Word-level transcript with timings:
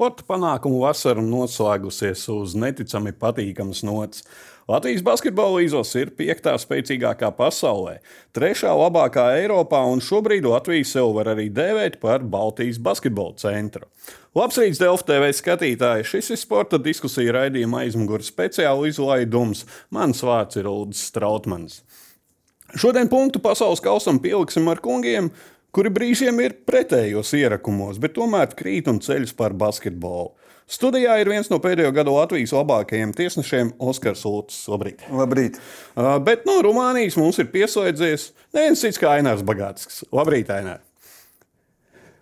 Sporta 0.00 0.24
panākumu 0.24 0.78
vasara 0.80 1.20
noslēgusies 1.20 2.22
uz 2.32 2.54
neticami 2.56 3.10
patīkamas 3.12 3.82
nots. 3.84 4.22
Latvijas 4.64 5.02
basketbola 5.04 5.60
izlase 5.60 6.06
ir 6.06 6.12
piektā 6.16 6.54
spēcīgākā 6.56 7.28
pasaulē, 7.36 7.98
trešā 8.32 8.72
labākā 8.80 9.26
Eiropā, 9.42 9.82
un 9.92 10.00
šobrīd 10.00 10.48
Latvija 10.48 10.88
sev 10.88 11.10
var 11.18 11.28
arī 11.34 11.50
dēvēt 11.52 12.00
par 12.00 12.24
Baltijas 12.24 12.80
basketbola 12.80 13.36
centru. 13.44 13.90
Labs 14.32 14.56
rīts, 14.62 14.80
Delfa 14.80 15.04
TV 15.10 15.34
skatītāji! 15.36 16.08
Šis 16.14 16.32
ir 16.32 16.40
sporta 16.46 16.80
diskusija 16.80 17.36
raidījuma 17.36 17.84
aizmugures 17.84 18.32
speciāla 18.32 18.88
izlaidums. 18.88 19.66
Mans 19.92 20.24
vārds 20.24 20.56
ir 20.62 20.72
Ulrichs 20.72 21.10
Strautmans. 21.12 21.82
Šodien 22.72 23.12
punktu 23.12 23.44
pasaules 23.44 23.84
kausam 23.84 24.16
pieliksim 24.22 24.72
ar 24.72 24.80
kungiem, 24.80 25.28
kuri 25.74 25.92
brīžiem 25.94 26.38
ir 26.44 26.56
pretējos 26.66 27.32
ierakumos, 27.38 28.00
bet 28.02 28.16
tomēr 28.18 28.52
krīt 28.58 28.90
un 28.90 29.00
ceļus 29.02 29.34
par 29.38 29.54
basketbolu. 29.58 30.32
Studijā 30.70 31.16
ir 31.18 31.26
viens 31.32 31.48
no 31.50 31.58
pēdējo 31.62 31.90
gadu 31.94 32.12
Latvijas 32.14 32.52
labākajiem 32.54 33.10
tiesnešiem, 33.18 33.72
Oskars 33.82 34.22
Lūcis. 34.22 34.68
Labrīt! 34.70 35.02
Labrīt. 35.10 35.58
Uh, 35.96 36.14
bet 36.22 36.44
no 36.46 36.60
Rumānijas 36.62 37.18
mums 37.18 37.40
ir 37.42 37.48
pieslēdzies 37.50 38.28
neviens 38.54 38.84
cits 38.84 39.00
kā 39.02 39.16
Ainārs 39.18 39.42
Bagāts. 39.46 40.04
Labrīt, 40.14 40.52
Ainār! 40.54 40.84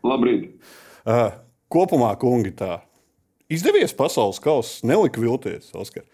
Labrīt! 0.06 0.54
Uh, 1.04 1.26
kopumā, 1.68 2.14
kungi, 2.20 2.54
tā 2.56 2.78
izdevies 3.52 3.92
pasaules 3.96 4.40
kausa, 4.40 4.80
nelika 4.88 5.20
vilties, 5.20 5.68
Oskar. 5.76 6.08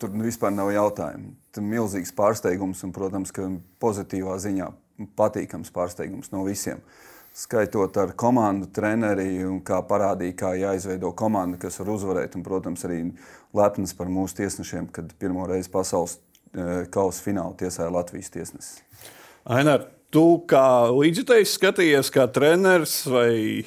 Tur 0.00 0.16
vispār 0.22 0.52
nav 0.54 0.70
jautājumu. 0.72 1.34
Tur 1.52 1.64
ir 1.64 1.70
milzīgs 1.74 2.14
pārsteigums 2.16 2.80
un, 2.86 2.92
protams, 2.94 3.34
ka 3.34 3.50
pozitīvā 3.82 4.38
ziņā 4.40 4.70
patīkams 5.16 5.72
pārsteigums 5.74 6.32
no 6.32 6.44
visiem. 6.46 6.82
Skaitot 7.34 7.96
ar 7.98 8.12
komandu, 8.14 8.68
treneri 8.70 9.42
un 9.42 9.58
kā 9.66 9.80
parādīja, 9.88 10.36
kā 10.38 10.52
jāizveido 10.54 11.10
komanda, 11.18 11.58
kas 11.58 11.80
var 11.80 11.90
uzvarēt. 11.96 12.36
Un, 12.38 12.44
protams, 12.46 12.84
arī 12.86 13.00
lepns 13.56 13.94
par 13.98 14.12
mūsu 14.12 14.38
tiesnešiem, 14.38 14.86
kad 14.94 15.10
pirmo 15.18 15.48
reizi 15.50 15.72
pasaules 15.72 16.14
e, 16.14 16.84
kausa 16.94 17.24
finālu 17.26 17.56
tiesāja 17.58 17.90
Latvijas 17.90 18.30
tiesnesis. 18.30 18.78
Ainar, 19.50 19.88
tu 20.14 20.44
kā 20.46 20.86
līdzjutējs 20.94 21.56
skatījies 21.58 22.12
kā 22.14 22.28
treneris 22.30 23.00
vai 23.10 23.66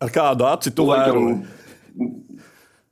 ar 0.00 0.14
kādu 0.14 0.48
aci 0.48 0.72
tu 0.72 0.88
vēroji? 0.88 1.42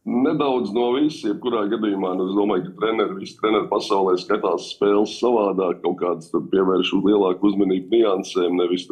Nedaudz 0.08 0.70
no 0.72 0.86
visiem, 0.94 1.34
jebkurā 1.34 1.66
gadījumā, 1.68 2.14
nu, 2.16 2.30
es 2.30 2.36
domāju, 2.36 2.70
ka 2.70 2.78
treneri, 2.80 3.18
visi 3.20 3.36
treneri 3.36 3.68
pasaulē 3.68 4.14
skatās 4.16 4.70
spēles 4.72 5.18
savādāk, 5.20 5.82
kaut 5.82 5.98
kādas 6.00 6.30
pievērš 6.32 6.94
lielāku 7.04 7.50
uzmanību 7.50 7.92
niansēm, 7.92 8.56
nevis 8.56 8.86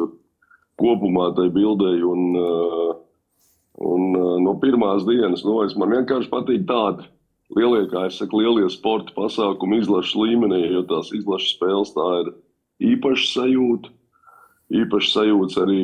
kopumā 0.77 1.31
tai 1.33 1.47
bildei. 1.55 2.03
Un, 2.05 2.37
uh, 2.37 2.93
un 3.89 4.05
uh, 4.13 4.35
no 4.45 4.53
pirmās 4.61 5.07
dienas, 5.09 5.41
nu, 5.47 5.57
es 5.65 5.73
man 5.73 5.97
vienkārši 5.97 6.29
patīk 6.29 6.69
tādi 6.69 7.09
lielie, 7.57 7.87
kā 7.89 8.05
es 8.05 8.21
saku, 8.21 8.43
lielie 8.43 8.69
sporta 8.69 9.15
pasākumi 9.17 9.81
izlašu 9.81 10.27
līmenī, 10.27 10.67
jo 10.75 10.85
tās 10.93 11.09
izlašu 11.17 11.55
spēles 11.55 11.95
tā 11.97 12.09
ir 12.21 12.35
īpaša 12.93 13.31
sajūta 13.33 13.95
īpaši 14.69 15.09
sajūts 15.09 15.57
arī 15.57 15.83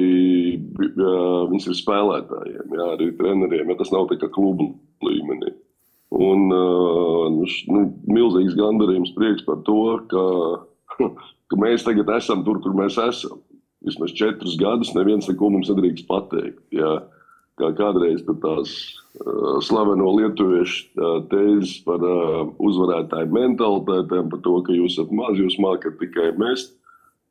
uh, 0.61 1.45
viņas 1.49 1.71
ir 1.71 1.77
spēlētājiem, 1.79 2.75
jā, 2.77 2.89
arī 2.93 3.07
treneriem, 3.17 3.71
ja 3.71 3.77
tas 3.79 3.89
nav 3.89 4.05
tikai 4.11 4.29
klubu 4.29 4.75
līmenī. 5.03 5.53
Un 6.15 6.47
uh, 6.53 7.31
nu, 7.71 7.81
milzīgs 8.07 8.55
gandarījums 8.55 9.15
prieks 9.17 9.43
par 9.47 9.59
to, 9.67 9.81
ka, 10.11 10.25
ka 11.51 11.59
mēs 11.59 11.83
tagad 11.87 12.13
esam 12.15 12.45
tur, 12.45 12.61
kur 12.63 12.77
mēs 12.77 12.99
esam. 13.01 13.41
Vismaz 13.85 14.15
četrus 14.17 14.55
gadus 14.57 14.93
neviens 14.95 15.27
neko 15.29 15.51
mums 15.53 15.69
nedrīkst 15.69 16.07
pateikt. 16.09 16.61
Jā. 16.73 17.03
Kā 17.55 17.69
kādreiz 17.71 18.23
tās 18.27 18.71
uh, 19.23 19.59
slaveno 19.63 20.09
lietuviešu 20.17 20.79
uh, 20.95 21.19
tēzes 21.31 21.77
par 21.85 22.01
uh, 22.03 22.49
uzvarētāju 22.59 23.31
mentalitātēm, 23.35 24.31
par 24.31 24.41
to, 24.43 24.57
ka 24.65 24.75
jūs 24.75 24.97
esat 24.97 25.13
mazi, 25.15 25.45
jūs 25.45 25.55
mākat 25.63 25.95
tikai 26.01 26.33
mest 26.41 26.73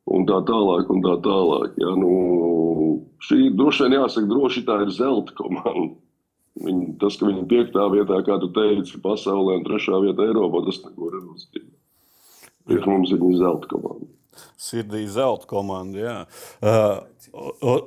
un 0.09 0.25
tā 0.29 0.39
tālāk. 0.47 0.89
Un 0.93 1.03
tā 1.05 1.17
tālāk 1.25 1.77
ja? 1.81 1.93
nu, 1.99 2.15
šī 3.25 3.51
droši 3.57 3.85
vien 3.85 3.99
jāsaka, 3.99 4.31
droši 4.31 4.65
tā 4.65 4.81
ir 4.85 4.95
zelta 4.97 5.35
komanda. 5.37 5.93
Viņi, 6.55 6.93
tas, 7.01 7.17
ka 7.19 7.27
viņi 7.27 7.41
ir 7.43 7.47
piektā 7.51 7.85
vietā, 7.91 8.21
kā 8.23 8.37
tu 8.39 8.47
teici, 8.55 8.99
pasaulē 9.03 9.57
un 9.59 9.65
trešā 9.67 9.99
vietā 10.03 10.29
Eiropā, 10.29 10.61
tas 10.63 10.79
neko 10.85 11.09
nenozīmē. 11.11 11.71
Priekš 12.65 12.85
mums 12.89 13.11
ir 13.13 13.25
zelta 13.41 13.69
komanda. 13.69 14.07
Sirdī 14.59 15.03
zelta 15.11 15.47
komanda, 15.49 15.99
jā. 15.99 16.15
Uh, 16.63 17.81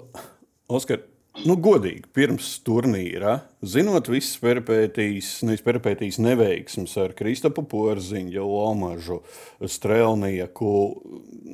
Oskar, 0.68 1.00
nu, 1.48 1.56
godīgi, 1.64 2.04
pirms 2.12 2.50
turnīra, 2.66 3.38
zinot 3.64 4.10
visas 4.12 4.36
peripētīs, 4.42 5.30
nevis 5.48 5.64
peripētīs 5.64 6.20
neveiksmes 6.20 6.92
ar 7.00 7.16
Kristapu 7.16 7.64
Porziņu, 7.68 8.44
Lomažu, 8.44 9.22
Strelnieku, 9.64 10.74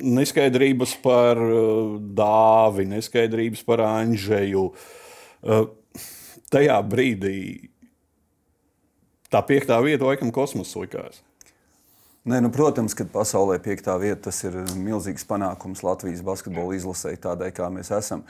neskaidrības 0.03 0.97
par 1.05 1.39
uh, 1.39 1.95
Dāvi, 1.95 2.89
neskaidrības 2.91 3.63
par 3.71 3.87
Anžeju. 3.87 4.67
Uh, 5.45 5.65
tajā 6.53 6.77
brīdī 6.85 7.39
tā 9.31 9.41
piektā 9.45 9.79
vieta 9.83 10.07
laikam 10.07 10.31
kosmosa 10.33 10.83
likās. 10.83 11.21
Nē, 12.25 12.39
nu, 12.41 12.49
protams, 12.49 12.95
ka 12.97 13.05
pasaulē 13.05 13.59
piektā 13.61 13.93
vieta 14.01 14.31
ir 14.47 14.55
milzīgs 14.81 15.27
panākums 15.29 15.83
Latvijas 15.85 16.23
basketbola 16.25 16.73
izlasē, 16.73 17.13
tādai 17.21 17.51
kā 17.53 17.67
mēs 17.69 17.91
esam. 17.93 18.23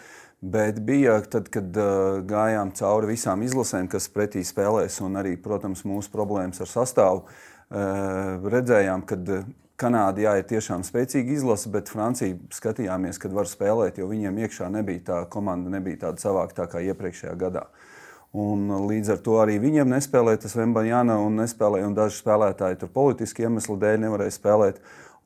Bet 0.43 0.81
bija 0.83 1.21
tad, 1.31 1.47
kad 1.47 1.77
uh, 1.79 2.17
gājām 2.27 2.73
cauri 2.75 3.13
visām 3.13 3.45
izlasēm, 3.45 3.87
kas 3.87 4.09
pretī 4.11 4.43
spēlēs, 4.43 4.99
un 5.05 5.15
arī, 5.21 5.37
protams, 5.39 5.85
mūsu 5.87 6.11
problēmas 6.11 6.59
ar 6.65 6.71
sastāvu, 6.73 7.23
uh, 7.23 8.49
redzējām, 8.51 9.07
ka 9.07 9.45
Kanāda 9.75 10.21
jā, 10.23 10.33
ir 10.39 10.45
tiešām 10.47 10.85
spēcīga 10.87 11.33
izlase, 11.35 11.67
bet 11.71 11.89
Francija 11.91 12.35
skatījāmies, 12.55 13.17
kad 13.19 13.33
var 13.35 13.47
spēlēt, 13.51 13.97
jo 13.99 14.07
viņiem 14.07 14.37
iekšā 14.45 14.69
nebija 14.71 15.01
tā 15.07 15.17
komanda, 15.31 15.71
nebija 15.71 16.05
tāda 16.05 16.23
savākta 16.23 16.67
kā 16.71 16.83
iepriekšējā 16.83 17.33
gadā. 17.39 17.65
Uh, 17.67 17.94
Un 18.35 18.67
līdz 18.89 19.13
ar 19.13 19.19
to 19.23 19.37
arī 19.39 19.55
viņiem 19.63 19.93
nespēlēja 19.93 20.41
tas 20.43 20.55
Vembaņāna 20.57 21.15
un 21.23 21.37
nespēlēja, 21.39 21.87
un 21.87 21.93
daži 21.95 22.19
spēlētāji 22.19 22.81
tur 22.81 22.89
politiski 22.91 23.45
iemeslu 23.45 23.77
dēļ 23.79 24.01
nevarēja 24.03 24.33
spēlēt. 24.35 24.81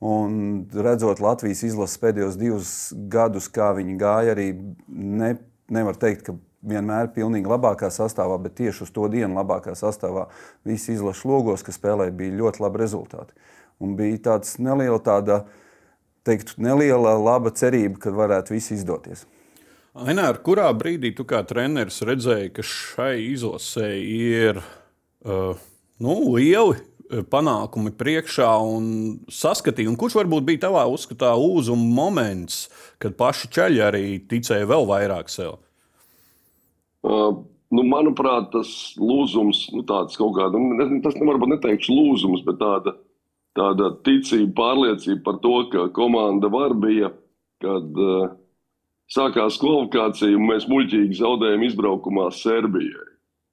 Un 0.06 0.36
redzot 0.70 1.20
Latvijas 1.24 1.64
izlases 1.66 2.00
pēdējos 2.00 2.38
divus 2.40 2.74
gadus, 3.12 3.50
kā 3.52 3.72
viņi 3.76 3.98
gāja, 4.00 4.36
arī 4.36 4.52
ne, 4.88 5.32
nevar 5.74 5.98
teikt, 6.00 6.28
ka 6.28 6.38
vienmēr 6.70 7.10
pilnīgi 7.16 7.50
labākā 7.50 7.90
sastāvā, 7.94 8.38
bet 8.44 8.60
tieši 8.60 8.86
uz 8.86 8.94
to 8.94 9.08
dienu 9.12 9.40
labākā 9.40 9.74
sastāvā 9.80 10.28
visi 10.68 10.94
izlases 10.94 11.26
logos, 11.26 11.66
kas 11.66 11.80
spēlēja, 11.80 12.14
bija 12.16 12.38
ļoti 12.44 12.64
labi 12.64 12.84
rezultāti. 12.84 13.50
Un 13.82 13.98
bija 13.98 14.22
tāds 14.30 14.58
neliela, 14.62 15.02
tāda, 15.02 15.42
teiktu, 16.28 16.60
neliela 16.62 17.18
laba 17.18 17.52
cerība, 17.56 17.98
ka 18.06 18.14
varētu 18.14 18.54
viss 18.54 18.76
izdoties. 18.76 19.26
Ainār, 19.98 20.38
kurā 20.46 20.68
brīdī 20.78 21.10
tu 21.18 21.26
kā 21.26 21.42
treneris 21.50 22.04
redzēji, 22.06 22.52
ka 22.54 22.62
šai 22.66 23.16
izlasē 23.32 23.90
ir 23.98 24.60
uh, 24.62 25.58
nu, 25.98 26.18
lieli 26.36 26.76
uh, 26.78 27.24
panākumi 27.26 27.96
priekšā 27.98 28.50
un 28.70 28.92
saskatīja, 29.34 29.90
un 29.90 29.98
kurš 29.98 30.20
varbūt 30.20 30.46
bija 30.46 30.68
tavā 30.68 30.84
uzskatā 30.94 31.32
uzuma 31.34 31.88
moments, 31.98 32.68
kad 33.02 33.18
paši 33.18 33.50
ceļi 33.56 33.82
arī 33.82 34.04
ticēja 34.30 34.68
vēl 34.70 34.86
vairāk 34.92 35.32
sev? 35.34 35.58
Uh, 37.02 37.42
nu, 37.74 37.86
manuprāt, 37.90 38.52
tas 38.54 38.70
lūzums, 39.02 39.66
nu, 39.74 39.82
tāds 39.90 40.20
kaut 40.22 40.36
kāda, 40.38 40.62
nu, 40.62 41.00
tas 41.02 41.18
nevarbūt 41.18 41.56
neteikšu 41.56 41.96
lūzums, 41.98 42.46
bet 42.46 42.62
tāda, 42.62 42.94
tāda 43.58 43.90
ticība, 44.06 44.54
pārliecība 44.62 45.26
par 45.26 45.42
to, 45.42 45.56
ka 45.74 45.88
komanda 45.98 46.54
var 46.54 46.78
bija, 46.78 47.10
kad 47.64 47.98
uh, 48.06 48.30
sākās 49.14 49.60
kvalifikācija, 49.62 50.38
un 50.38 50.50
mēs 50.50 50.68
muļķīgi 50.70 51.20
zaudējām 51.20 51.66
izbraukumā 51.70 52.30
Serbijai. 52.36 53.10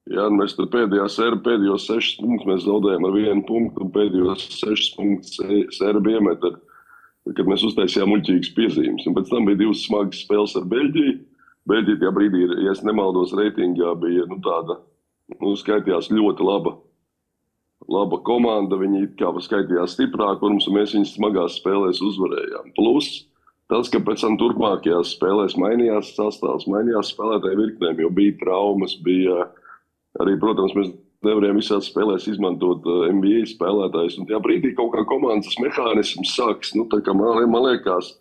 Ja, 0.07 0.29
mēs 0.31 0.55
tur 0.55 0.69
pēdējā 0.71 1.09
serbi, 1.11 1.43
pēdējos 1.49 1.89
sešus 1.89 2.21
punktus 2.21 2.47
mēs 2.47 2.63
zaudējām 2.63 3.09
ar 3.09 3.15
vienu 3.17 3.43
punktu, 3.49 3.83
un 3.83 3.89
pēdējos 3.95 4.45
sešus 4.55 4.93
punktus 4.95 5.41
serbi 5.75 6.15
iemeta, 6.15 6.53
kad 7.35 7.49
mēs 7.51 7.65
uztaisījām 7.67 8.13
muļķīgas 8.13 8.53
piezīmes. 8.55 9.07
Un 9.11 9.17
pēc 9.17 9.33
tam 9.33 9.49
bija 9.49 9.65
divas 9.65 9.83
smagas 9.83 10.23
spēles 10.23 10.55
ar 10.61 10.69
Beļģiju. 10.71 11.17
Beļģija 11.67 11.99
tajā 11.99 12.13
brīdī, 12.15 12.45
ja 12.63 12.75
es 12.77 12.85
nemaldos, 12.87 13.35
reitingā 13.35 13.97
bija 13.99 14.29
nu, 14.31 14.39
tāda, 14.45 14.79
nu, 15.41 15.57
skaitījās 15.59 16.13
ļoti 16.15 16.47
laba. 16.47 16.77
Laba 17.91 18.21
komanda, 18.27 18.79
viņi 18.79 19.09
kā 19.19 19.33
skaitījās 19.43 19.97
stiprāk, 19.99 20.47
un 20.47 20.61
mēs 20.77 20.95
viņus 20.95 21.17
smagās 21.19 21.59
spēlēs 21.59 21.99
uzvarējām. 22.07 22.71
Plus, 22.79 23.27
Tas, 23.73 23.89
ka 23.91 23.99
pēc 23.99 24.23
tam 24.23 24.37
turpmākajās 24.39 25.17
spēlēs 25.17 25.57
mainījās 25.59 26.13
sastāvs, 26.15 26.69
mainījās 26.71 27.11
spēlētāju 27.11 27.59
virknēm, 27.65 28.03
jo 28.05 28.11
bija 28.15 28.37
traumas, 28.39 28.95
bija 29.03 29.49
arī, 30.23 30.37
protams, 30.39 30.77
mēs 30.79 30.93
nevarējām 31.27 31.59
visās 31.59 31.89
spēlēs 31.91 32.29
izmantot 32.31 32.87
uh, 32.87 33.09
NBA 33.11 33.43
spēlētājus. 33.51 34.21
Tajā 34.29 34.39
brīdī 34.45 34.71
kaut 34.77 34.93
kā 34.95 35.03
komandas 35.11 35.59
mehānisms 35.63 36.37
sāks, 36.37 36.77
nu, 36.79 36.87
man, 37.19 37.43
man 37.51 37.67
liekas, 37.67 38.13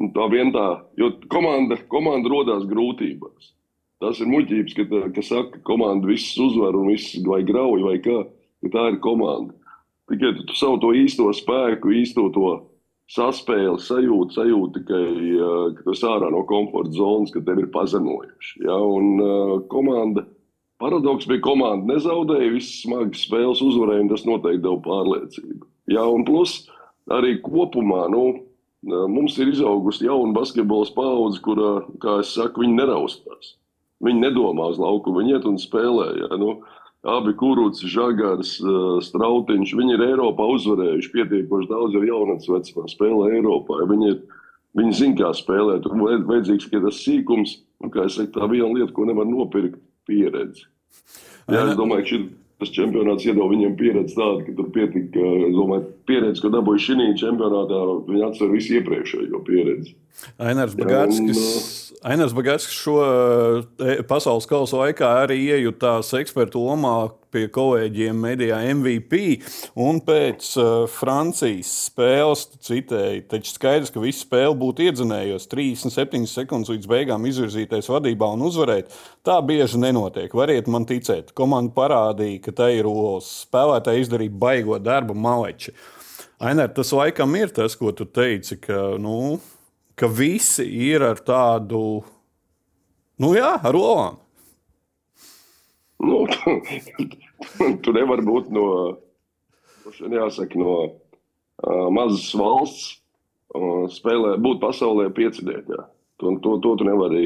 nu, 0.00 0.08
tā 0.16 0.28
vien 0.32 0.54
tā, 0.54 0.68
jo 1.00 1.12
komanda, 1.32 1.76
komanda 1.92 2.32
rodās 2.32 2.64
grūtībās. 2.70 3.52
tas 4.00 4.18
ir 4.20 4.28
muļķības, 4.28 4.76
ka, 4.76 5.02
ka 5.16 5.22
saka, 5.24 5.50
ka 5.58 5.64
komanda 5.68 6.08
visus 6.08 6.36
uzvar 6.48 6.76
un 6.76 6.90
viss 6.92 7.14
vai 7.28 7.42
grauj 7.44 7.84
vai 7.84 7.98
kā, 8.04 8.22
ka 8.64 8.72
tā 8.72 8.88
ir 8.92 9.02
komanda. 9.04 9.52
Tikai 10.08 10.34
tu, 10.36 10.48
tu 10.48 10.56
savu 10.56 10.80
to 10.80 10.96
īsto 10.96 11.28
spēku, 11.32 11.92
īsto 11.92 12.26
to 12.32 12.48
saspēli, 13.12 13.76
sajūtu, 13.84 14.34
sajūtu 14.34 14.80
tikai, 14.80 15.04
ka 15.76 15.84
tu 15.84 15.92
esi 15.92 16.06
ārā 16.08 16.30
no 16.32 16.44
komforta 16.48 16.94
zonas, 16.96 17.32
ka 17.34 17.42
tev 17.44 17.60
ir 17.60 17.68
pazemojuši. 17.74 18.64
Ja? 18.64 18.78
Un 18.78 19.20
uh, 19.20 19.54
komanda, 19.72 20.24
paradoks 20.82 21.28
bija 21.30 21.44
komanda 21.44 21.94
nezaudēja, 21.94 22.54
visas 22.54 22.80
smagas 22.84 23.26
spēles 23.26 23.62
uzvarēja, 23.64 24.06
un 24.06 24.12
tas 24.12 24.24
noteikti 24.28 24.64
deva 24.64 24.80
pārliecību. 24.86 25.68
Ja? 25.92 26.06
Un 26.08 26.24
plus 26.28 26.62
arī 27.12 27.36
kopumā, 27.44 28.06
nu, 28.12 28.24
mums 28.84 29.36
ir 29.40 29.52
izaugusi 29.52 30.08
jauna 30.08 30.32
basketbola 30.36 30.88
paudze, 30.96 31.42
kur, 31.44 31.60
kā 32.00 32.20
es 32.22 32.32
saku, 32.36 32.64
viņi 32.64 32.80
neraustās. 32.80 33.54
Viņi 34.04 34.20
nedomā 34.26 34.66
uz 34.72 34.80
lauku, 34.80 35.12
viņi 35.16 35.36
iet 35.36 35.46
un 35.48 35.60
spēlē. 35.60 36.08
Ja? 36.24 36.40
Nu, 36.40 36.56
Abi 37.04 37.34
kurūci, 37.36 37.88
žagars, 37.92 38.54
strautiņš, 39.04 39.74
viņi 39.76 39.96
ir 39.96 40.04
Eiropā 40.06 40.46
uzvarējuši 40.54 41.10
pietiekoši 41.12 41.68
daudz 41.68 41.98
ar 41.98 42.06
jaunatnes 42.08 42.48
vecumā, 42.48 42.86
spēlē 42.88 43.26
Eiropā. 43.36 43.82
Viņi, 43.90 44.12
ir, 44.14 44.44
viņi 44.80 44.96
zina, 45.00 45.18
kā 45.18 45.32
spēlēt. 45.36 45.84
Tur 45.84 45.98
vajadzīgs 46.00 46.70
tikai 46.70 46.80
tas 46.86 47.02
sīkums, 47.04 47.58
un 47.84 47.92
kā 47.92 48.06
es 48.08 48.16
saku, 48.16 48.32
tā 48.32 48.48
viena 48.48 48.70
lieta, 48.72 48.94
ko 48.96 49.04
nevar 49.10 49.28
nopirkt, 49.28 49.76
pieredze. 50.08 50.64
Jā, 51.52 51.66
es 51.66 51.76
domāju, 51.76 52.06
ka 52.06 52.10
šī, 52.14 52.22
tas 52.62 52.70
čempionāts 52.74 53.26
iedod 53.26 53.50
viņiem 53.50 53.74
pieredzi 53.78 54.16
tādu, 54.16 54.44
ka 54.46 54.54
tur 54.58 54.70
pietika, 54.74 55.28
domāju, 55.54 55.88
pieredze, 56.08 56.42
ko 56.42 56.52
dabūja 56.54 56.84
šī 56.86 57.10
čempionātā, 57.20 57.80
viņi 58.08 58.26
atsver 58.28 58.52
visu 58.54 58.78
iepriekšējo 58.78 59.42
pieredzi. 59.46 59.94
Ainars 60.38 60.76
Bagātskis, 60.78 61.42
Ainars 62.06 62.34
Bagātskis 62.36 62.76
šo 62.78 63.00
e, 63.02 63.96
pasaules 64.06 64.46
kausa 64.46 64.84
laikā 64.84 65.08
arī 65.24 65.40
iejutās 65.56 66.12
ekspertu 66.14 66.62
lomā 66.62 66.94
pie 67.34 67.48
kolēģiem 67.52 68.20
medijā 68.24 68.60
MVP. 68.70 69.20
Un 69.82 69.98
pēc 70.06 70.50
uh, 70.60 70.68
Francijas 70.90 71.72
spēles, 71.88 72.46
citēji, 72.64 73.24
taču 73.30 73.56
skaidrs, 73.56 73.92
ka 73.94 74.02
visa 74.02 74.22
spēle 74.22 74.54
būtu 74.60 74.86
iedzinējusi 74.86 75.50
37 75.50 76.30
sekundes 76.30 76.72
līdz 76.72 76.90
beigām 76.90 77.26
izvirzīties 77.28 77.90
vadībā 77.90 78.30
un 78.36 78.46
uzvarēt. 78.48 78.94
Tā 79.26 79.40
bieži 79.44 79.82
nenotiek. 79.82 80.32
Variet 80.36 80.70
man 80.70 80.86
ticēt. 80.88 81.34
Komanda 81.36 81.74
parādīja, 81.76 82.42
ka 82.46 82.56
tai 82.62 82.74
ir 82.78 82.88
olas. 82.90 83.30
Spēlētāji 83.44 84.06
izdarīja 84.06 84.38
baigo 84.46 84.78
darbu 84.82 85.16
maleči. 85.18 85.74
Ainēr, 86.44 86.72
tas 86.76 86.90
laikam 86.94 87.34
ir 87.38 87.52
tas, 87.54 87.76
ko 87.78 87.92
tu 87.96 88.06
teici, 88.06 88.58
ka, 88.60 88.96
nu, 89.00 89.38
ka 89.98 90.10
visi 90.10 90.66
ir 90.90 91.04
ar 91.06 91.22
tādu, 91.24 92.02
nu 93.22 93.32
jā, 93.36 93.54
ar 93.62 93.78
olām. 93.78 94.23
Nu, 96.04 96.24
tu 97.84 97.94
nevari 97.96 98.24
būt 98.26 98.50
no, 98.54 98.66
jāsaka, 99.88 100.58
no 100.60 100.74
uh, 100.84 101.88
mazas 101.94 102.28
valsts, 102.38 102.90
uh, 103.54 103.86
spēlē, 103.92 104.36
būt 104.44 104.60
pasaulē 104.64 105.08
pieciniekā. 105.16 105.86
To, 106.22 106.36
to, 106.44 106.58
to 106.62 106.74
tu 106.78 106.86
nevari, 106.86 107.24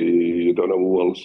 tev 0.57 0.71
nav 0.71 0.85
olas. 0.87 1.25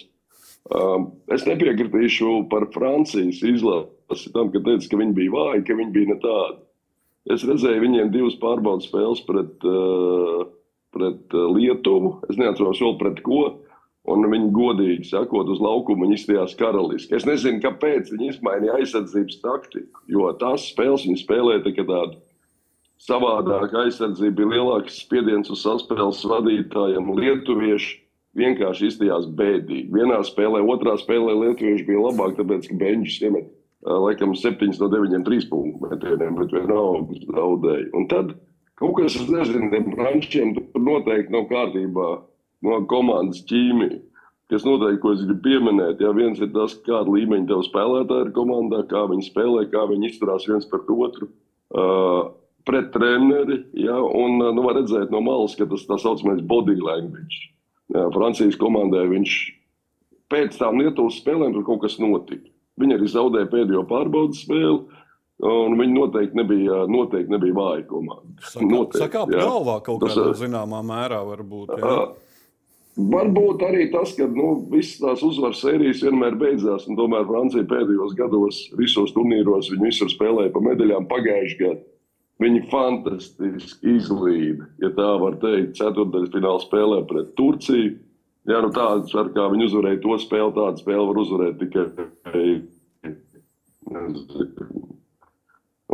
Uh, 0.64 1.08
es 1.34 1.44
nepiekritīšu 1.48 2.44
par 2.52 2.68
Francijas 2.74 3.42
izlasi 3.44 4.32
tam, 4.34 4.50
ka 4.52 4.62
teica, 4.64 4.90
ka 4.90 5.00
viņi 5.00 5.16
bija 5.16 5.34
vāji, 5.34 5.64
ka 5.68 5.78
viņi 5.78 5.94
bija 5.94 6.12
ne 6.12 6.18
tādi. 6.22 6.60
Es 7.34 7.44
redzēju 7.48 7.80
viņiem 7.80 8.12
divas 8.12 8.36
pārbaudas 8.40 8.90
spēles 8.90 9.22
pret 9.24 9.64
uh, 9.68 10.44
pret 10.94 11.34
Lietuvu. 11.34 12.18
Es 12.30 12.38
neatceros 12.38 12.80
vēl 12.82 12.96
pret 13.00 13.20
ko. 13.26 13.42
Un 14.04 14.26
viņi 14.28 14.50
godīgi 14.52 15.08
sakot, 15.08 15.48
uz 15.48 15.62
laukuma 15.64 16.04
viņi 16.04 16.18
izstājās 16.18 16.52
karaliski. 16.60 17.14
Es 17.16 17.24
nezinu, 17.24 17.62
kāpēc 17.64 18.10
viņi 18.12 18.34
izmainīja 18.34 18.76
aizsardzības 18.82 19.40
taktiku. 19.40 20.02
Jo 20.12 20.28
tās 20.40 20.66
spēles 20.68 21.06
viņi 21.08 21.22
spēlēja 21.22 21.64
tikai 21.64 21.86
tādu 21.88 22.20
savādāku 23.00 23.80
aizsardzību, 23.80 24.36
bija 24.36 24.52
lielāks 24.52 25.00
spiediens 25.00 25.48
uz 25.52 25.64
saspēles 25.64 26.20
vadītājiem. 26.28 27.10
Lietuvieši 27.16 27.96
vienkārši 28.36 28.90
izstājās 28.90 29.28
bēdīgi. 29.40 29.88
Vienā 29.94 30.20
spēlē, 30.28 30.60
otrā 30.68 30.98
spēlē 31.00 31.36
lietuvieši 31.40 31.88
bija 31.88 32.04
labāk, 32.04 32.36
tāpēc 32.36 32.68
ka 32.68 32.80
Benčs 32.80 33.20
iemet 33.24 33.48
laikam 33.84 34.36
7 34.36 34.76
no 34.80 34.88
9 34.92 35.24
trīs 35.24 35.48
punktu 35.48 35.88
metieniem, 35.88 36.36
bet 36.40 36.52
vienalga 36.52 37.24
zaudēja. 37.24 37.88
Un 37.96 38.08
tad 38.12 38.36
Kaut 38.80 38.96
kas, 38.98 39.14
es 39.14 39.28
nezinu, 39.30 39.68
tiem 39.70 39.92
frančiem 39.94 40.54
tur 40.56 40.82
noteikti 40.82 41.30
nav 41.30 41.44
kārtībā 41.46 42.08
no 42.64 42.80
komandas 42.90 43.44
ķīmija. 43.48 44.00
Kas 44.52 44.64
noteikti, 44.66 45.00
ko 45.00 45.14
es 45.14 45.22
gribu 45.24 45.40
pieminēt, 45.46 46.02
ja 46.04 46.10
viens 46.16 46.40
ir 46.42 46.50
tas, 46.52 46.74
kāda 46.84 47.08
līmeņa 47.08 47.48
tev 47.48 47.62
spēlētāji 47.64 48.26
ir 48.26 48.32
komandā, 48.36 48.82
kā 48.90 49.06
viņi 49.08 49.24
spēlē, 49.30 49.64
kā 49.72 49.86
viņi 49.88 50.10
izturās 50.10 50.44
viens 50.50 50.68
pret 50.68 50.90
otru. 50.92 51.30
Uh, 51.74 52.34
pret 52.68 52.90
treneri, 52.92 53.62
ja, 53.76 53.96
un 54.00 54.38
nu, 54.40 54.64
var 54.64 54.78
redzēt 54.78 55.12
no 55.12 55.20
malas, 55.24 55.56
ka 55.58 55.66
tas 55.68 55.84
tā 55.88 55.98
saucamais 56.00 56.42
body 56.48 56.76
language. 56.80 57.48
Jā, 57.92 58.04
Francijas 58.14 58.56
komandai 58.60 59.04
viņš 59.10 59.38
pēc 60.32 60.56
tam 60.60 60.80
Lietuvas 60.80 61.18
spēlēm 61.20 61.56
tur 61.56 61.66
kaut 61.66 61.82
kas 61.84 61.98
notika. 62.00 62.48
Viņi 62.80 62.96
arī 62.96 63.08
zaudēja 63.10 63.50
pēdējo 63.52 63.84
pārbaudas 63.90 64.44
spēli. 64.44 65.00
Un 65.44 65.74
viņi 65.76 65.96
noteikti 65.96 66.38
nebija, 66.38 66.84
noteikti 66.88 67.32
nebija 67.32 67.56
vāja 67.56 67.82
komanda. 67.88 68.38
Sakā, 68.94 69.24
galvā 69.28 69.80
kaut 69.84 70.04
kādā 70.06 70.30
zināmā 70.38 70.78
mērā 70.86 71.18
varbūt. 71.26 71.74
Jā. 71.74 71.96
Varbūt 72.94 73.62
arī 73.66 73.88
tas, 73.90 74.12
ka 74.14 74.28
nu, 74.30 74.52
visas 74.70 75.00
tās 75.02 75.22
uzvaras 75.26 75.58
sērijas 75.64 76.04
vienmēr 76.04 76.36
beidzās. 76.38 76.86
Tomēr 76.86 77.26
Francija 77.26 77.66
pēdējos 77.66 78.14
gados, 78.18 78.60
visos 78.78 79.10
turnīros, 79.16 79.72
viņi 79.72 79.88
visur 79.88 80.12
spēlēja 80.12 80.52
pa 80.54 80.62
medaļām 80.62 81.08
pagājušajā 81.10 81.58
gadā. 81.64 81.82
Viņi 82.42 82.64
fantastiski 82.70 83.92
izlīda, 83.94 84.66
ja 84.82 84.90
tā 84.94 85.10
var 85.22 85.36
teikt, 85.42 85.76
ceturtdaļas 85.78 86.32
fināla 86.34 86.62
spēlē 86.62 87.02
pret 87.10 87.30
Turciju. 87.38 87.92
Jā, 88.50 88.58
nu 88.60 88.70
tāds, 88.74 89.14
ar 89.16 89.30
kā 89.34 89.46
viņi 89.52 89.68
uzvarēja 89.70 90.00
to 90.02 90.16
spēli, 90.20 90.54
tādu 90.56 90.82
spēli 90.82 91.06
var 91.10 91.20
uzvarēt 91.22 91.62
tikai 91.62 91.84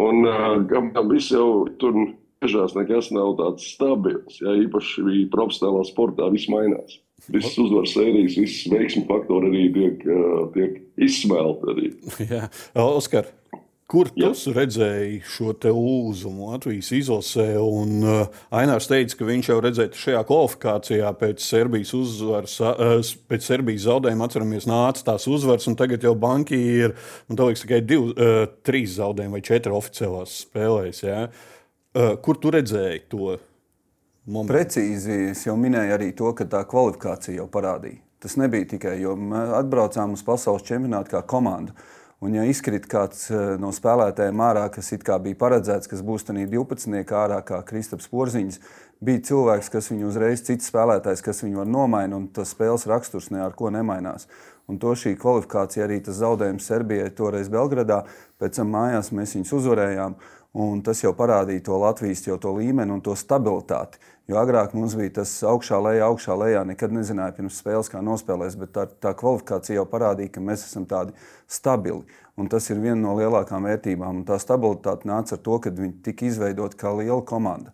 Un 0.01 0.25
kam 0.71 0.91
viss 1.13 1.31
jau 1.35 1.69
tur 1.79 1.95
mežās 2.41 2.77
nekas 2.77 3.11
nav 3.15 3.37
tāds 3.41 3.69
stabils. 3.75 4.41
Ja, 4.43 4.57
īpaši 4.65 5.27
profesionālā 5.33 5.85
sportā 5.89 6.31
viss 6.33 6.51
mainās. 6.53 6.99
Visas 7.29 7.59
uzvaras 7.61 7.93
sērijas, 7.93 8.39
visas 8.41 8.71
veiksmu 8.73 9.05
faktori 9.11 9.51
arī 9.51 9.67
tiek, 9.75 10.07
tiek 10.55 10.79
izsmelti. 11.05 11.91
Jā, 12.33 12.47
Oskar, 12.81 13.29
Kur 13.91 14.07
tu 14.15 14.53
redzēji 14.55 15.17
šo 15.27 15.51
lūzumu 15.75 16.53
Latvijas 16.53 16.93
izlasē? 16.95 17.49
Un, 17.59 17.97
uh, 18.07 18.37
Ainārs 18.55 18.87
teica, 18.87 19.17
ka 19.19 19.27
viņš 19.27 19.49
jau 19.51 19.57
redzēja 19.65 19.99
šajā 19.99 20.21
kvalifikācijā 20.29 21.11
pēc 21.19 21.43
Serbijas, 21.43 21.91
uzvaras, 21.99 22.55
uh, 22.63 23.01
pēc 23.31 23.49
Serbijas 23.49 23.89
zaudējuma, 23.89 24.29
atceramies, 24.31 24.69
nāca 24.71 25.09
tās 25.09 25.27
uzvaras, 25.27 25.67
un 25.67 25.75
tagad 25.81 26.07
jau 26.07 26.15
banki 26.15 26.61
ir 26.85 26.95
liekas, 27.33 27.65
tikai 27.65 27.81
divi, 27.83 28.15
uh, 28.15 28.45
trīs 28.63 28.95
zaudējumi 29.01 29.41
vai 29.41 29.43
četri 29.51 29.75
oficiālās 29.75 30.39
spēlēs. 30.45 31.03
Ja? 31.09 31.25
Uh, 31.91 32.13
kur 32.23 32.39
tu 32.39 32.53
redzēji 32.55 33.07
to? 33.11 33.37
Momentu? 34.31 34.53
Precīzi, 34.53 35.17
es 35.33 35.47
jau 35.47 35.57
minēju 35.59 35.97
arī 35.97 36.13
to, 36.15 36.31
ka 36.39 36.47
tā 36.47 36.61
kvalifikācija 36.71 37.41
jau 37.41 37.49
parādīja. 37.51 37.99
Tas 38.21 38.37
nebija 38.39 38.69
tikai, 38.77 38.99
jo 39.01 39.17
mēs 39.19 39.51
atbraucām 39.59 40.13
uz 40.15 40.23
pasaules 40.23 40.67
čempionātu 40.69 41.17
kā 41.17 41.25
komanda. 41.27 41.75
Uh, 41.75 42.01
Un, 42.21 42.35
ja 42.37 42.43
izkrīt 42.45 42.85
kāds 42.91 43.31
eh, 43.33 43.55
no 43.61 43.71
spēlētājiem 43.73 44.43
ārā, 44.45 44.67
kas 44.73 44.93
bija 44.93 45.37
paredzēts, 45.41 45.89
kas 45.89 46.03
būs 46.05 46.27
tādā 46.29 46.45
12. 46.53 47.15
ārā, 47.17 47.39
kā 47.49 47.63
Kristaps 47.65 48.11
Porziņš, 48.13 48.59
bija 49.01 49.23
cilvēks, 49.31 49.71
kas 49.73 49.89
viņu 49.89 50.11
uzreiz, 50.11 50.43
cits 50.45 50.69
spēlētājs, 50.69 51.23
kas 51.25 51.41
viņu 51.47 51.63
var 51.63 51.71
nomainīt, 51.73 52.17
un 52.19 52.27
tas 52.29 52.53
spēles 52.53 52.85
raksturs 52.91 53.31
ne 53.33 53.41
ar 53.41 53.57
ko 53.57 53.73
nemainās. 53.73 54.29
Un 54.69 54.77
to 54.79 54.93
šī 54.93 55.15
kvalifikācija, 55.19 55.87
arī 55.87 55.97
tas 56.05 56.21
zaudējums 56.21 56.69
Serbijai, 56.69 57.09
toreiz 57.17 57.49
Belgradā, 57.51 58.03
pēc 58.39 58.61
tam 58.61 58.69
mājās 58.77 59.09
mēs 59.17 59.33
viņus 59.39 59.57
uzvarējām. 59.57 60.21
Un 60.51 60.81
tas 60.83 60.99
jau 60.99 61.13
parādīja 61.15 61.63
to 61.69 61.77
Latvijas 61.79 62.25
jau 62.27 62.35
to 62.43 62.51
līmeni 62.57 62.91
un 62.91 63.03
to 63.07 63.15
stabilitāti. 63.15 64.01
Jo 64.27 64.41
agrāk 64.41 64.73
mums 64.75 64.97
bija 64.99 65.13
tas 65.21 65.31
augšā, 65.47 65.79
lejā, 65.83 66.09
augšā, 66.11 66.35
lejā. 66.39 66.65
Nekad 66.67 66.91
nezināja 66.95 67.37
pirms 67.37 67.61
spēles, 67.63 67.91
kā 67.91 68.03
nospēlēs, 68.03 68.57
bet 68.59 68.73
tā, 68.75 68.89
tā 68.91 69.13
kvalifikācija 69.19 69.79
jau 69.79 69.87
parādīja, 69.91 70.33
ka 70.35 70.43
mēs 70.43 70.67
esam 70.67 70.89
tādi 70.91 71.15
stabili. 71.51 72.03
Un 72.39 72.51
tas 72.51 72.67
ir 72.71 72.83
viena 72.83 72.99
no 72.99 73.15
lielākajām 73.19 73.71
vērtībām. 73.71 74.23
Un 74.23 74.27
tā 74.27 74.41
stabilitāte 74.43 75.07
nāca 75.11 75.37
ar 75.37 75.43
to, 75.47 75.59
ka 75.63 75.71
viņi 75.75 75.97
tika 76.07 76.27
izveidoti 76.27 76.79
kā 76.83 76.95
liela 76.99 77.23
komanda. 77.27 77.71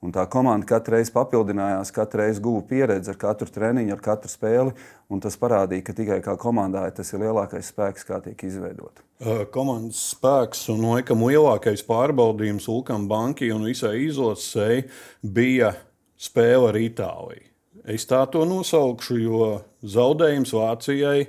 Un 0.00 0.14
tā 0.16 0.22
komanda 0.32 0.64
katru 0.64 0.94
reizi 0.96 1.12
papildinājās, 1.12 1.90
katru 1.92 2.22
reizi 2.22 2.40
guva 2.40 2.62
pieredzi 2.64 3.10
ar 3.12 3.18
katru 3.20 3.50
treniņu, 3.52 3.92
ar 3.92 4.00
katru 4.00 4.30
spēli. 4.32 4.72
Tas 5.20 5.36
parādīja, 5.36 5.84
ka 5.84 5.94
tikai 5.98 6.20
kā 6.24 6.38
komandai 6.40 6.86
tas 6.96 7.12
ir 7.12 7.20
lielākais 7.20 7.68
spēks, 7.68 8.06
kā 8.08 8.22
tiek 8.24 8.40
izveidota. 8.48 9.04
Komandas 9.52 10.00
spēks 10.14 10.64
un 10.72 10.86
laikam 10.88 11.26
lielākais 11.26 11.84
pārbaudījums 11.84 12.70
Ulkam 12.72 13.04
Bankai 13.10 13.50
un 13.52 13.66
visai 13.68 13.98
izlasēji 14.06 14.86
bija 15.20 15.74
spēle 16.16 16.72
ar 16.72 16.80
Itāliju. 16.80 17.44
Es 17.84 18.08
tā 18.08 18.22
to 18.32 18.46
nosaukšu, 18.48 19.20
jo 19.20 19.50
zaudējums 19.84 20.56
Vācijai 20.56 21.26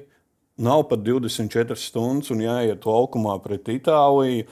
nav 0.63 0.86
pat 0.88 1.04
24 1.04 1.75
stundas 1.80 2.32
un 2.32 2.44
jāiet 2.46 2.88
laukumā 2.88 3.36
pret 3.44 3.68
Itāliju. 3.75 4.48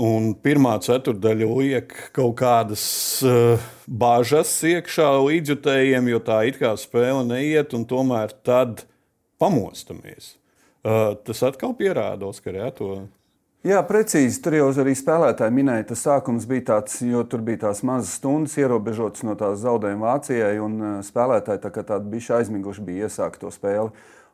Un 0.00 0.30
pirmā 0.40 0.78
ceturdaļa 0.80 1.46
liek 1.52 1.90
kaut 2.16 2.38
kādas 2.40 2.84
uh, 3.28 3.60
bāžas 3.84 4.54
iekšā 4.64 5.08
līdzjutējiem, 5.20 6.08
jo 6.14 6.20
tā 6.24 6.38
it 6.48 6.56
kā 6.62 6.72
spēle 6.80 7.26
neiet, 7.28 7.74
un 7.76 7.84
tomēr 7.84 8.32
tad 8.46 8.86
pamostamies. 9.42 10.38
Uh, 10.82 11.12
tas 11.26 11.44
atkal 11.44 11.76
pierāda, 11.76 12.30
Oskar, 12.30 12.56
jā, 12.56 12.70
to. 12.72 12.94
Jā, 13.68 13.78
precīzi. 13.86 14.40
Tur 14.42 14.56
jau 14.56 14.70
arī 14.82 14.96
spēlētāji 14.98 15.54
minēja, 15.54 15.84
tas 15.92 16.00
sākums 16.08 16.48
bija 16.50 16.64
tāds, 16.72 16.96
jo 17.04 17.20
tur 17.28 17.44
bija 17.46 17.68
tās 17.68 17.84
mazas 17.86 18.16
stundas 18.16 18.56
ierobežotas 18.58 19.22
no 19.28 19.36
tās 19.38 19.60
zaudējuma 19.62 20.08
Vācijai, 20.08 20.56
un 20.64 20.80
spēlētāji 21.06 21.62
tā 21.62 21.70
kā 21.70 21.84
tādi 21.86 22.10
bija 22.16 22.40
aizmiguši, 22.40 22.82
bija 22.88 23.06
iesākt 23.06 23.44
to 23.44 23.52
spēli. 23.54 23.92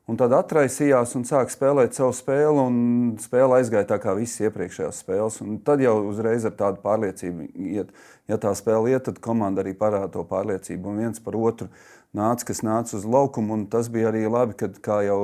Un 0.08 0.16
tad 0.16 0.32
atraisījās 0.32 1.10
un 1.18 1.26
sāka 1.28 1.52
spēlēt 1.52 1.98
savu 1.98 2.14
spēli, 2.16 2.62
un 2.62 2.76
spēle 3.20 3.58
aizgāja 3.58 3.90
tā 3.90 3.98
kā 4.00 4.14
visas 4.16 4.40
iepriekšējās 4.48 5.02
spēles. 5.02 5.36
Un 5.44 5.58
tad 5.64 5.82
jau 5.84 5.98
uzreiz 6.08 6.46
ar 6.48 6.54
tādu 6.56 6.80
pārliecību, 6.80 7.48
iet. 7.74 7.92
ja 8.30 8.38
tā 8.40 8.54
spēle 8.56 8.94
iet, 8.94 9.04
tad 9.04 9.20
komanda 9.20 9.60
arī 9.60 9.74
parāda 9.76 10.08
to 10.14 10.24
pārliecību 10.30 10.88
un 10.88 11.02
viens 11.04 11.20
par 11.20 11.36
otru 11.36 11.68
nāca, 12.16 12.46
kas 12.48 12.64
nāca 12.64 12.96
uz 12.96 13.04
laukumu. 13.04 13.60
Tas 13.68 13.90
bija 13.92 14.08
arī 14.08 14.24
labi, 14.32 14.56
kad, 14.56 14.80
kā 14.80 15.02
jau 15.04 15.20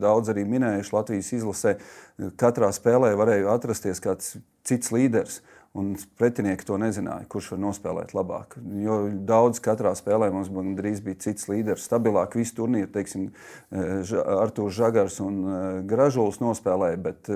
daudz 0.00 0.32
arī 0.32 0.46
minējuši 0.48 0.96
Latvijas 0.96 1.32
izlasē, 1.36 1.76
katrā 2.40 2.72
spēlē 2.72 3.12
varēja 3.20 3.52
atrasties 3.52 4.00
kāds 4.00 4.38
cits 4.64 4.96
līderis. 4.96 5.42
Un 5.76 5.90
pretinieki 6.16 6.64
to 6.64 6.78
nezināja, 6.80 7.26
kurš 7.28 7.50
var 7.52 7.60
nospēlēt 7.66 8.14
labāk. 8.16 8.54
Jo 8.80 8.94
daudz 9.28 9.60
katrā 9.64 9.92
spēlē 9.98 10.30
mums 10.32 10.48
drīz 10.78 11.02
bija 11.04 11.20
cits 11.26 11.50
līderis, 11.50 11.84
stabilāk 11.84 12.38
visu 12.38 12.54
turnīru. 12.62 12.88
Teiksim, 12.94 13.26
Artūrs 13.72 14.78
Žagars 14.78 15.18
un 15.24 15.42
Gražulis 15.90 16.40
nospēlēja, 16.40 17.02
bet 17.08 17.28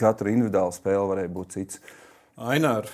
katru 0.00 0.32
individuālu 0.32 0.72
spēli 0.72 1.10
varēja 1.12 1.32
būt 1.34 1.58
cits. 1.58 1.82
Ainār, 2.40 2.88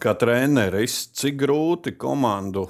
kā 0.00 0.16
treneris, 0.16 1.02
cik 1.20 1.36
grūti 1.44 1.92
komandu 2.00 2.64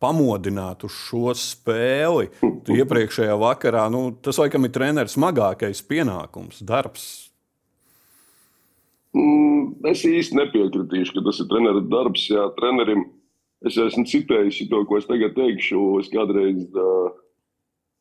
pamodināt 0.00 0.84
uz 0.88 0.96
šo 0.96 1.34
spēli. 1.36 2.30
Iepriekšējā 2.74 3.36
vakarā 3.40 3.84
nu, 3.92 4.06
tas 4.24 4.40
laikam 4.40 4.64
ir 4.66 4.72
treneris 4.74 5.16
smagākais 5.18 5.84
pienākums, 5.88 6.64
darbs. 6.64 7.06
Mm, 9.14 9.84
es 9.86 10.02
īsti 10.08 10.40
nepiekritīšu, 10.40 11.14
ka 11.14 11.22
tas 11.28 11.38
ir 11.38 11.50
treneris 11.50 11.86
darbs. 11.90 12.24
Jā, 12.32 12.48
trenerim 12.58 13.04
es 13.66 13.78
esmu 13.78 14.02
citējis 14.10 14.64
to, 14.70 14.80
ko 14.88 14.98
es 14.98 15.06
tagad 15.06 15.36
teikšu. 15.38 15.82
Es 16.02 16.10
kādreiz 16.10 16.64
uh, 16.74 17.14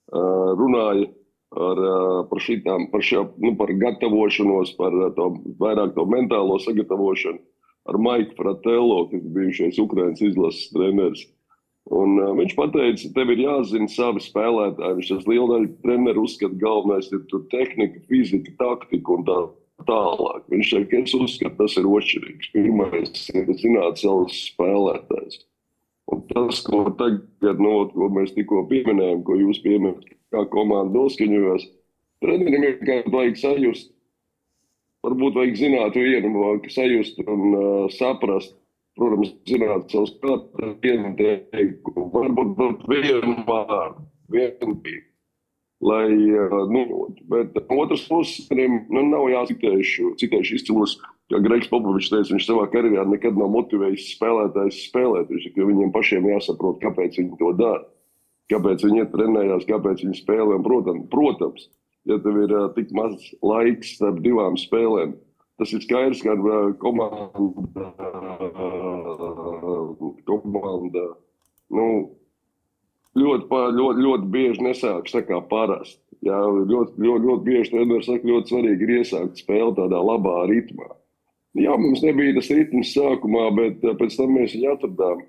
uh, 0.10 0.50
runāju 0.58 1.12
ar, 1.54 1.84
uh, 1.86 2.18
par, 2.32 2.42
šitām, 2.42 2.90
par, 2.90 3.06
šo, 3.06 3.28
nu, 3.46 3.54
par 3.60 3.76
gatavošanos, 3.78 4.74
par 4.80 4.98
to, 5.14 5.30
vairāk 5.62 5.94
to 5.94 6.10
mentālo 6.10 6.58
sagatavošanu 6.66 7.44
ar 7.92 8.00
Maiku 8.00 8.38
Fratello, 8.38 9.04
kas 9.12 9.22
bija 9.22 9.38
bijušais 9.38 9.80
Ukraiņas 9.84 10.22
izlases 10.24 10.70
treneris. 10.74 11.26
Un, 11.94 12.16
uh, 12.24 12.32
viņš 12.40 12.58
teica, 12.58 13.10
tev 13.14 13.34
ir 13.36 13.44
jāzina 13.44 13.92
savi 13.92 14.24
spēlētāji. 14.24 14.98
Viņš 14.98 15.14
tas 15.14 15.28
liela 15.30 15.50
daļa 15.52 15.74
treneru 15.86 16.26
uzskata, 16.26 16.58
galvenais 16.58 17.12
ir 17.14 17.28
tehnika, 17.54 18.02
fizika, 18.10 18.56
taktika 18.58 19.14
un 19.14 19.28
tā 19.28 19.44
tālāk. 19.88 20.46
Viņš 20.52 20.70
saka, 20.74 21.00
es 21.00 21.16
uzskatu, 21.18 21.56
tas 21.60 21.78
ir 21.80 21.90
otršķirīgs. 21.90 22.52
Pirmais 22.56 23.26
ir 23.34 23.52
zināt 23.60 24.02
savus 24.02 24.40
spēlētājus. 24.50 25.44
Un 26.12 26.26
tas, 26.30 26.60
ko 26.68 26.84
tagad, 27.00 27.62
no, 27.64 27.76
ko 27.94 28.10
mēs 28.14 28.34
tikko 28.36 28.66
pieminējām, 28.72 29.24
ko 29.28 29.38
jūs 29.40 29.62
pieminējāt, 29.64 30.18
kā 30.34 30.44
komanda 30.52 30.98
noskaņojās, 30.98 31.68
trenerim 32.24 32.66
vienkārši 32.66 33.14
vajag 33.14 33.40
sajust. 33.40 33.94
Varbūt 35.04 35.40
vajag 35.40 35.58
zināt 35.60 35.98
vienu, 36.00 36.44
sajust 36.72 37.24
un 37.24 37.48
uh, 37.54 37.88
saprast, 37.92 38.56
protams, 39.00 39.34
zināt 39.50 39.92
savus 39.92 40.14
prātus, 40.22 40.78
vienu 40.84 41.16
teikumu, 41.20 42.10
varbūt 42.14 42.86
vienu 42.92 43.40
vārdu, 43.48 44.06
vienu 44.32 44.78
tīklu. 44.86 45.13
Lai, 45.84 46.08
nu, 46.72 47.10
bet 47.28 47.58
otrs 47.68 48.06
puses, 48.08 48.48
nu, 48.56 49.02
nav 49.10 49.26
jācitēšu, 49.32 50.14
citēšu 50.22 50.56
izcilus, 50.60 50.94
kā 51.32 51.42
Greigs 51.44 51.68
Popovičs 51.72 52.12
teica, 52.14 52.32
viņš 52.36 52.48
savā 52.48 52.70
karjerā 52.72 53.04
nekad 53.10 53.36
nav 53.40 53.52
motivējis 53.52 54.14
spēlētājs 54.16 54.86
spēlēt. 54.88 55.32
Viņš 55.34 55.50
viņiem 55.58 55.92
pašiem 55.96 56.30
jāsaprot, 56.32 56.80
kāpēc 56.84 57.20
viņi 57.20 57.40
to 57.42 57.52
dara, 57.60 57.84
kāpēc 58.54 58.86
viņi 58.88 59.10
trenējās, 59.12 59.68
kāpēc 59.68 60.06
viņi 60.06 60.22
spēlē. 60.22 60.62
Protams, 60.64 61.10
protams, 61.12 61.68
ja 62.08 62.20
tev 62.24 62.40
ir 62.46 62.56
uh, 62.56 62.72
tik 62.78 62.96
maz 62.96 63.20
laiks 63.44 63.98
starp 63.98 64.24
divām 64.24 64.56
spēlēm, 64.62 65.18
tas 65.60 65.76
ir 65.76 65.84
skaidrs, 65.84 66.24
ka 66.24 66.38
komanda 66.80 67.30
komanda 70.30 71.06
nu, 71.74 71.88
ļoti, 73.20 73.62
ļoti, 73.78 74.06
ļoti 74.08 74.32
bieži 74.34 74.66
nesāk 74.66 75.12
tā 75.12 75.24
kā 75.28 75.40
parasti. 75.50 76.00
Jā, 76.24 76.40
ļoti, 76.40 76.96
ļoti, 77.04 77.28
ļoti 77.28 77.44
bieži 77.44 77.72
treneris 77.74 78.08
saka, 78.08 78.30
ļoti 78.30 78.54
svarīgi 78.54 78.86
ir 78.86 78.94
iesākt 79.02 79.42
spēli 79.42 79.74
tādā 79.76 80.00
labā 80.00 80.46
ritmā. 80.48 80.88
Jā, 81.60 81.76
mums 81.78 82.02
nebija 82.02 82.34
tas 82.38 82.50
ritms 82.50 82.94
sākumā, 82.96 83.50
bet 83.58 83.84
eh, 83.84 83.96
pēc 84.00 84.16
tam 84.18 84.32
mēs 84.38 84.56
viņu 84.56 84.72
atradām. 84.72 85.22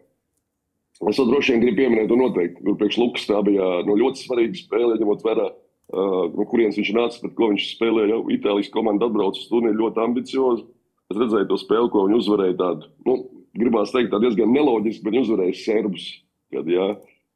Es 1.10 1.18
to 1.18 1.26
droši 1.26 1.52
vien 1.52 1.64
gribu 1.64 1.80
pieminēt, 1.82 2.12
un 2.14 2.22
noteikti. 2.22 2.62
Tur 2.62 2.78
priekš 2.80 2.98
Lukas 3.02 3.26
tā 3.28 3.40
bija 3.44 3.66
nu, 3.88 3.96
ļoti 3.98 4.22
svarīga 4.22 4.60
spēle, 4.60 4.94
ņemot 5.00 5.24
vērā, 5.26 5.48
uh, 5.50 6.20
no 6.30 6.46
kurienes 6.48 6.78
viņš 6.78 6.92
nāca, 6.94 7.18
pret 7.20 7.34
ko 7.34 7.48
viņš 7.50 7.64
spēlēja. 7.74 8.20
Itālijas 8.36 8.70
komanda 8.72 9.08
atbrauca 9.10 9.42
uz 9.42 9.48
turnīru 9.50 9.80
ļoti 9.82 10.00
ambiciozi. 10.04 10.64
Es 11.10 11.18
redzēju 11.18 11.48
to 11.50 11.58
spēli, 11.60 11.90
ko 11.90 12.06
viņi 12.06 12.20
uzvarēja 12.20 12.56
tādu, 12.62 12.92
nu, 13.10 13.16
gribās 13.58 13.92
teikt, 13.92 14.12
tā 14.14 14.22
diezgan 14.22 14.54
neloģiski, 14.54 15.02
bet 15.02 15.16
viņi 15.16 15.24
uzvarēja 15.26 15.58
serbus. 15.64 16.06
Kad, 16.54 16.70
jā. 16.70 16.86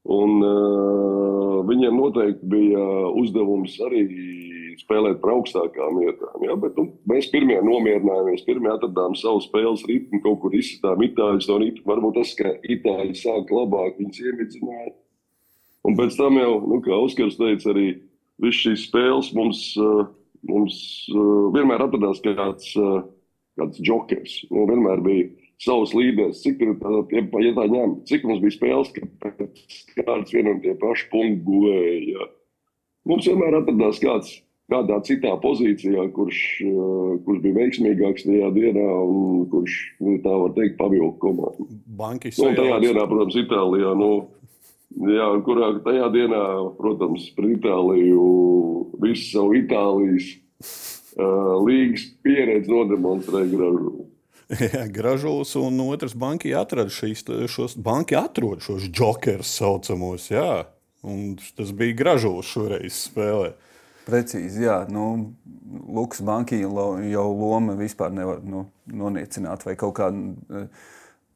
Un, 0.07 0.37
uh, 0.45 1.59
viņiem 1.69 1.99
noteikti 1.99 2.49
bija 2.49 2.85
uzdevums 3.19 3.79
arī 3.87 4.05
spēlēt 4.79 5.19
par 5.23 5.35
augstākām 5.35 5.99
vietām. 5.99 6.37
Jā, 6.47 6.55
bet, 6.61 6.77
nu, 6.79 6.93
mēs 7.11 7.29
pirmie 7.33 7.59
nomierinājāmies, 7.65 8.45
pirmie 8.47 8.71
atradām 8.73 9.17
savu 9.19 9.43
spēles 9.45 9.85
ritmu, 9.89 10.21
kaut 10.25 10.41
kur 10.45 10.55
izsitām 10.55 11.03
itāļus 11.09 11.49
no 11.51 11.59
rīta. 11.63 11.85
Varbūt 11.89 12.19
tas, 12.21 12.35
ka 12.39 12.55
itāļi 12.63 13.17
sāk 13.19 13.53
labāk, 13.55 13.99
viņas 13.99 14.23
iemidzināja. 14.23 14.95
Un 15.89 15.99
pēc 15.99 16.19
tam 16.19 16.39
jau, 16.39 16.53
nu, 16.69 16.81
kā 16.85 16.95
Oskars 16.95 17.39
teica, 17.41 17.73
arī 17.73 17.89
viss 18.43 18.63
šīs 18.65 18.87
spēles 18.89 19.33
mums, 19.37 19.63
mums 20.47 20.79
vienmēr 21.55 21.87
atradās 21.87 22.23
kāds, 22.25 22.75
kāds 23.59 23.83
jokers. 23.83 24.41
Nu, 24.53 24.67
vienmēr 24.71 25.03
bija 25.05 25.29
savus 25.63 25.95
līderus, 25.97 26.43
cik 26.45 26.61
ja, 26.63 26.75
tā 26.81 27.69
ņem, 27.71 27.95
cik 28.09 28.27
mums 28.29 28.43
bija 28.45 28.57
spēles, 28.57 28.93
ka 28.95 29.31
kāds 30.03 30.35
vien 30.35 30.53
un 30.53 30.61
tie 30.65 30.75
paši 30.79 31.09
punkti 31.13 31.45
guvēja. 31.47 32.29
Mums 33.09 33.27
vienmēr 33.31 33.61
atradās 33.63 34.03
kāds 34.03 34.37
kādā 34.69 34.99
citā 35.07 35.33
pozīcijā, 35.41 36.03
kurš, 36.13 36.41
kurš 37.25 37.39
bija 37.45 37.57
veiksmīgāks 37.57 38.27
tajā 38.29 38.51
dienā 38.53 38.89
un 39.01 39.47
kurš, 39.49 39.77
nu, 40.05 40.19
tā 40.25 40.35
var 40.45 40.53
teikt, 40.59 40.77
pavilka 40.81 41.17
komandu. 41.23 41.69
Bankis. 41.99 42.37
Nu, 42.41 42.53
tajā 42.57 42.77
dienā, 42.85 43.07
protams, 43.09 43.39
Itālijā. 43.41 43.95
Nu, 43.99 44.11
Jā, 44.99 45.27
kurā 45.45 45.69
tajā 45.85 46.09
dienā, 46.11 46.43
protams, 46.79 47.29
par 47.37 47.47
Itāliju, 47.53 48.23
visu 49.03 49.27
savu 49.35 49.59
Itālijas 49.61 50.31
uh, 50.65 51.59
līgas 51.63 52.07
pieredzi 52.25 52.73
nodemonstrēja 52.73 53.51
Gražulis. 53.53 54.09
Gražulis 54.97 55.55
un 55.61 55.81
otrs 55.85 56.15
banki 56.17 56.55
atrada 56.57 56.93
šīs, 56.93 57.25
šos, 57.53 57.77
banki 57.77 58.17
atrod 58.17 58.65
šos 58.65 58.89
jokerus 58.89 59.51
saucamos, 59.61 60.31
jā. 60.33 60.65
Un 61.05 61.37
tas 61.57 61.73
bija 61.77 61.97
Gražulis 61.99 62.49
šoreiz 62.49 63.03
spēlē. 63.09 63.53
Precīzi, 64.09 64.65
jā. 64.65 64.81
Nu, 64.89 65.35
Lukas 65.69 66.23
Banki 66.25 66.63
jau 66.63 67.27
loma 67.37 67.75
vispār 67.77 68.15
nevar 68.17 68.41
nu, 68.41 68.65
noniecināt 68.89 69.67
vai 69.69 69.77
kaut 69.77 69.99
kādā. 69.99 70.65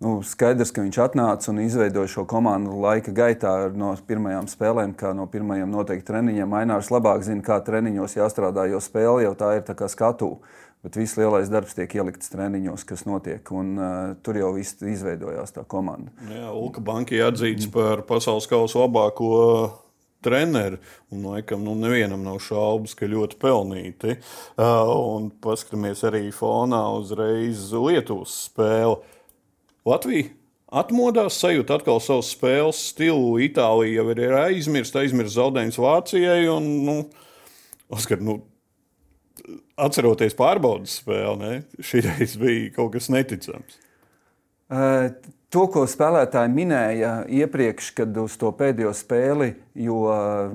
Nu, 0.03 0.17
skaidrs, 0.27 0.73
ka 0.75 0.83
viņš 0.83 0.97
atnāca 0.99 1.53
un 1.53 1.61
izveidoja 1.63 2.11
šo 2.11 2.25
komandu 2.27 2.75
laika 2.83 3.13
gaitā 3.15 3.53
no 3.79 3.93
pirmajām 4.09 4.49
spēlēm, 4.51 4.97
kā 4.99 5.13
no 5.15 5.29
pirmajiem 5.31 5.71
noteikti 5.71 6.09
treniņiem. 6.09 6.49
Mainārs 6.51 6.91
labāk 6.91 7.23
zina, 7.23 7.45
kā 7.47 7.61
treniņos 7.63 8.17
jāstrādā, 8.17 8.65
jo 8.73 8.81
spēle 8.83 9.29
jau 9.29 9.37
tā 9.39 9.53
ir 9.61 9.63
tā 9.69 9.77
kā 9.79 9.87
skatu. 9.93 10.33
Bet 10.83 10.97
viss 10.99 11.15
lielais 11.15 11.47
darbs 11.47 11.77
tiek 11.79 11.93
ielikts 11.95 12.33
treniņos, 12.33 12.83
kas 12.89 13.05
notiek. 13.07 13.47
Un, 13.55 13.77
uh, 13.79 14.15
tur 14.27 14.41
jau 14.41 14.51
izveidojās 14.59 15.55
tā 15.55 15.63
komanda. 15.71 16.11
Jā, 16.27 16.51
Ulka 16.51 16.83
Banka 16.83 17.15
atzīts 17.29 17.69
mm. 17.69 17.75
par 17.77 18.03
pasaules 18.09 18.49
kausa 18.51 18.83
labāko 18.83 19.31
treneri. 20.23 20.81
Un, 21.15 21.23
laikam, 21.31 21.63
nu, 21.63 21.77
nevienam 21.79 22.27
nav 22.27 22.41
šaubas, 22.43 22.97
ka 22.99 23.07
ļoti 23.11 23.39
pelnīti. 23.43 24.19
Uh, 24.57 24.91
un 25.15 25.31
paskatāmies 25.43 26.03
arī 26.09 26.29
fonā 26.35 26.83
uzreiz 26.99 27.69
Lietuvas 27.71 28.35
spēli. 28.49 28.99
Latvija 29.87 30.31
atmodās, 30.73 31.39
sajūt 31.43 31.71
atkal 31.75 32.01
savu 32.03 32.25
spēles 32.27 32.81
stilu. 32.91 33.37
Itālija 33.45 34.01
jau 34.01 34.15
ir 34.15 34.39
aizmirsta, 34.41 35.03
aizmirsta 35.03 35.41
zaudējums 35.41 35.79
Vācijai. 35.83 36.41
Un, 36.53 36.73
nu, 36.87 36.97
Oskar, 37.93 38.23
nu, 38.25 38.41
atceroties 39.83 40.37
pārbaudas 40.39 40.99
spēli, 41.01 41.63
šī 41.83 42.03
reize 42.07 42.41
bija 42.41 42.73
kaut 42.77 42.95
kas 42.97 43.11
neticams. 43.13 43.79
Uh, 44.73 45.11
to, 45.53 45.67
ko 45.73 45.85
spēlētāji 45.89 46.53
minēja 46.53 47.13
iepriekš, 47.43 47.93
kad 47.99 48.17
uz 48.23 48.39
to 48.41 48.51
pēdējo 48.57 48.93
spēli, 48.97 49.53
jo 49.77 50.01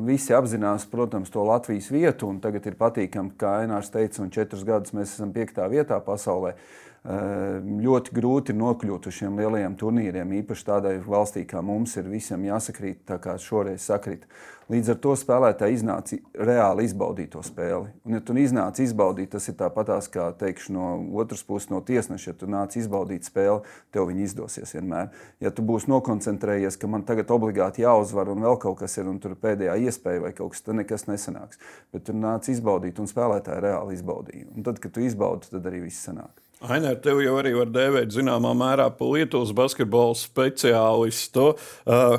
visi 0.08 0.34
apzinās, 0.36 0.88
protams, 0.90 1.32
to 1.34 1.46
Latvijas 1.46 1.92
vietu, 1.94 2.32
un 2.32 2.42
tagad 2.44 2.66
ir 2.70 2.78
patīkami, 2.80 3.36
kā 3.40 3.60
Ainārs 3.62 3.94
teica, 3.94 4.24
un 4.26 4.34
četrus 4.34 4.66
gadus 4.68 4.96
mēs 4.98 5.14
esam 5.18 5.34
piektā 5.36 5.70
vietā 5.72 6.02
pasaulē. 6.04 6.56
Uh, 6.58 6.88
ļoti 7.08 8.12
grūti 8.12 8.54
nokļūt 8.58 9.08
uz 9.08 9.16
šiem 9.16 9.38
lielajiem 9.40 9.78
turnīriem. 9.80 10.34
Īpaši 10.42 10.66
tādai 10.68 10.98
valstī 11.00 11.46
kā 11.48 11.62
mums 11.64 11.96
ir 11.96 12.10
visam 12.12 12.44
jāsakrīt, 12.44 13.06
tā 13.08 13.18
kā 13.22 13.38
šoreiz 13.40 13.86
sakrīt. 13.88 14.26
Līdz 14.68 14.92
ar 14.92 14.98
to 15.00 15.14
spēlētāji 15.16 15.78
iznāca 15.78 16.18
reāli 16.36 16.84
izbaudīt 16.84 17.32
to 17.32 17.44
spēli. 17.46 17.94
Un, 18.04 18.18
ja 18.18 18.20
tu 18.20 18.36
iznāc 18.36 18.82
izbaudīt, 18.84 19.32
tas 19.32 19.48
ir 19.48 19.56
tāpatās 19.56 20.10
kā 20.12 20.28
teikšu, 20.36 20.74
no 20.76 20.90
otras 21.22 21.46
puses, 21.48 21.70
no 21.72 21.80
tiesneša. 21.80 22.34
Ja 22.34 22.40
tu 22.42 22.52
nāc 22.52 22.76
izbaudīt 22.76 23.30
spēli, 23.30 23.64
tev 23.96 24.10
viņa 24.12 24.26
izdosies 24.28 24.76
vienmēr. 24.88 25.12
Ja 25.44 25.52
tu 25.52 25.64
būsi 25.66 25.90
nokoncentrējies, 25.92 26.78
ka 26.80 26.88
man 26.88 27.04
tagad 27.04 27.30
obligāti 27.32 27.84
jāuzvar 27.84 28.32
un 28.32 28.44
vēl 28.44 28.58
kaut 28.60 28.80
kas 28.80 28.98
ir, 28.98 29.08
un 29.08 29.20
tur 29.20 29.36
pēdējā 29.36 29.76
iespēja 29.88 30.24
vai 30.24 30.34
kaut 30.34 30.54
kas, 30.54 30.64
tad 30.64 30.80
nekas 30.80 31.08
nesanāks. 31.08 31.60
Bet 31.92 32.08
tu 32.08 32.14
nāc 32.14 32.48
izbaudīt, 32.50 33.00
un 33.00 33.08
spēlētāji 33.08 33.64
reāli 33.64 33.98
izbaudīja. 33.98 34.48
Un 34.56 34.64
tad, 34.64 34.80
kad 34.80 34.94
tu 34.94 35.04
izbaudi, 35.04 35.50
tad 35.52 35.66
arī 35.66 35.84
viss 35.86 36.08
sanāk. 36.08 36.34
Ainer, 36.66 36.98
tevi 36.98 37.28
jau 37.28 37.36
arī 37.38 37.54
var 37.54 37.70
dēvēt 37.70 38.16
zināmā 38.16 38.56
mērā 38.58 38.90
par 38.98 39.14
Lietuvas 39.14 39.54
basketbola 39.54 40.18
speciālistu. 40.18 41.52
Uh, 41.86 42.18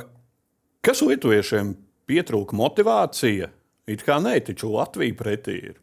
kas 0.87 1.03
lietuviešiem 1.03 1.75
pietrūka 2.07 2.55
motivācija? 2.55 3.51
It 3.89 4.05
kā 4.07 4.21
nē, 4.23 4.37
taču 4.47 4.71
Latvija 4.71 5.17
pretī 5.19 5.57
ir. 5.73 5.77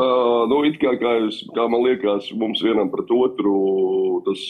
Uh, 0.00 0.46
nu, 0.48 0.62
kā, 0.80 0.94
kā, 0.96 1.10
jūs, 1.20 1.42
kā 1.52 1.66
man 1.68 1.82
liekas, 1.84 2.30
mums 2.40 2.62
vienam 2.64 2.88
pret 2.92 3.10
otru 3.12 3.54
tas 4.24 4.40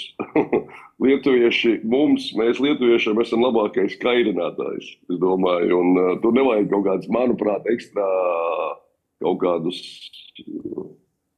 lietuvieši, 1.04 1.80
mums, 1.90 2.28
mēs 2.38 2.60
lietuviešiem 2.62 3.18
esam 3.24 3.42
labākais 3.42 3.96
kairinātājs. 4.02 4.92
Es 5.10 5.18
domāju, 5.22 5.80
un 5.80 5.98
uh, 5.98 6.12
tur 6.22 6.36
nevajag 6.36 6.70
kaut 6.70 6.86
kāds, 6.86 7.10
manuprāt, 7.10 7.66
ekstra 7.72 8.06
kaut 9.24 9.40
kādus 9.42 9.80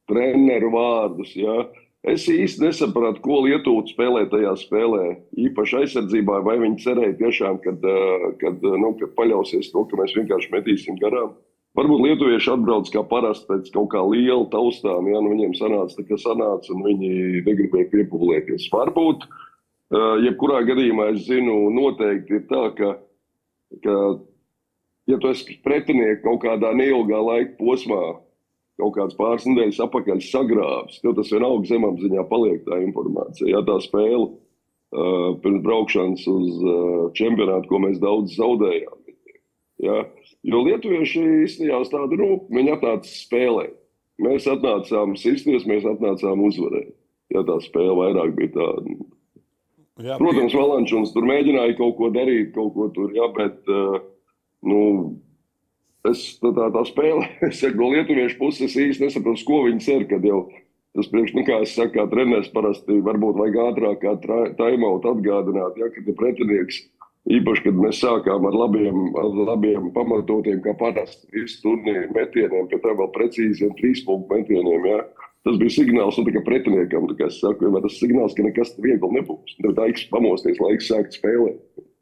treneru 0.09 0.69
vārdus. 0.73 1.33
Ja. 1.39 1.63
Es 2.03 2.25
īsti 2.27 2.65
nesapratu, 2.65 3.21
ko 3.23 3.39
Lietuva 3.45 3.85
spēlē 3.87 4.25
tajā 4.31 4.51
spēlē. 4.59 5.05
Īpaši 5.39 5.77
aizsardzībā, 5.79 6.41
vai 6.43 6.57
viņi 6.59 6.81
cerēja 6.83 7.15
tiešām, 7.21 7.61
kad, 7.63 7.79
eh, 7.79 8.25
kad, 8.41 8.59
eh, 8.59 8.77
nu, 8.81 8.91
kad 8.99 9.15
paļausies 9.15 9.71
to, 9.71 9.85
ka 9.87 9.95
mēs 10.01 10.15
vienkārši 10.17 10.51
metīsim 10.51 10.99
garām. 10.99 11.31
Varbūt 11.73 12.03
lietuvieši 12.05 12.51
atbrauc 12.53 12.89
kā 12.93 13.01
parasti 13.09 13.47
pēc 13.49 13.71
kaut 13.73 13.89
kā 13.95 14.01
liela 14.05 14.45
taustām, 14.51 15.07
ja 15.09 15.21
nu 15.25 15.31
viņiem 15.33 15.55
sanāca 15.57 15.97
tā, 15.97 16.05
kā 16.05 16.19
sanāca, 16.21 16.69
un 16.75 16.83
viņi 16.85 17.41
negribēja 17.47 17.89
piepūlēties. 17.95 18.67
Varbūt, 18.73 19.25
jebkurā 20.21 20.61
gadījumā 20.69 21.09
es 21.15 21.25
zinu, 21.25 21.55
noteikti 21.73 22.37
ir 22.37 22.45
tā, 22.51 22.67
ka, 22.77 22.91
ka 23.81 23.97
ja 25.09 25.17
tu 25.17 25.33
esi 25.33 25.57
pretinieks 25.65 26.21
kaut 26.21 26.43
kādā 26.45 26.75
neilgā 26.77 27.19
laika 27.25 27.57
posmā, 27.57 28.01
kaut 28.77 28.95
kāds 28.97 29.17
pāris 29.17 29.49
nedēļas 29.49 29.81
atpakaļ 29.87 30.21
sagrāvis. 30.29 31.01
Tev 31.01 31.17
tas 31.17 31.33
vienalga 31.33 31.69
zemapziņā 31.73 32.29
paliek 32.29 32.63
tā 32.69 32.83
informācija. 32.85 33.49
Ja 33.49 33.65
tā 33.65 33.79
spēle 33.81 34.29
uh, 34.29 35.33
pirms 35.41 35.65
braukšanas 35.65 36.25
uz 36.29 36.61
uh, 36.61 37.07
čempionātu, 37.17 37.69
ko 37.69 37.81
mēs 37.81 38.01
daudz 38.01 38.37
zaudējām. 38.37 39.02
Ja? 39.83 40.03
Jo 40.43 40.63
lietuvieši 40.65 41.23
izstījās 41.45 41.91
tādu, 41.91 42.19
nu, 42.19 42.29
viņi 42.53 42.75
atnāca 42.77 43.09
spēlēt. 43.09 43.79
Mēs 44.23 44.45
atnācām 44.49 45.17
sisties, 45.19 45.65
mēs 45.69 45.87
atnācām 45.89 46.43
uzvarēt. 46.45 46.93
Ja 47.33 47.41
tā 47.47 47.57
spēle 47.63 47.95
vairāk 47.97 48.35
bija 48.37 48.53
tāda. 48.57 48.97
Jā, 50.01 50.17
Protams, 50.17 50.55
Valančuns 50.57 51.13
tur 51.13 51.25
mēģināja 51.29 51.75
kaut 51.77 51.99
ko 51.99 52.09
darīt, 52.13 52.49
kaut 52.55 52.73
ko 52.73 52.87
tur, 52.95 53.11
jā, 53.13 53.27
bet, 53.35 53.59
uh, 53.69 53.99
nu, 54.65 54.79
es, 56.09 56.23
tā, 56.41 56.49
tā, 56.57 56.69
tā 56.73 56.81
spēle, 56.89 57.27
es 57.49 57.61
saku, 57.61 57.77
no 57.77 57.91
lietuviešu 57.93 58.39
puses 58.39 58.73
īsti 58.73 59.05
nesaprotu, 59.05 59.45
ko 59.45 59.61
viņi 59.67 59.85
cer, 59.85 60.07
kad 60.09 60.25
jau 60.25 60.47
tas 60.97 61.09
priekš, 61.09 61.35
nu, 61.37 61.43
kā 61.45 61.59
es 61.65 61.75
saku, 61.77 61.93
kā 61.95 62.07
treneris 62.09 62.49
parasti 62.53 62.99
varbūt 63.05 63.37
vajag 63.37 63.59
ātrāk 63.67 64.01
kā 64.01 64.15
taimautu 64.57 65.13
atgādināt, 65.13 65.77
ja, 65.81 65.89
kad 65.93 66.09
ir 66.09 66.17
pretinieks, 66.17 66.83
īpaši, 67.29 67.65
kad 67.67 67.79
mēs 67.79 68.01
sākām 68.03 68.47
ar 68.49 68.57
labiem, 68.57 69.03
ar 69.19 69.29
labiem 69.51 69.91
pamatotiem, 69.95 70.59
kā 70.65 70.75
parasti, 70.79 71.29
visu 71.35 71.61
turnīru 71.63 72.11
metieniem, 72.15 72.67
pie 72.71 72.81
tam 72.83 72.99
vēl 72.99 73.11
precīziem 73.15 73.75
trīs 73.79 74.03
punktu 74.07 74.39
metieniem, 74.39 74.89
ja. 74.91 75.03
Tas 75.43 75.57
bija 75.59 75.75
signāls, 75.75 76.15
kā 76.15 76.41
pretiniekam, 76.45 77.09
kā 77.19 77.27
es 77.27 77.41
saku, 77.43 77.67
vai 77.71 77.81
tas 77.83 77.97
signāls, 77.99 78.35
ka 78.35 78.45
nekas 78.45 78.77
viegli 78.79 79.09
nebūs. 79.17 79.57
Tad 79.59 79.81
laiks 79.81 80.05
pamosties, 80.11 80.61
laiks 80.63 80.87
sākt 80.87 81.17
spēlēt. 81.17 81.59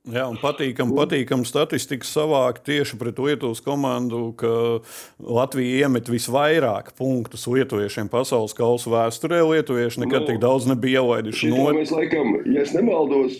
Jā, 0.10 0.24
un 0.26 0.38
patīkam, 0.42 0.96
patīkam 0.98 1.44
statistiku 1.46 2.08
savākt 2.10 2.64
tieši 2.66 2.98
pret 2.98 3.20
Lietuvas 3.22 3.62
komandu, 3.62 4.32
ka 4.38 4.82
Latvija 5.22 5.86
iemet 5.86 6.10
visvairāk 6.10 6.90
punktus 6.98 7.46
lietuviešiem 7.46 8.10
pasaules 8.10 8.58
kausa 8.58 8.90
vēsturē. 8.94 9.44
Lietuvieši 9.46 10.02
nekad 10.02 10.26
nu, 10.26 10.30
tik 10.32 10.42
daudz 10.42 10.66
nebija 10.70 11.04
ielaiduši 11.04 11.52
no. 11.54 11.68
Mēs 11.78 11.94
laikam, 11.94 12.34
ja 12.50 12.66
es 12.66 12.74
nemaldos, 12.74 13.38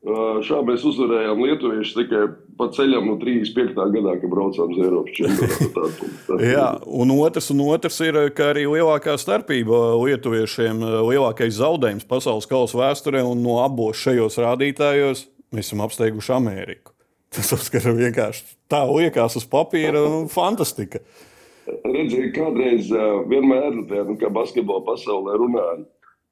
šā 0.00 0.60
mēs 0.64 0.84
uzvarējām 0.88 1.42
lietuviešus 1.44 1.96
tikai 1.98 2.22
pa 2.56 2.68
ceļam 2.72 3.08
no 3.08 3.16
35. 3.20 3.74
gadā, 3.94 4.14
kad 4.20 4.32
braucām 4.32 4.72
uz 4.72 4.80
Eiropas 4.80 5.16
čempionātu. 5.16 6.08
Jā, 6.54 6.68
un 6.84 7.12
otrs, 7.16 7.50
un 7.52 7.60
otrs 7.68 8.00
ir, 8.04 8.18
ka 8.36 8.50
arī 8.54 8.64
lielākā 8.68 9.16
starpība 9.20 9.80
lietuviešiem, 10.00 10.80
lielākais 11.08 11.58
zaudējums 11.60 12.08
pasaules 12.08 12.48
kausa 12.48 12.80
vēsturē 12.80 13.24
un 13.28 13.44
no 13.44 13.60
abos 13.64 14.00
šajos 14.00 14.40
rādītājos 14.40 15.26
mēs 15.52 15.68
esam 15.68 15.84
apsteiguši 15.84 16.34
Ameriku. 16.36 16.94
Tas 17.34 17.52
uzskata 17.54 17.92
vienkārši 17.94 18.56
tā 18.70 18.82
liekas 18.88 19.36
uz 19.38 19.46
papīra, 19.50 20.00
nu, 20.00 20.24
fantastika. 20.32 21.02
Redziet, 21.84 22.32
kādreiz 22.34 22.88
vienmēr, 23.30 23.82
nu, 24.08 24.16
kā 24.18 24.30
basketbola 24.32 24.82
pasaulē 24.88 25.36
runāja, 25.38 25.84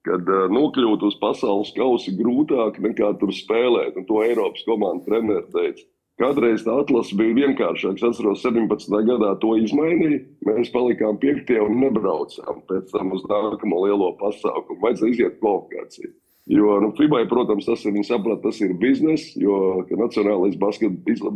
kad 0.09 0.33
nokļūt 0.55 1.05
uz 1.11 1.21
pasaules 1.21 1.75
kausa 1.77 2.15
grūtāk 2.17 2.81
nekā 2.85 3.13
tur 3.21 3.33
spēlēt. 3.37 4.01
Un 4.01 4.09
to 4.09 4.25
Eiropas 4.25 4.65
komandas 4.67 5.07
treneris 5.09 5.53
teica. 5.55 5.87
Kādreiz 6.19 6.65
tā 6.67 6.75
atlase 6.83 7.15
bija 7.15 7.37
vienkāršāka. 7.37 7.95
Es 7.95 8.07
atceros, 8.09 8.41
17. 8.43 8.91
gadā 9.07 9.35
to 9.43 9.53
izmainīja. 9.61 10.25
Mēs 10.49 10.73
palikām 10.75 11.21
piektie 11.23 11.61
un 11.63 11.79
nebraucām 11.85 12.65
pēc 12.67 12.91
tam 12.91 13.13
uz 13.15 13.23
nākamo 13.31 13.85
lielo 13.85 14.11
pasākumu. 14.19 14.81
Vajadzēja 14.83 15.15
iziet 15.15 15.39
kvalifikāciju. 15.39 16.11
Jo 16.49 16.79
nu, 16.81 16.91
FIBA, 16.97 17.23
protams, 17.31 17.69
tas 17.69 17.85
ir, 17.87 17.95
saprata, 18.09 18.49
tas 18.49 18.59
ir 18.65 18.73
bizness, 18.81 19.35
jo 19.37 19.85
nacionālais 20.01 20.57
basket, 20.59 20.97
izla, 21.13 21.31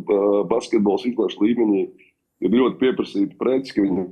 basketbols 0.48 1.04
izlaša 1.10 1.44
līmenī 1.44 1.82
ir 2.42 2.56
ļoti 2.56 2.80
pieprasīta 2.80 3.36
preci, 3.38 3.76
ka 3.76 3.84
viņi 3.84 4.06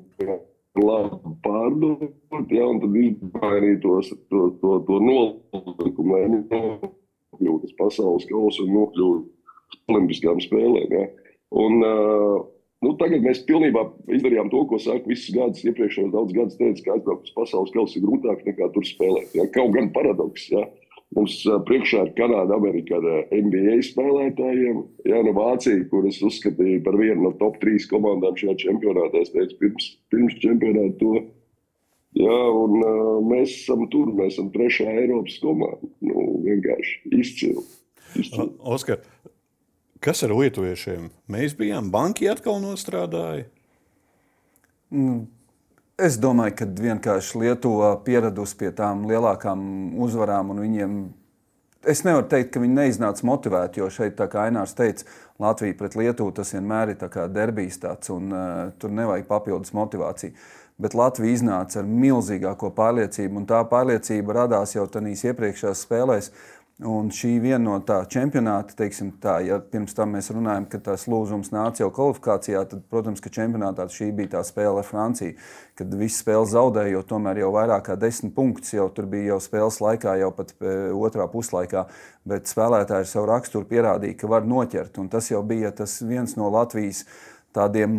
labi 0.79 1.35
pārdot, 1.45 2.53
ja, 2.55 2.69
un 2.69 2.79
tad 2.83 2.95
izmainīt 3.01 3.83
tos, 3.83 4.13
to, 4.31 4.47
to, 4.63 4.77
to 4.87 5.01
nolikumu, 5.03 6.15
lai 6.15 6.29
nokļūtu 6.37 7.71
uz 7.71 7.75
pasaules 7.81 8.29
kausa 8.31 8.65
un 8.67 8.73
nokļūtu 8.77 9.91
olimpiskām 9.91 10.43
spēlēm. 10.45 10.95
Ja. 10.95 11.07
Un, 11.61 11.83
uh, 11.83 12.41
Nu, 12.81 12.95
tagad 12.97 13.21
mēs 13.21 13.43
pilnībā 13.45 13.83
izdarījām 14.17 14.49
to, 14.53 14.63
ko 14.69 14.79
saka 14.81 15.05
visus 15.09 15.35
gadus. 15.37 15.61
Iepriekšējos 15.69 16.15
daudzus 16.15 16.37
gadus 16.37 16.57
teica, 16.57 16.85
ka 16.87 16.95
aizbraukt 16.95 17.27
uz 17.29 17.35
pasaules 17.37 17.75
kausa 17.75 17.99
ir 17.99 18.07
grūtāk 18.07 18.41
nekā 18.47 18.71
tur 18.73 18.87
spēlēt. 18.89 19.35
Ja? 19.37 19.45
Kaut 19.53 19.75
gan 19.75 19.91
paradoks. 19.93 20.47
Ja? 20.49 20.63
Mums 21.16 21.40
priekšā 21.66 22.05
ir 22.07 22.12
Kanāda, 22.14 22.55
Amerika 22.55 23.01
ar 23.01 23.33
NBA 23.35 23.81
spēlētājiem. 23.88 24.83
Jā, 25.11 25.23
no 25.27 25.33
Vācija, 25.35 25.83
kuras 25.90 26.20
uzskatīja 26.23 26.85
par 26.87 26.99
vienu 27.01 27.25
no 27.25 27.33
top 27.40 27.59
trīs 27.62 27.88
komandām 27.90 28.37
šajā 28.38 28.55
čempionātā. 28.62 29.25
Es 29.25 29.33
teicu, 29.35 29.57
pirms, 29.59 29.88
pirms 30.14 30.37
čempionāta 30.42 30.94
to. 31.03 31.25
Jā, 32.20 32.38
un 32.62 32.77
uh, 32.79 33.11
mēs 33.27 33.57
esam 33.57 33.85
tur, 33.90 34.12
mēs 34.14 34.37
esam 34.37 34.53
trešā 34.55 34.87
Eiropas 35.03 35.40
komanda. 35.42 35.90
Nu, 36.07 36.29
vienkārši 36.46 36.94
izcili. 37.18 37.66
izcili. 38.14 38.55
Oskar, 38.77 39.03
kas 40.03 40.23
ar 40.27 40.37
lietuviešiem? 40.38 41.11
Mēs 41.31 41.59
bijām 41.59 41.90
banki 41.94 42.31
atkal 42.31 42.62
nostrādājuši. 42.62 43.51
Mm 44.94 45.39
Es 46.01 46.17
domāju, 46.17 46.55
ka 46.57 46.67
vienkārši 46.81 47.41
Lietuva 47.43 47.91
pieradusi 48.05 48.57
pie 48.57 48.71
tām 48.73 49.03
lielākām 49.11 49.61
uzvarām, 50.01 50.55
un 50.55 50.63
viņiem 50.65 50.95
es 51.93 52.01
nevaru 52.07 52.25
teikt, 52.31 52.55
ka 52.55 52.63
viņi 52.63 52.77
neiznāca 52.79 53.27
motivēti, 53.29 53.83
jo 53.83 53.89
šeit, 53.93 54.17
kā 54.17 54.47
Ainārs 54.47 54.73
teica, 54.79 55.05
Latvija 55.41 55.77
pret 55.77 55.99
Lietuvu 56.01 56.33
tas 56.37 56.55
vienmēr 56.57 56.95
ir 56.95 57.05
derbijs 57.35 57.81
tāds, 57.83 58.13
un 58.15 58.33
uh, 58.33 58.73
tur 58.81 58.95
nevajag 58.97 59.29
papildus 59.29 59.75
motivāciju. 59.77 60.33
Bet 60.81 60.97
Latvija 60.97 61.37
iznāca 61.37 61.83
ar 61.83 61.89
milzīgāko 61.89 62.73
pārliecību, 62.77 63.43
un 63.43 63.49
tā 63.49 63.61
pārliecība 63.69 64.39
radās 64.39 64.73
jau 64.79 64.87
tajās 64.89 65.27
iepriekšējās 65.29 65.85
spēlēs. 65.85 66.31
Un 66.81 67.11
šī 67.12 67.35
viena 67.43 67.61
no 67.61 67.75
tā 67.85 67.99
čempionāta, 68.09 68.73
teiksim, 68.79 69.11
tā, 69.21 69.35
ja 69.45 69.59
pirms 69.61 69.93
tam 69.93 70.14
mēs 70.16 70.31
runājam, 70.33 70.64
ka 70.71 70.79
tas 70.87 71.03
lūzums 71.12 71.51
nāca 71.53 71.83
jau 71.83 71.90
kvalifikācijā, 71.93 72.62
tad, 72.71 72.87
protams, 72.88 73.21
ka 73.21 73.33
čempionātā 73.35 73.85
šī 73.93 74.09
bija 74.16 74.38
tā 74.38 74.40
spēle 74.49 74.81
ar 74.81 74.87
Franciju, 74.88 75.35
kad 75.77 75.93
visi 76.01 76.23
spēle 76.23 76.47
zaudēja, 76.49 76.95
jo 76.95 77.03
tomēr 77.11 77.43
jau 77.43 77.51
vairāk 77.53 77.85
kā 77.90 77.99
desmit 78.01 78.33
punktus 78.37 78.73
jau 78.73 78.87
tur 78.97 79.11
bija 79.12 79.35
jau 79.35 79.40
spēles 79.45 79.81
laikā, 79.85 80.14
jau 80.23 80.31
pat 80.38 80.55
e, 80.57 80.77
otrā 80.97 81.27
puslaikā. 81.29 81.85
Bet 82.31 82.49
spēlētāji 82.49 83.05
ar 83.05 83.12
savu 83.12 83.29
raksturu 83.29 83.69
pierādīja, 83.69 84.16
ka 84.23 84.33
var 84.33 84.49
noķert. 84.49 84.97
Un 85.03 85.12
tas 85.12 85.29
jau 85.29 85.43
bija 85.45 85.75
tas 85.77 85.99
viens 86.01 86.33
no 86.40 86.49
Latvijas 86.53 87.05
tādiem 87.57 87.95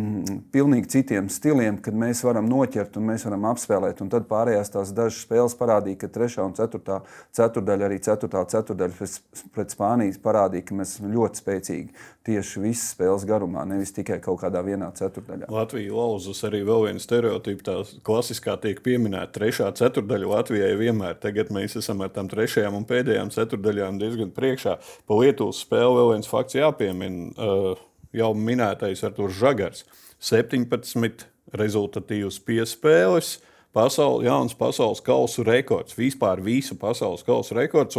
pilnīgi 0.52 0.90
citiem 0.94 1.28
stiliem, 1.32 1.76
kad 1.84 1.96
mēs 1.98 2.22
varam 2.24 2.48
noķert 2.48 2.96
un 2.96 3.10
mēs 3.10 3.26
varam 3.28 3.44
apspēlēt. 3.50 4.00
Un 4.04 4.10
tad 4.12 4.24
pārējās 4.30 4.72
tās 4.72 4.92
dažas 4.96 5.20
spēles 5.26 5.56
parādīja, 5.58 6.00
ka 6.00 6.10
trešā 6.12 6.46
un 6.46 6.56
ceturtā 6.56 7.02
ceturdaļa, 7.36 7.88
arī 7.88 8.00
ceturtā 8.04 8.44
ceturdaļa 8.54 9.10
pret, 9.54 9.76
Spāniju 9.76 10.18
parādīja, 10.24 10.66
ka 10.68 10.76
mēs 10.76 10.96
esam 10.96 11.12
ļoti 11.12 11.40
spēcīgi 11.42 12.08
tieši 12.26 12.62
visas 12.62 12.92
spēles 12.94 13.24
garumā, 13.26 13.64
nevis 13.68 13.94
tikai 13.96 14.18
kaut 14.22 14.40
kādā 14.42 14.62
vienā 14.64 14.90
ceturdaļā. 14.96 15.48
Latvija 15.52 15.94
lauzus 15.96 16.42
arī 16.46 16.62
vēl 16.66 16.86
vienu 16.86 17.02
stereotipu, 17.02 17.64
tā 17.66 17.76
klasiskā 18.06 18.56
tiek 18.62 18.82
pieminēta 18.84 19.32
trešā 19.38 19.70
ceturdaļa 19.80 20.32
Latvijai 20.36 20.74
vienmēr. 20.78 21.16
Tagad 21.22 21.50
mēs 21.54 21.76
esam 21.80 22.04
ar 22.04 22.12
tām 22.14 22.30
trešajām 22.30 22.76
un 22.78 22.86
pēdējām 22.88 23.32
ceturdaļām 23.34 23.98
diezgan 24.02 24.34
priekšā. 24.36 24.76
Pa 25.08 25.18
Lietuvas 25.18 25.64
spēli 25.64 25.98
vēl 25.98 26.12
viens 26.14 26.30
fakts 26.30 26.60
jāpiemina. 26.60 27.32
Uh, 27.32 27.88
jau 28.16 28.32
minētais 28.36 29.04
Arthurs 29.06 29.36
Žagars. 29.40 29.84
17 30.22 31.26
rezultatīvas 31.58 32.38
piespēles, 32.46 33.38
pasauli, 33.74 34.28
jauns 34.28 34.54
pasaules 34.56 35.02
kausa 35.04 35.44
rekords, 35.46 35.96
vispār 35.98 36.42
visu 36.44 36.76
pasaules 36.78 37.24
kausa 37.26 37.58
rekords. 37.58 37.98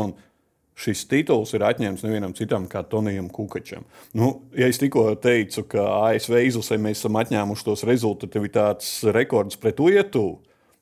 Šis 0.74 1.04
tituls 1.06 1.52
ir 1.54 1.62
atņemts 1.68 2.02
nevienam 2.02 2.32
citam 2.34 2.64
kā 2.66 2.82
Tonijam 2.90 3.28
Kukačam. 3.30 3.84
Nu, 4.18 4.48
ja 4.58 4.66
es 4.66 4.80
tikko 4.82 5.12
teicu, 5.22 5.68
ka 5.70 5.84
ASV 6.08 6.40
izlasē 6.48 6.80
mēs 6.82 7.04
esam 7.04 7.20
atņēmuši 7.22 7.68
tos 7.68 7.86
rezultatīvitātes 7.86 8.90
rekordus 9.14 9.60
pret 9.62 9.78
Lietuvu, 9.78 10.40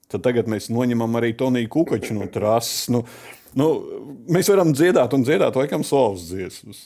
tad 0.08 0.24
tagad 0.24 0.48
mēs 0.52 0.70
noņemam 0.72 1.20
arī 1.20 1.34
Toniju 1.36 1.74
Kukaču 1.76 2.15
no 2.15 2.30
trases. 2.32 2.88
Nu, 2.94 3.04
nu, 3.60 3.67
mēs 4.32 4.48
varam 4.54 4.72
dziedāt 4.72 5.12
un 5.17 5.28
dziedāt, 5.28 5.60
laikam, 5.60 5.84
slavas 5.84 6.24
dziesmas. 6.30 6.86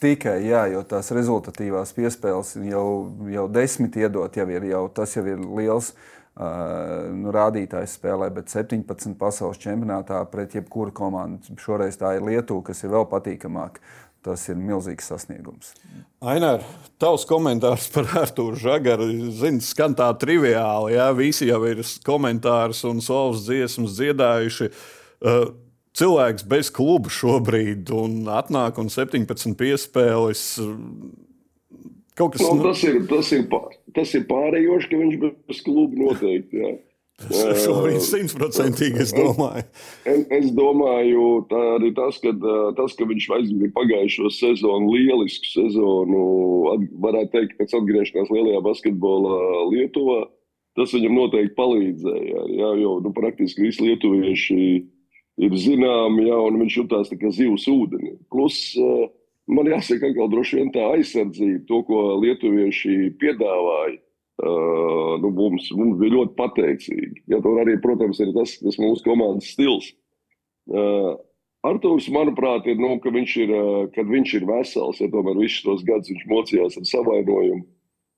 Tikai, 0.00 0.42
jā, 0.44 0.66
jo 0.74 0.82
tās 0.84 1.08
rezultatīvās 1.16 1.94
piespēles 1.96 2.50
jau, 2.68 2.88
jau 3.32 3.44
desmit 3.48 3.96
iedot, 3.96 4.36
jau 4.36 4.44
ir, 4.52 4.66
jau, 4.68 4.82
tas 4.92 5.16
jau 5.16 5.24
ir 5.24 5.40
liels 5.40 5.94
nu, 6.34 7.30
rādītājs 7.32 7.94
spēlē, 7.96 8.28
bet 8.34 8.52
17 8.52 9.14
pasaules 9.16 9.60
čempionātā 9.62 10.18
pret 10.30 10.56
jebkuru 10.58 10.92
komandu. 10.92 11.56
Šoreiz 11.62 11.96
tā 12.00 12.16
ir 12.18 12.26
Lietuva, 12.26 12.66
kas 12.68 12.84
ir 12.84 12.92
vēl 12.94 13.06
patīkamāka. 13.10 13.80
Tas 14.24 14.40
ir 14.48 14.56
milzīgs 14.56 15.04
sasniegums. 15.10 15.74
Ainār, 16.24 16.62
tavs 16.96 17.26
komentārs 17.28 17.90
par 17.92 18.08
Arthuru 18.22 18.56
Zagaru. 18.56 19.08
Zini, 19.36 19.60
skan 19.60 19.92
tā 19.96 20.06
triviāli. 20.16 20.94
Jā, 20.96 21.10
visi 21.12 21.50
jau 21.50 21.58
ir 21.68 21.82
komentārus 22.06 22.80
un 22.88 23.04
savus 23.04 23.44
dziesmas 23.44 23.98
dziedājuši. 23.98 24.70
Uh, 25.24 25.44
cilvēks 25.98 26.46
bez 26.50 26.70
kluba 26.74 27.12
šobrīd 27.12 27.92
un 27.94 28.24
atnāk 28.32 28.80
un 28.82 28.90
17 28.92 29.54
piespēles. 29.58 30.46
Kaut 32.14 32.36
kas 32.36 32.46
nu, 32.46 32.62
tas, 32.62 32.82
ir, 32.86 33.00
tas, 33.10 33.30
ir 33.34 33.46
pār, 33.50 33.72
tas 33.94 34.12
ir 34.14 34.26
pārējoši, 34.28 34.90
ka 34.90 34.98
viņš 35.00 35.22
bez 35.22 35.62
kluba 35.66 36.02
noteikti. 36.04 36.60
Jā. 36.62 36.74
Tas 37.22 37.60
šobrīd 37.64 38.02
simtprocentīgi 38.02 39.02
es 39.04 39.12
domāju. 39.14 39.64
Es, 40.10 40.22
es 40.34 40.46
domāju, 40.54 41.26
tā 41.50 41.60
arī 41.76 41.92
tas, 41.94 42.18
ka, 42.22 42.32
tas, 42.78 42.94
ka 42.98 43.06
viņš 43.10 43.28
aizvadīja 43.36 43.74
pagājušo 43.74 44.30
sezonu, 44.34 44.94
lielisku 44.94 45.50
sezonu, 45.50 46.24
varētu 47.02 47.34
teikt, 47.36 47.58
pēc 47.60 47.76
atgriešanās 47.78 48.32
lielajā 48.34 48.62
basketbolā 48.66 49.38
Lietuvā, 49.70 50.24
tas 50.78 50.94
viņam 50.94 51.18
noteikti 51.20 51.54
palīdzēja. 51.58 52.48
Jā, 52.58 52.72
jo 52.82 52.98
nu, 53.02 53.14
praktiski 53.14 53.68
visi 53.68 53.86
lietuvieši 53.86 54.58
ir 55.40 55.56
zināmi, 55.58 56.28
ja, 56.28 56.38
un 56.46 56.60
viņš 56.62 56.78
jutās 56.82 57.12
kā 57.18 57.32
zivs 57.34 57.66
ūdenī. 57.70 58.14
Plus, 58.32 58.58
eh, 58.78 59.08
man 59.50 59.70
jāsaka, 59.70 60.12
ka 60.14 60.30
droši 60.30 60.60
vien 60.60 60.72
tā 60.74 60.86
aizsardzība, 60.94 61.66
to, 61.68 61.82
ko 61.88 62.00
lietuvieši 62.22 63.12
piedāvāja, 63.20 63.98
uh, 64.40 65.12
nu, 65.20 65.30
mums, 65.36 65.68
mums 65.76 65.98
bija 66.00 66.14
ļoti 66.16 66.34
pateicīgi. 66.38 67.24
Ja, 67.30 67.42
tur 67.44 67.60
arī, 67.60 67.76
protams, 67.82 68.22
ir 68.24 68.32
tas, 68.34 68.56
tas 68.62 68.80
mūsu 68.80 69.04
komandas 69.04 69.50
stils. 69.52 69.90
Uh, 70.64 71.12
Arthurs, 71.64 72.08
manuprāt, 72.12 72.66
ir, 72.68 72.80
nu, 72.80 72.96
viņš 73.04 73.36
ir, 73.44 73.52
uh, 73.52 73.84
kad 73.92 74.08
viņš 74.08 74.34
ir 74.40 74.48
vesels, 74.48 75.02
ja 75.02 75.10
tomēr 75.12 75.38
visus 75.42 75.62
tos 75.66 75.84
gadus 75.84 76.10
viņš 76.12 76.24
mocījās 76.32 76.80
ar 76.80 76.88
savainojumu. 76.88 77.66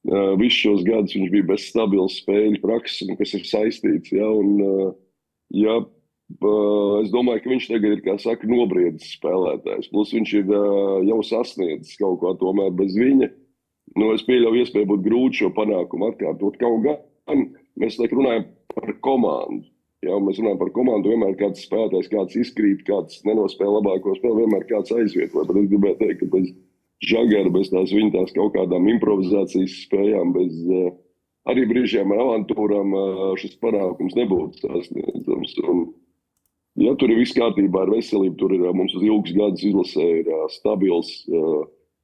Uh, 0.06 0.32
visus 0.38 0.62
šos 0.62 0.86
gadus 0.86 1.16
viņš 1.18 1.34
bija 1.34 1.50
bez 1.50 1.66
stabilas 1.72 2.20
spēļu 2.22 2.62
prakses, 2.62 3.10
kas 3.18 3.34
ir 3.34 3.46
saistīts. 3.50 4.14
Ja, 4.14 4.30
un, 4.30 4.62
uh, 4.62 4.94
ja 5.58 5.80
Es 6.26 7.12
domāju, 7.14 7.42
ka 7.44 7.50
viņš 7.52 7.68
tagad 7.70 7.92
ir, 7.94 8.00
kā 8.02 8.16
saka, 8.18 8.48
nobriedzis 8.50 9.14
spēlētājs. 9.14 9.90
Plus 9.92 10.10
viņš 10.16 10.32
ir 10.40 10.50
jau 11.06 11.20
sasniedzis 11.22 12.00
kaut 12.00 12.18
ko 12.22 12.34
tomēr 12.40 12.74
bez 12.74 12.96
viņa. 12.98 13.30
Nu, 13.96 14.10
es 14.12 14.24
pieļauju, 14.26 14.64
iespēju 14.64 14.90
būt 14.90 15.04
grūti 15.06 15.44
šo 15.44 15.52
panākumu 15.54 16.10
atkārtot. 16.10 16.58
Kaut 16.60 16.82
gan 16.84 17.46
mēs 17.78 17.98
runājam 18.02 18.48
par 18.74 18.90
komandu. 19.06 19.64
Jā, 20.04 20.18
mēs 20.22 20.40
runājam 20.42 20.58
par 20.60 20.72
komandu. 20.74 21.12
Vienmēr 21.14 21.38
kāds 21.38 21.62
spēlētājs, 21.64 22.10
kāds 22.12 22.38
izkrīt, 22.42 22.82
kāds 22.86 23.22
nenospēlē 23.26 23.78
labāko 23.78 24.16
spēli, 24.18 24.42
vienmēr 24.42 24.66
kāds 24.68 24.92
aizvieto. 24.98 25.46
Bet 25.46 25.62
es 25.62 25.70
gribēju 25.70 26.00
teikt, 26.02 26.20
ka 26.20 26.28
bez 26.34 26.50
žagara, 27.06 27.52
bez 27.54 27.70
tās 27.72 27.94
viņa 27.94 28.12
tās 28.18 28.34
kaut 28.36 28.54
kādām 28.58 28.90
improvizācijas 28.92 29.78
spējām, 29.86 30.34
bez 30.36 30.58
arī 31.46 31.64
brīžiem 31.70 32.12
ar 32.12 32.24
avantūrām 32.26 32.98
šis 33.40 33.56
panākums 33.62 34.18
nebūtu 34.18 34.66
sasniedzams. 34.66 35.56
Un, 35.70 35.86
Ja 36.76 36.92
tur 37.00 37.12
ir 37.12 37.22
viss 37.22 37.36
kārtībā 37.36 37.86
ar 37.86 37.94
veselību, 37.94 38.36
tur 38.40 38.52
ir 38.52 38.66
mums 38.76 38.94
uz 38.98 39.04
ilgus 39.06 39.32
gadus 39.36 39.64
izlasē 39.64 40.06
ir 40.20 40.30
stabils. 40.52 41.10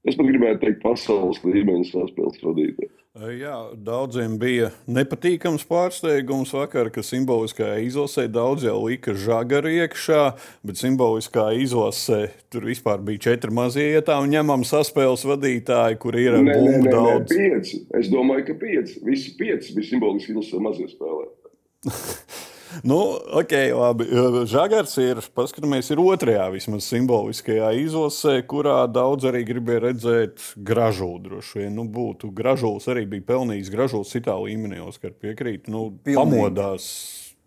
Es 0.02 0.16
pat 0.18 0.26
gribētu 0.26 0.64
teikt, 0.64 0.80
pasaules 0.82 1.38
līmeņa 1.44 1.86
saspēles 1.90 2.40
vadītājs. 2.42 2.98
Jā, 3.12 3.56
daudziem 3.76 4.38
bija 4.40 4.70
nepatīkams 4.88 5.66
pārsteigums 5.68 6.54
vakar, 6.56 6.88
ka 6.88 7.02
simboliskā 7.04 7.74
izlasē 7.84 8.24
daudz 8.32 8.64
jau 8.64 8.78
lika 8.86 9.12
žagaru 9.12 9.68
iekšā, 9.82 10.22
bet 10.64 10.80
simboliskā 10.80 11.50
izlasē 11.60 12.22
tur 12.48 12.64
vispār 12.70 13.04
bija 13.04 13.26
četri 13.28 13.52
mazie 13.52 13.84
ietā 13.98 14.16
un 14.24 14.32
ņemam 14.32 14.64
saspēles 14.64 15.26
vadītāji, 15.28 15.98
kur 16.00 16.16
ir 16.16 16.38
nē, 16.40 16.56
nē, 16.56 16.78
daudz. 16.88 17.36
Nē, 17.36 17.50
pieci. 17.52 17.82
Es 18.00 18.08
domāju, 18.08 18.46
ka 18.48 18.56
pieci. 18.64 18.96
Visi 19.04 19.36
pieci 19.36 19.76
bija 19.76 19.90
simboliski 19.92 20.32
izlasē 20.32 20.62
mazie 20.64 20.88
spēlētāji. 20.94 22.48
Nu, 22.82 22.98
ok, 23.40 23.52
labi. 23.76 24.06
Žagars 24.48 24.96
ir, 25.02 25.20
paskatāmies, 25.36 25.90
ir 25.92 26.00
otrajā 26.02 26.48
vismaz 26.54 26.88
simboliskajā 26.88 27.72
izlasē, 27.82 28.38
kurā 28.48 28.80
daudz 28.90 29.28
arī 29.28 29.44
gribēja 29.48 29.86
redzēt 29.88 30.52
gražulu. 30.56 31.20
Droši 31.28 31.64
vien 31.64 31.76
nu, 31.78 31.86
būtu. 31.88 32.32
Gražulis 32.34 32.88
arī 32.92 33.06
bija 33.16 33.28
pelnījis 33.34 33.72
gražulis 33.72 34.14
citā 34.14 34.36
līmenī, 34.40 34.80
Oskar 34.82 35.12
piekrīt. 35.12 35.68
Nu, 35.72 35.90
Pilnīgi. 36.04 36.18
pamodās. 36.18 36.88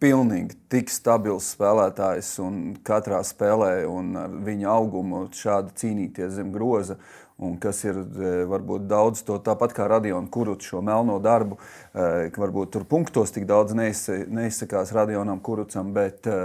Pilnīgi 0.04 0.58
tik 0.70 0.90
stabils 0.92 1.54
spēlētājs 1.56 2.34
un 2.44 2.56
katrā 2.86 3.22
spēlē 3.26 3.86
un 3.88 4.10
ar 4.20 4.34
viņa 4.44 4.68
augumu 4.74 5.22
šādi 5.34 5.72
cīnīties 5.80 6.36
zem 6.36 6.52
groza. 6.54 7.00
Uh, 7.00 7.25
un 7.38 7.58
kas 7.60 7.82
ir 7.84 7.98
e, 8.00 8.32
varbūt 8.48 8.88
daudz 8.88 9.24
to 9.28 9.38
tāpat 9.44 9.76
kā 9.76 9.90
Radiona 9.92 10.30
Kuruts 10.32 10.70
šo 10.70 10.82
melno 10.86 11.18
darbu, 11.24 11.58
e, 11.60 12.30
ka 12.32 12.44
varbūt 12.46 12.72
tur 12.76 12.88
punktos 12.88 13.36
tik 13.36 13.48
daudz 13.50 13.76
neizsakās 13.76 14.94
Radionam 14.96 15.42
Kurucam, 15.44 15.92
bet 15.96 16.30
e, 16.32 16.36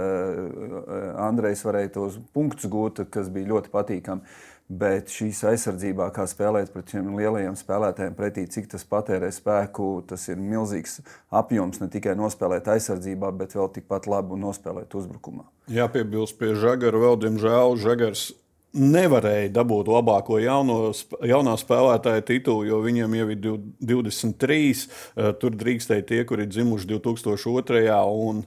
Andrejs 1.21 1.63
varēja 1.67 1.95
tos 1.99 2.19
punktus 2.35 2.71
gūt, 2.71 3.05
kas 3.11 3.31
bija 3.31 3.53
ļoti 3.55 3.71
patīkami. 3.73 4.39
Bet 4.71 5.11
šīs 5.11 5.41
aizsardzībā, 5.49 6.05
kā 6.15 6.23
spēlēt 6.31 6.69
pret 6.71 6.93
šiem 6.93 7.09
lielajiem 7.17 7.57
spēlētājiem, 7.59 8.13
pretī 8.15 8.45
cik 8.47 8.69
tas 8.71 8.85
patērē 8.87 9.27
spēku, 9.35 9.87
tas 10.07 10.29
ir 10.31 10.39
milzīgs 10.39 11.01
apjoms 11.27 11.81
ne 11.81 11.89
tikai 11.91 12.13
nospēlēt 12.15 12.69
aizsardzībā, 12.71 13.33
bet 13.35 13.57
vēl 13.57 13.67
tikpat 13.75 14.07
labi 14.07 14.39
nospēlēt 14.39 14.95
uzbrukumā. 14.95 15.43
Jāpiebilst 15.75 16.39
pie 16.39 16.53
Žagara, 16.55 17.03
vēl 17.03 17.19
diemžēl 17.19 17.75
Žagars 17.83 18.29
nevarēja 18.77 19.51
dabūt 19.55 19.89
labāko 19.91 20.39
jauno, 20.41 20.93
jaunā 21.27 21.57
spēlētāja 21.59 22.23
titulu, 22.27 22.65
jo 22.69 22.79
viņam 22.85 23.17
jau 23.19 23.27
ir 23.33 23.43
23. 23.91 24.87
Eh, 25.15 25.33
tur 25.41 25.57
drīkstēja 25.59 26.07
tie, 26.07 26.23
kuri 26.25 26.47
ir 26.47 26.53
dzimuši 26.53 26.87
2002. 26.93 28.01
un 28.29 28.45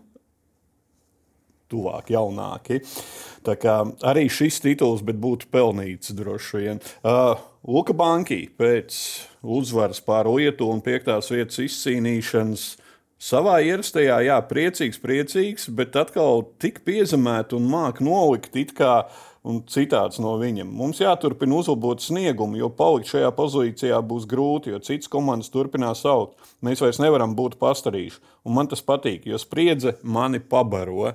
tuvāk 1.74 2.12
jaunāki. 2.14 2.80
Arī 3.44 4.28
šis 4.32 4.60
tituls 4.64 5.02
būtu 5.04 5.50
pelnīts 5.52 6.14
droši 6.16 6.62
vien. 6.62 6.80
Uh, 7.02 7.34
Luka 7.64 7.92
Banki 7.96 8.46
pēc 8.56 8.94
uzvaras 9.42 10.00
pār 10.04 10.28
Lietu 10.32 10.68
un 10.70 10.82
piektās 10.84 11.30
vietas 11.32 11.60
izcīnīšanas. 11.64 12.64
Savā 13.24 13.60
ierastajā, 13.64 14.18
jā, 14.26 14.37
priecīgs, 14.48 14.98
priecīgs, 15.00 15.68
bet 15.72 15.96
atkal 15.96 16.42
tik 16.60 16.82
piezemēta 16.84 17.56
un 17.56 17.70
māca 17.70 18.04
nolikt 18.04 18.56
it 18.60 18.74
kā 18.76 19.06
un 19.44 19.61
citāts 19.68 20.20
no 20.22 20.35
viņam. 20.40 20.70
Mums 20.72 21.02
jāturpina 21.02 21.59
uzlabot 21.61 22.02
sniegumu, 22.02 22.59
jo 22.61 22.70
palikt 22.72 23.12
šajā 23.12 23.30
pozīcijā 23.37 24.00
būs 24.09 24.26
grūti, 24.30 24.72
jo 24.72 24.80
citas 24.85 25.11
komandas 25.12 25.52
turpinās 25.52 26.04
augt. 26.09 26.38
Mēs 26.64 26.83
vairs 26.85 27.00
nevaram 27.02 27.37
būt 27.37 27.59
pastarīši. 27.61 28.22
Un 28.48 28.57
man 28.57 28.70
tas 28.72 28.85
patīk, 28.85 29.28
jo 29.28 29.40
spriedze 29.40 29.98
mani 30.02 30.40
pabaro. 30.40 31.12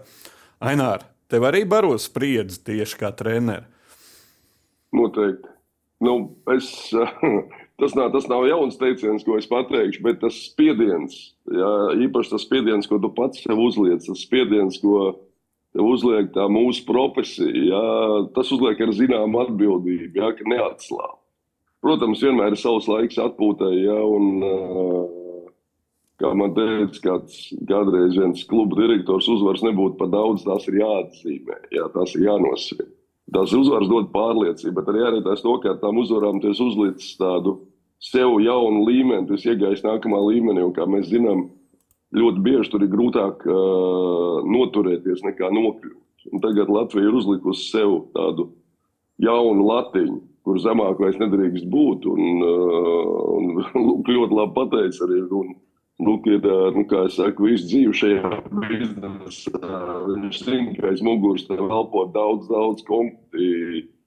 Ainār, 0.61 1.05
tev 1.31 1.47
arī 1.49 1.65
baro 1.69 1.95
spriedzi 1.97 2.61
tieši 2.69 3.01
kā 3.01 3.13
treneris. 3.15 3.67
Noteikti. 4.95 5.49
Nu, 6.01 6.13
es, 6.55 6.69
tas, 7.81 7.95
nav, 7.97 8.11
tas 8.13 8.27
nav 8.31 8.45
jauns 8.47 8.77
teiciens, 8.79 9.25
ko 9.27 9.35
es 9.37 9.49
pateikšu, 9.49 10.01
bet 10.05 10.21
tas 10.23 10.37
spiediens, 10.47 11.17
jā, 11.51 11.71
īpaši 12.07 12.33
tas 12.33 12.45
spiediens, 12.47 12.87
ko 12.89 13.01
tu 13.03 13.11
pats 13.13 13.43
sev 13.43 13.59
uzliec, 13.61 14.05
tas 14.05 14.23
spiediens, 14.23 14.79
ko 14.81 15.11
uzliek 15.83 16.31
tā 16.35 16.47
mūsu 16.51 16.85
profesija, 16.87 17.63
jā, 17.71 17.85
tas 18.35 18.51
uzliek 18.55 18.79
ar 18.83 18.93
zināmu 18.95 19.41
atbildību, 19.45 20.19
jā, 20.19 20.33
ka 20.37 20.47
neatslāb. 20.51 21.17
Protams, 21.79 22.21
vienmēr 22.23 22.55
ir 22.55 22.59
savs 22.59 22.89
laiks 22.91 23.19
atpūtai, 23.23 23.71
jā, 23.85 23.97
un, 24.03 24.41
kā 26.19 26.31
man 26.35 26.53
teica, 26.57 27.01
kāds 27.05 27.41
kādreiz 27.69 28.17
viens 28.19 28.43
kluba 28.49 28.81
direktors 28.81 29.29
uzvars 29.31 29.63
nebūtu 29.63 29.95
par 29.99 30.11
daudz, 30.11 30.43
tās 30.47 30.67
ir 30.67 30.81
jāatzīmē, 30.81 31.59
jā, 31.75 31.87
tās 31.95 32.15
ir 32.17 32.27
jānosvien. 32.27 32.91
Tās 33.29 33.53
uzvaras 33.53 33.89
dod 33.91 34.09
pārliecību, 34.11 34.73
bet 34.79 34.89
arī 34.89 35.03
jāredz 35.03 35.43
to, 35.45 35.53
ka 35.63 35.75
tām 35.79 36.01
uzvarām 36.01 36.41
tu 36.41 36.49
uzlicis 36.51 37.13
tādu 37.19 37.59
sev 38.01 38.39
jaunu 38.41 38.83
līmeni, 38.87 39.27
tu 39.29 39.37
iegājies 39.37 39.85
nākamā 39.85 40.19
līmenī, 40.25 40.63
un 40.65 40.73
kā 40.75 40.87
mēs 40.89 41.11
zinām, 41.11 41.45
ļoti 42.15 42.43
bieži 42.45 42.71
tur 42.73 42.85
ir 42.85 42.91
grūtāk 42.91 43.45
uh, 43.45 44.39
noturēties 44.47 45.23
nekā 45.27 45.51
nokļūt. 45.53 45.97
Un 46.33 46.43
tagad 46.43 46.71
Latvija 46.71 47.09
ir 47.09 47.15
uzlikusi 47.15 47.69
sev 47.69 47.93
tādu 48.15 48.49
jaunu 49.23 49.65
latiņu, 49.67 50.19
kur 50.45 50.59
zemāk 50.61 50.99
vairs 51.01 51.19
nedrīkst 51.21 51.69
būt. 51.71 52.07
Un, 52.09 52.43
uh, 52.45 53.17
un 53.37 53.51
Lūk, 53.87 54.09
ļoti 54.09 54.39
labi 54.41 54.55
pateicis 54.57 55.03
arī. 55.05 55.23
Un, 55.41 55.57
Lūk, 55.99 56.29
ir, 56.31 56.45
nu, 56.77 56.85
kā 56.87 57.01
es 57.09 57.17
saku, 57.19 57.49
visu 57.49 57.65
dzīvi 57.67 57.97
šajā 57.99 58.29
biznesā. 58.69 59.71
Viņš 60.07 60.37
zina, 60.45 60.75
ka 60.77 60.93
aiz 60.93 61.01
muguras 61.03 61.43
tev 61.49 61.65
elpo 61.67 62.05
daudz, 62.15 62.47
daudz 62.47 62.85
konfliktu 62.87 63.98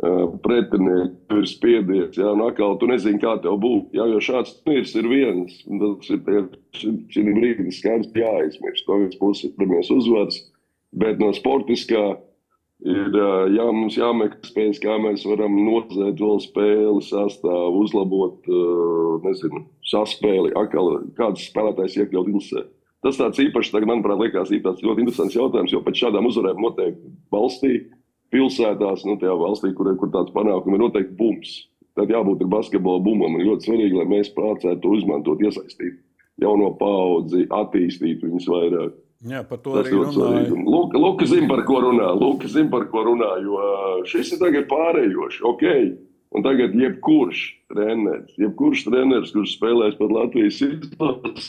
pretinieki 0.00 1.36
ir 1.36 1.48
spiediens. 1.48 2.16
Jā, 2.16 2.30
un 2.32 2.44
atkal 2.46 2.78
tu 2.80 2.88
nezini, 2.88 3.20
kā 3.20 3.34
tev 3.44 3.58
būs. 3.60 3.90
Jā, 3.96 4.06
jo 4.08 4.22
šāds 4.24 4.56
turnīrs 4.64 4.94
ir 4.96 5.10
viens. 5.10 5.60
Tas 5.66 6.10
ir 6.14 6.48
šī 7.12 7.26
brīdī 7.28 7.74
skaidrs, 7.74 8.14
jāizmirst. 8.16 8.86
To 8.86 8.98
viens 9.02 9.20
puses 9.20 9.50
ir 9.50 9.54
pirmais 9.58 9.92
uzvars, 9.92 10.40
bet 10.96 11.20
no 11.20 11.32
sportiskā 11.36 12.16
ir 12.80 13.12
jā, 13.52 13.68
mums 13.76 13.98
jāmeklē 14.00 14.48
spējas, 14.48 14.80
kā 14.80 14.96
mēs 15.04 15.26
varam 15.28 15.58
nozēt 15.66 16.20
vēl 16.22 16.40
spēli, 16.46 17.04
sastāvu, 17.04 17.84
uzlabot, 17.84 18.50
nezinu, 19.26 19.66
saspēli, 19.90 20.54
atkal 20.56 20.94
kāds 21.18 21.44
spēlētājs 21.50 22.00
iekļaut 22.00 22.32
interesē. 22.32 22.64
Tas 23.04 23.16
tāds 23.16 23.40
īpašs, 23.40 23.72
manuprāt, 23.88 24.20
liekas 24.20 24.52
tāds 24.64 24.84
ļoti 24.84 25.04
interesants 25.04 25.36
jautājums, 25.36 25.72
jo 25.72 25.80
pēc 25.84 26.02
šādām 26.02 26.28
uzvarēm 26.28 26.60
noteikti 26.60 27.12
valstī 27.32 27.78
pilsētās, 28.34 29.06
nu, 29.08 29.16
tajā 29.20 29.34
valstī, 29.38 29.72
kur, 29.76 29.90
kur 30.00 30.12
tāds 30.14 30.34
panākums 30.34 30.76
ir 30.76 30.84
noteikti 30.84 31.16
bums. 31.18 31.56
Tad 31.98 32.12
jābūt 32.12 32.46
basketbola 32.48 33.02
bumam. 33.02 33.34
Ir 33.36 33.48
ļoti 33.50 33.66
svarīgi, 33.66 33.98
lai 33.98 34.06
mēs 34.08 34.30
prātētu 34.36 34.78
to 34.84 34.94
izmantot, 35.00 35.42
iesaistīt 35.42 35.98
jauno 36.40 36.72
paudzi, 36.80 37.46
attīstīt 37.52 38.24
viņus 38.24 38.48
vairāk. 38.50 38.98
Jā, 39.30 39.42
par 39.44 39.60
to 39.60 39.74
Tas 39.76 39.88
arī 39.90 39.98
runāju. 39.98 40.60
Luka, 40.64 41.00
Luka 41.00 41.26
zina, 41.28 41.48
par 41.50 41.64
ko 41.68 41.82
runā. 41.84 42.12
Luka 42.16 42.48
zina, 42.48 42.70
par 42.72 42.86
ko 42.92 43.02
runā, 43.10 43.34
jo 43.44 43.58
šis 44.08 44.32
ir 44.36 44.40
tagad 44.40 44.70
pārējošs. 44.70 45.42
Okay. 45.50 45.90
Un 46.30 46.44
tagad 46.46 46.76
jebkurš 46.78 47.40
treneris, 47.72 48.36
jebkurš 48.38 48.84
treneris, 48.86 49.32
kurš 49.34 49.56
spēlēs 49.58 49.98
pat 49.98 50.12
Latvijas 50.14 50.60
izlases 50.62 51.48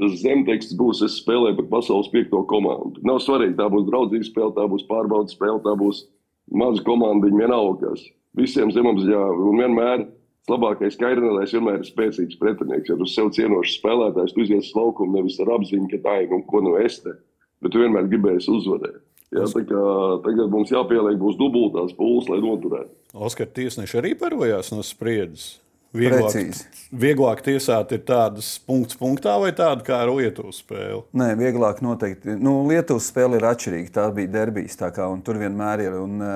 tas 0.00 0.18
zemteksts 0.20 0.76
būs, 0.76 1.02
es 1.06 1.16
spēlēju 1.22 1.60
par 1.60 1.70
pasaules 1.78 2.10
piekto 2.12 2.42
komandu. 2.50 3.00
Nav 3.06 3.22
svarīgi, 3.24 3.56
tā 3.58 3.68
būs 3.72 3.86
draudzīga 3.88 4.28
spēle, 4.28 4.52
tā 4.56 4.66
būs 4.68 4.84
pārbaudas 4.90 5.36
spēle, 5.36 5.62
tā 5.64 5.72
būs 5.78 6.04
maza 6.52 6.84
komandiņa, 6.86 7.40
vienalga. 7.42 7.94
Visiem 8.36 8.72
zemapziņā 8.74 9.22
un 9.40 9.62
vienmēr 9.62 10.04
labākais 10.50 10.98
kairnēlējs 11.00 11.56
vienmēr 11.56 11.80
ir 11.80 11.88
spēcīgs 11.88 12.38
pretinieks. 12.40 12.92
Ja 12.92 12.98
tu 13.00 13.08
sev 13.10 13.32
cienošs 13.34 13.78
spēlētājs, 13.80 14.34
tu 14.36 14.44
izies 14.44 14.70
uz 14.70 14.76
laukumu 14.76 15.18
nevis 15.18 15.40
ar 15.42 15.56
apziņu, 15.56 15.88
ka 15.94 16.02
tā 16.04 16.16
ir 16.22 16.32
nu, 16.32 16.42
ko 16.46 16.62
nu 16.64 16.76
es 16.82 17.00
te, 17.02 17.16
bet 17.64 17.74
tu 17.74 17.82
vienmēr 17.82 18.08
gribēsi 18.12 18.52
uzvarēt. 18.52 19.02
Jā, 19.34 19.42
tā 19.50 19.64
kā 19.66 19.84
tagad 20.22 20.52
mums 20.52 20.70
jāpieliek 20.70 21.16
būs 21.18 21.38
dubultās 21.40 21.96
pūles, 21.98 22.28
lai 22.30 22.38
noturētu. 22.44 22.92
Oskar 23.26 23.48
tiesneši 23.50 23.98
arī 23.98 24.12
parojās 24.18 24.70
no 24.70 24.84
spriedzes. 24.86 25.56
Vieglāk, 25.96 26.28
Precīzi. 26.28 26.64
vieglāk 26.92 27.42
tiesāt 27.46 27.92
ir 27.96 28.02
tādas 28.08 28.52
punkts 28.66 28.98
punktā 29.00 29.36
vai 29.42 29.50
tāda 29.56 29.84
kā 29.86 30.02
ar 30.04 30.12
Lietuvas 30.14 30.60
spēli? 30.62 31.02
Nē, 31.16 31.30
vieglāk 31.40 31.82
noteikti. 31.84 32.36
Nu, 32.38 32.58
Lietuvas 32.68 33.08
spēle 33.10 33.40
ir 33.40 33.48
atšķirīga. 33.48 33.94
Tā 33.96 34.08
bija 34.16 34.34
derbijas, 34.38 34.78
tā 34.80 34.92
kā 34.94 35.08
tur 35.26 35.40
vienmēr 35.42 35.86
ir. 35.86 36.00
Un, 36.02 36.26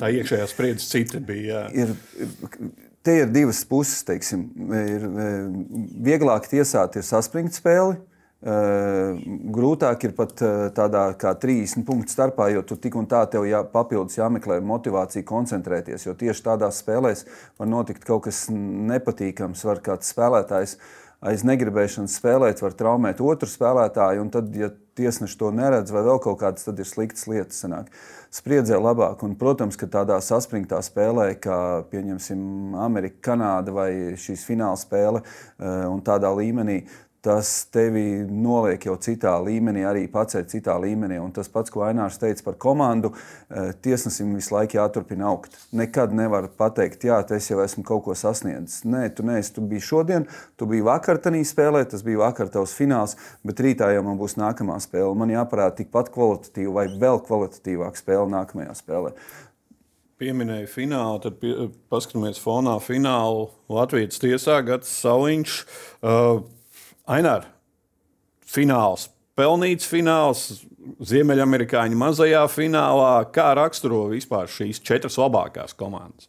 tā 0.00 0.12
iekšējā 0.20 0.50
spriedzes 0.50 0.90
cita 0.92 1.22
bija. 1.22 1.66
Jā. 1.68 1.86
Ir, 1.86 1.96
Te 3.06 3.14
ir 3.22 3.30
divas 3.32 3.62
puses. 3.64 4.02
Teiksim. 4.04 4.42
Ir 4.74 5.04
vieglāk 6.04 6.48
tiesāt, 6.50 6.98
ir 6.98 7.06
saspringt 7.06 7.56
spēli. 7.56 7.96
Grūtāk 8.38 10.04
ir 10.06 10.12
pat 10.14 10.38
tādā 10.76 11.08
kā 11.18 11.32
30 11.42 11.82
punktu 11.86 12.14
starpā, 12.14 12.46
jo 12.54 12.62
tu 12.62 12.76
tik 12.78 12.94
un 12.94 13.08
tā 13.10 13.24
tev 13.26 13.48
jā, 13.50 13.64
papildus 13.66 14.20
jāmeklē 14.20 14.60
motivācija 14.62 15.26
koncentrēties. 15.26 16.06
Jo 16.06 16.14
tieši 16.14 16.44
tādās 16.46 16.78
spēlēs 16.84 17.24
var 17.58 17.70
notikt 17.70 18.06
kaut 18.06 18.28
kas 18.28 18.46
nepatīkams. 18.52 19.64
Var 19.66 19.82
kāds 19.82 20.14
spēlētājs 20.14 20.76
aiz 21.18 21.42
negribēšanas 21.42 22.14
spēlēt, 22.20 22.62
var 22.62 22.76
traumēt 22.78 23.18
otru 23.18 23.50
spēlētāju, 23.50 24.22
un 24.22 24.30
tad, 24.30 24.52
ja 24.54 24.70
tiesneši 24.98 25.38
to 25.38 25.50
neredz, 25.54 25.90
vai 25.94 26.04
vēl 26.06 26.20
kaut 26.22 26.38
kādas, 26.38 26.66
tad 26.66 26.78
ir 26.78 26.86
sliktas 26.86 27.26
lietas. 27.30 27.58
Sanāk. 27.64 27.90
Spriedzē 28.34 28.78
labāk, 28.78 29.22
un, 29.26 29.34
protams, 29.40 29.78
ka 29.80 29.88
tādā 29.90 30.18
saspringtā 30.22 30.78
spēlē, 30.84 31.32
kā 31.42 31.58
pieņemsim 31.90 32.76
Amerika, 32.78 33.32
Kanāda 33.32 33.74
vai 33.74 33.90
šīs 34.20 34.46
fināla 34.46 34.78
spēle, 34.78 35.24
un 35.58 36.02
tādā 36.06 36.30
līmenī, 36.38 36.82
tas 37.24 37.66
tevi 37.74 38.22
noliek 38.30 38.84
jau 38.86 38.94
citā 39.02 39.32
līmenī, 39.42 39.82
arī 39.88 40.04
paceļ 40.10 40.44
citā 40.52 40.76
līmenī. 40.78 41.18
Un 41.18 41.32
tas 41.34 41.50
pats, 41.50 41.72
ko 41.74 41.82
Ainārs 41.86 42.18
teica 42.20 42.44
par 42.46 42.54
komandu, 42.62 43.10
eh, 43.50 43.72
tiesnesim 43.82 44.34
visu 44.36 44.54
laiku 44.54 44.78
jāturpina 44.78 45.26
augt. 45.26 45.56
Nekad 45.72 46.14
nevar 46.14 46.48
pateikt, 46.48 47.02
jā, 47.02 47.18
es 47.34 47.48
jau 47.50 47.58
esmu 47.64 47.84
kaut 47.84 48.04
ko 48.04 48.14
sasniedzis. 48.14 48.84
Nē, 48.84 49.14
tu 49.14 49.22
neesi, 49.22 49.54
tu 49.54 49.60
biji 49.60 49.80
šodien, 49.80 50.28
tu 50.56 50.66
biji 50.66 50.82
vakar 50.82 51.18
tajā 51.18 51.42
spēlē, 51.42 51.88
tas 51.90 52.02
bija 52.02 52.18
vakar 52.18 52.48
tavs 52.48 52.74
fināls, 52.74 53.16
bet 53.44 53.56
rītā 53.56 53.92
jau 53.94 54.04
man 54.04 54.18
būs 54.18 54.38
nākamā 54.38 54.78
spēle. 54.78 55.16
Man 55.16 55.28
jāparāda 55.28 55.76
tikpat 55.82 56.12
kvalitatīva 56.14 56.72
vai 56.72 56.86
vēl 56.86 57.22
kvalitatīvāka 57.26 57.96
spēle 57.98 58.30
nākamajā 58.30 58.74
spēlē. 58.78 59.12
Pieminēja 60.18 60.66
finālu, 60.66 61.20
tad 61.22 61.36
pie, 61.38 61.52
paskatāmies 61.90 62.40
fonā 62.42 62.80
finālu. 62.82 63.50
Latvijas 63.70 64.18
tiesā 64.18 64.64
Gats 64.66 64.90
Saliņš. 65.02 65.58
Uh, 66.02 66.40
Ainār, 67.08 67.46
fināls, 68.44 69.06
pelnīts 69.38 69.88
fināls, 69.88 70.42
Ziemeļamerikāņu 71.08 71.96
mazajā 72.00 72.42
finālā. 72.52 73.12
Kā 73.32 73.50
raksturo 73.56 74.06
vispār 74.12 74.48
šīs 74.52 74.80
četras 74.84 75.16
labākās 75.20 75.72
komandas? 75.76 76.28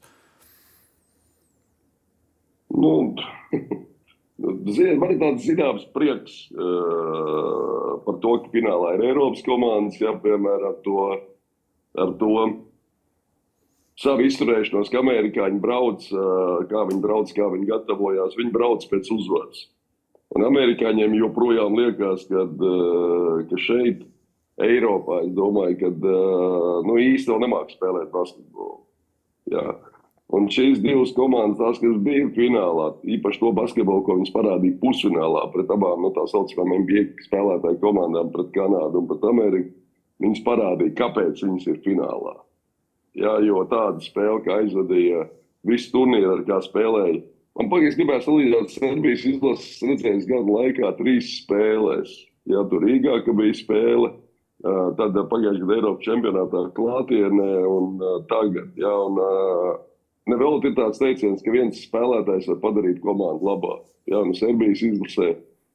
Nu, 2.76 2.94
Ziniet, 4.40 5.00
man 5.02 5.12
ir 5.12 5.20
tāds 5.20 5.44
zināms 5.44 5.84
prieks 5.92 6.36
uh, 6.56 7.98
par 8.06 8.20
to, 8.24 8.36
ka 8.44 8.52
finālā 8.54 8.94
ir 8.96 9.04
Eiropas 9.10 9.44
komandas, 9.44 10.00
ja 10.00 10.14
piemēram 10.24 10.70
ar 10.70 10.78
to, 10.86 11.08
ar 12.00 12.14
to 12.22 12.36
savu 14.00 14.24
izturēšanos, 14.30 14.92
ka 14.94 15.02
amerikāņi 15.02 15.60
brauc, 15.60 16.08
uh, 16.14 16.62
kā 16.72 16.86
viņi 16.88 17.04
brauc, 17.04 17.36
kā 17.36 17.50
viņi 17.52 17.68
gatavojās. 17.68 18.40
Viņi 18.40 18.56
brauc 18.56 18.88
pēc 18.92 19.12
uzvaras. 19.18 19.66
Un 20.38 20.46
amerikāņiem 20.46 21.16
joprojām 21.18 21.78
liekas, 21.80 22.28
kad, 22.30 22.54
eh, 22.54 23.44
ka 23.50 23.62
šeit, 23.66 24.06
Eiropā, 24.60 25.24
es 25.24 25.32
domāju, 25.34 25.78
ka 25.80 25.88
eh, 25.88 26.82
nu, 26.86 26.98
īsti 27.02 27.32
vēl 27.32 27.46
nemāķi 27.46 27.78
spēlēt 27.78 28.12
basketbolu. 28.14 28.82
Jā. 29.50 29.66
Un 30.30 30.46
šīs 30.54 30.84
divas 30.84 31.10
komandas, 31.18 31.58
tās, 31.58 31.80
kas 31.82 31.96
bija 32.06 32.28
finālā, 32.36 32.92
īpaši 33.18 33.40
to 33.42 33.50
basketbolu, 33.58 34.04
ko 34.06 34.20
viņas 34.20 34.36
parādīja 34.36 34.78
pusfinālā 34.84 35.48
pret 35.56 35.72
abām 35.74 36.04
no 36.04 36.12
nu, 36.12 36.14
tā 36.14 36.28
saucamām 36.30 36.84
NBA 36.84 37.26
spēlētāju 37.26 37.80
komandām, 37.82 38.30
pret 38.36 38.52
Kanādu 38.54 39.02
un 39.02 39.08
pret 39.10 39.26
Ameriku, 39.26 39.74
Viņas 40.20 40.44
parādīja, 40.44 40.96
kāpēc 41.00 41.42
viņas 41.46 41.68
ir 41.72 41.82
finālā. 41.86 42.36
Jā, 43.20 43.38
jo 43.44 43.64
tāda 43.72 44.04
spēle, 44.04 44.42
kā 44.44 44.60
aizvadīja 44.62 45.26
visu 45.68 45.94
turnīru, 45.94 46.44
kā 46.48 46.60
spēlēja. 46.66 47.22
Man 47.60 47.68
pagaidzi 47.72 48.00
gribēja 48.00 48.24
salīdzināt 48.24 48.72
Serbijas 48.72 49.26
izlases 49.28 49.84
redzējis 49.84 50.30
gadu 50.30 50.56
laikā 50.56 50.94
trīs 51.02 51.34
spēlēs. 51.42 52.16
Jā, 52.50 52.64
tur 52.72 52.86
Rīgā 52.86 53.20
bija 53.28 53.58
spēle, 53.58 54.14
tad 54.64 55.18
pagājušajā 55.20 55.66
gadā 55.66 55.76
Eiropas 55.76 56.08
čempionātā 56.08 56.64
klātienē 56.78 57.52
un 57.68 58.00
tagad. 58.32 58.72
Jā, 58.80 58.96
un, 59.10 59.20
Nevēl 60.30 60.60
ir 60.68 60.76
tāds 60.78 61.00
teiciens, 61.02 61.42
ka 61.42 61.54
viens 61.54 61.80
spēlētājs 61.88 62.50
var 62.52 62.60
padarīt 62.62 63.00
komandu 63.02 63.48
labāk. 63.48 63.86
Jā, 64.10 64.20
nu 64.26 64.36
Serbijas 64.38 64.84
izlasē 64.86 65.32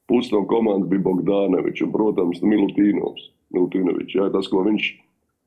pusi 0.09 0.31
no 0.35 0.45
komandas 0.47 0.87
bija 0.91 1.03
Bogdānevičs 1.07 1.83
un, 1.83 1.91
protams, 1.95 2.43
Milutīnovs. 2.45 3.31
Milutinovičs. 3.55 4.15
Jā, 4.17 4.29
tas, 4.33 4.47
ko 4.51 4.63
viņš 4.65 4.87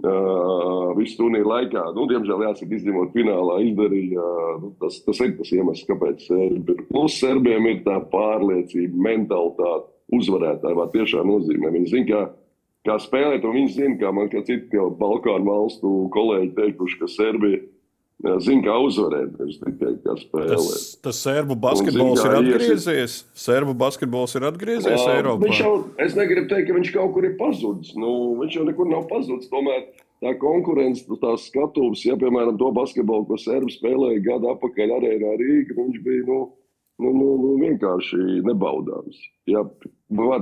uh, 0.05 0.91
visu 0.99 1.19
turnīru 1.21 1.51
laikā, 1.51 1.85
nu, 1.97 2.07
diemžēl, 2.11 2.45
jāsaka, 2.49 2.75
izņemot 2.77 3.15
finālā, 3.17 3.61
izdarīja. 3.69 4.27
Nu, 4.63 4.73
tas, 4.83 5.01
tas 5.07 5.23
ir 5.25 5.37
tas 5.39 5.55
iemesls, 5.55 5.87
kāpēc 5.89 6.27
Serbi 6.27 6.77
ir. 6.77 6.85
Plus 6.91 7.17
Serbiem 7.23 7.71
ir 7.71 7.81
tā 7.87 7.99
pārliecība, 8.13 9.03
mentalitāte, 9.09 9.89
uzvarētāji. 10.19 10.79
Tā 10.79 10.87
tiešām 10.95 11.33
nozīmē. 11.33 11.73
Viņi 11.75 11.91
zina, 11.95 12.07
kā, 12.11 12.23
kā 12.89 13.01
spēlēt, 13.03 13.47
un 13.49 13.59
viņi 13.61 13.75
zina, 13.77 13.97
kā 14.03 14.13
man 14.15 14.31
kā 14.33 14.45
citi 14.47 14.87
Balkānu 15.01 15.51
valstu 15.51 15.97
kolēģi 16.15 16.55
teikuši, 16.59 17.03
ka 17.03 17.11
Serbija 17.13 17.65
Zinu, 18.19 18.65
kā 18.67 18.75
uzvarēt, 18.83 19.37
nevis 19.39 19.61
tikai 19.63 19.93
kā 20.03 20.17
spēlēt. 20.19 20.57
Tas, 20.59 20.87
tas 21.07 21.19
serbu 21.23 21.55
basketbols 21.63 22.19
zin, 22.19 22.33
ir 22.33 22.39
atgriezies. 22.41 22.87
Ies... 22.91 23.15
Serbu 23.39 23.77
basketbols 23.79 24.35
ir 24.35 24.47
atgriezies 24.49 24.99
Jā, 24.99 25.13
Eiropā. 25.21 25.45
Viņš 25.45 25.61
jau, 25.63 25.75
es 26.03 26.17
negribu 26.19 26.51
teikt, 26.51 26.67
ka 26.67 26.75
viņš 26.75 26.91
kaut 26.97 27.13
kur 27.15 27.29
ir 27.29 27.37
pazudis. 27.39 27.93
Nu, 27.95 28.11
viņš 28.41 28.57
jau 28.59 28.65
nekur 28.67 28.91
nav 28.91 29.07
pazudis. 29.13 29.47
Tomēr 29.53 29.87
tā 30.25 30.33
konkurence, 30.43 31.07
tās 31.23 31.47
skatuves, 31.47 32.03
ja 32.09 32.19
piemēram 32.19 32.59
to 32.59 32.73
basketbolu, 32.75 33.29
ko 33.29 33.39
serbi 33.39 33.71
spēlēja 33.77 34.25
gadu 34.27 34.51
atpakaļ 34.57 34.97
arēnā 34.99 35.37
Rīgā, 35.39 35.79
viņš 35.79 36.03
bija 36.03 36.27
nu, 36.27 36.41
nu, 36.99 37.15
nu, 37.21 37.31
nu, 37.45 37.55
vienkārši 37.63 38.43
nebaudāms. 38.49 39.23
Ja, 39.47 39.63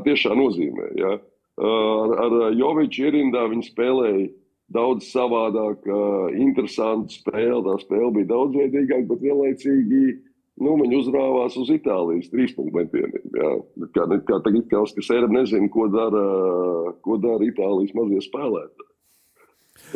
tiešām 0.09 0.41
nozīmē. 0.41 0.89
Ja. 0.97 1.13
Ar, 1.61 2.17
ar 2.25 2.57
Joviču 2.57 3.05
ierindā 3.05 3.47
viņi 3.53 3.69
spēlēja 3.69 4.27
daudz 4.73 5.11
savādāk, 5.13 5.85
uh, 5.87 6.31
interesanta 6.35 7.13
spēle. 7.15 7.63
Tā 7.67 7.77
spēle 7.85 8.11
bija 8.19 8.33
daudzveidīgāka, 8.33 9.07
bet 9.13 9.23
vienlaicīgi 9.23 10.03
nu, 10.63 10.75
viņi 10.81 10.99
uzrāvās 11.03 11.57
uz 11.61 11.71
Itālijas. 11.75 12.31
Jā. 12.33 13.53
Kā, 13.95 14.09
kā 14.09 14.41
tagad 14.41 14.61
izskatās, 14.63 14.97
ka 14.97 15.07
Sēra 15.07 15.31
nezina, 15.31 15.71
ko 15.73 15.87
dara, 15.93 16.27
ko 17.05 17.19
dara 17.23 17.47
Itālijas 17.47 17.95
mazie 17.97 18.23
spēlētāji. 18.25 18.93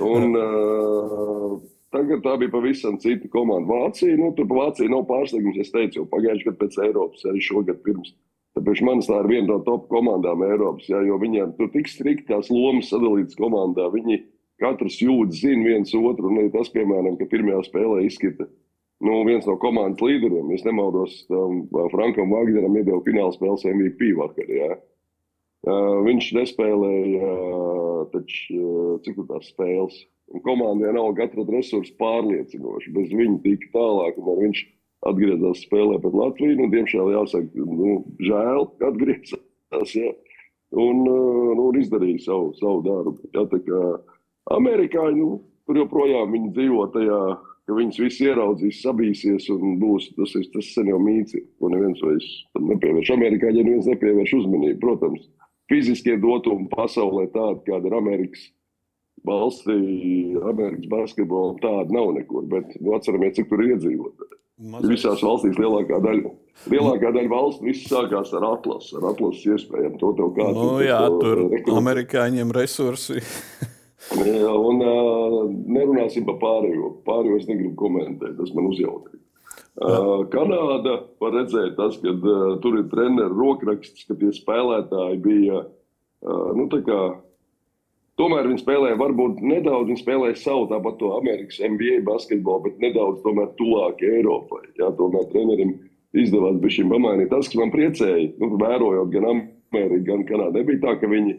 Un, 0.05 0.37
uh, 0.37 1.55
tagad 1.95 2.23
tā 2.25 2.37
bija 2.41 2.53
pavisam 2.53 2.99
cita 3.03 3.29
komanda. 3.33 3.67
Vācija, 3.71 4.17
nu, 4.21 4.31
tur 4.37 4.49
Vācija 4.51 4.93
nav 4.93 5.07
pārsteigums, 5.09 5.59
es 5.63 5.73
teicu, 5.75 6.03
jau 6.03 6.11
pagājušajā 6.13 6.51
gadā 6.51 6.61
pēc 6.61 6.83
Eiropas, 6.87 7.25
arī 7.31 7.43
šogad 7.45 7.81
pirms. 7.87 8.13
Tāpēc 8.59 8.83
man 8.87 9.01
tā 9.07 9.21
ir 9.23 9.29
viena 9.31 9.47
no 9.53 9.59
top 9.67 9.87
komandām 9.91 10.43
Eiropas, 10.45 10.89
jā, 10.91 11.01
jo 11.07 11.19
viņiem 11.23 11.55
tur 11.59 11.71
tik 11.75 11.89
striktās 11.91 12.51
lomas 12.53 12.91
sadalītas 12.91 13.39
komandā. 13.39 13.87
Viņi, 13.95 14.21
katrs 14.61 15.01
jūt, 15.03 15.35
zina 15.37 15.67
viens 15.67 15.95
otru. 15.97 16.31
Un 16.31 16.43
arī 16.43 16.53
tas, 16.55 16.73
piemēram, 16.75 17.17
ka 17.19 17.29
pirmajā 17.31 17.65
spēlē 17.69 18.05
izskata 18.07 18.49
nu, 19.01 19.25
viens 19.25 19.49
no 19.49 19.57
komandas 19.61 20.03
līderiem. 20.05 20.53
Es 20.55 20.65
nemaldos, 20.67 21.23
um, 21.33 21.65
Frankam 21.93 22.33
Vagneram 22.35 22.77
iedeva 22.77 23.01
fināla 23.07 23.33
spēles 23.35 23.67
MVP 23.69 24.13
vakar. 24.19 24.49
Jā. 24.53 24.77
Uh, 25.61 26.01
viņš 26.07 26.31
nespēlēja 26.39 27.31
uh, 27.31 28.03
taču, 28.13 28.61
uh, 28.61 28.93
cik 29.05 29.23
tās 29.29 29.51
spēles. 29.53 30.03
Un 30.31 30.45
komandai 30.45 30.93
nav 30.95 31.11
katra 31.19 31.45
resursa 31.49 31.93
pārliecinoša. 32.01 32.93
Bez 32.95 33.11
viņa 33.13 33.41
tika 33.45 33.73
tālāk, 33.75 34.21
un 34.21 34.45
viņš 34.45 34.63
atgriezās 35.11 35.65
spēlē 35.67 35.99
pret 36.01 36.17
Latviju. 36.21 36.59
Nu, 36.61 36.69
diemžēl 36.73 37.13
jāsaka, 37.17 37.67
nu, 37.67 37.99
žēl, 38.21 38.69
ka 38.79 38.93
atgriezās. 38.93 39.97
Jā. 39.97 40.15
Un, 40.71 41.03
uh, 41.03 41.51
nu, 41.57 41.71
un 41.73 41.81
izdarīja 41.81 42.29
savu, 42.29 42.53
savu 42.61 42.85
darbu. 42.87 43.17
Jā, 43.35 43.49
tā 43.51 43.59
kā, 43.65 43.81
uh, 43.97 44.10
Amerikāņi 44.49 45.21
nu, 45.21 45.41
tur 45.69 45.83
joprojām 45.83 46.35
dzīvo 46.55 46.87
tajā, 46.95 47.21
ka 47.69 47.77
viņas 47.77 48.01
visi 48.03 48.27
ieraudzīs, 48.27 48.81
sabīsies 48.83 49.51
un 49.55 49.77
būs. 49.83 50.11
Tas 50.17 50.35
ir 50.39 50.49
tas 50.55 50.73
sen 50.75 50.91
jau 50.91 50.99
mīts, 51.03 51.37
ko 51.61 51.71
neviens 51.71 52.01
vairs 52.03 52.31
nepievērš. 52.59 53.13
Amerikāņiem 53.15 53.69
neviens 53.69 53.91
nepievērš 53.93 54.35
uzmanību. 54.41 54.81
Protams, 54.83 55.29
fiziskie 55.71 56.17
dotumi 56.23 56.67
pasaulē 56.73 57.29
tādi, 57.35 57.63
kāda 57.69 57.91
ir 57.91 57.97
Amerikas 58.01 58.49
valstī, 59.27 59.79
Amerikas 60.51 60.91
basketbola, 60.91 61.57
tāda 61.63 61.95
nav 61.95 62.15
nekur. 62.17 62.49
Bet 62.51 62.75
nu, 62.81 62.97
atceramies, 62.97 63.37
cik 63.39 63.51
tur 63.53 63.63
ir 63.63 63.77
iedzīvotāji. 63.77 64.37
Mazliet. 64.61 64.93
Visās 64.93 65.23
valstīs 65.25 65.57
lielākā 65.57 66.03
daļa. 66.05 66.31
Lielākā 66.69 67.15
daļa 67.15 67.31
valsts 67.31 67.65
viss 67.65 67.87
sākās 67.89 68.35
ar 68.37 68.45
atlasu, 68.51 68.99
ar 68.99 69.07
atlases 69.15 69.47
iespējām. 69.55 69.95
To 70.03 70.11
tev 70.19 70.35
kāds 70.37 70.59
nu, 70.59 70.67
jā, 70.85 70.99
tur 71.23 71.79
amerikāņiem 71.81 72.53
resursi 72.53 73.23
un 74.19 74.81
nerunāsim 75.71 76.27
par 76.27 76.41
pārējo. 76.43 76.95
Pārējo 77.07 77.39
es 77.39 77.49
negribu 77.51 77.77
komentēt, 77.79 78.37
tas 78.39 78.55
man 78.57 78.71
uzjautīja. 78.73 79.21
Uh, 79.81 80.27
Kanāda 80.29 80.97
var 81.23 81.35
redzēt, 81.39 81.77
tas, 81.79 81.95
ka 82.03 82.11
uh, 82.13 82.57
tur 82.61 82.81
ir 82.81 82.89
treneru 82.91 83.33
rokraksts, 83.33 84.03
ka 84.09 84.17
tie 84.19 84.33
spēlētāji 84.35 85.21
bija. 85.25 85.63
Uh, 86.21 86.51
nu, 86.59 86.67
kā, 86.85 86.99
tomēr 88.21 88.51
viņi 88.51 88.61
spēlēja, 88.61 88.99
varbūt 89.01 89.39
nedaudz 89.47 89.89
viņi 89.89 90.03
spēlēja 90.03 90.41
savu 90.43 90.67
tāpat 90.73 90.99
to 91.01 91.15
Amerikas 91.17 91.63
NBA 91.63 92.03
basketbolu, 92.09 92.67
bet 92.67 92.83
nedaudz 92.83 93.23
tuvāk 93.57 94.03
Eiropai. 94.05 94.67
Jā, 94.81 94.91
tomēr 94.99 95.31
trenerim 95.31 95.79
izdevās 96.19 96.59
bija 96.61 96.81
šim 96.81 96.93
pamainīt. 96.93 97.31
Tas, 97.31 97.49
kas 97.49 97.63
man 97.63 97.73
priecēja, 97.73 98.35
nu, 98.43 98.51
vērojot 98.61 99.15
gan 99.15 99.31
Ameriku, 99.31 100.03
gan 100.11 100.27
Kanādu, 100.29 100.59
nebija 100.59 100.83
tā, 100.83 100.99
ka 101.01 101.09
viņi 101.09 101.39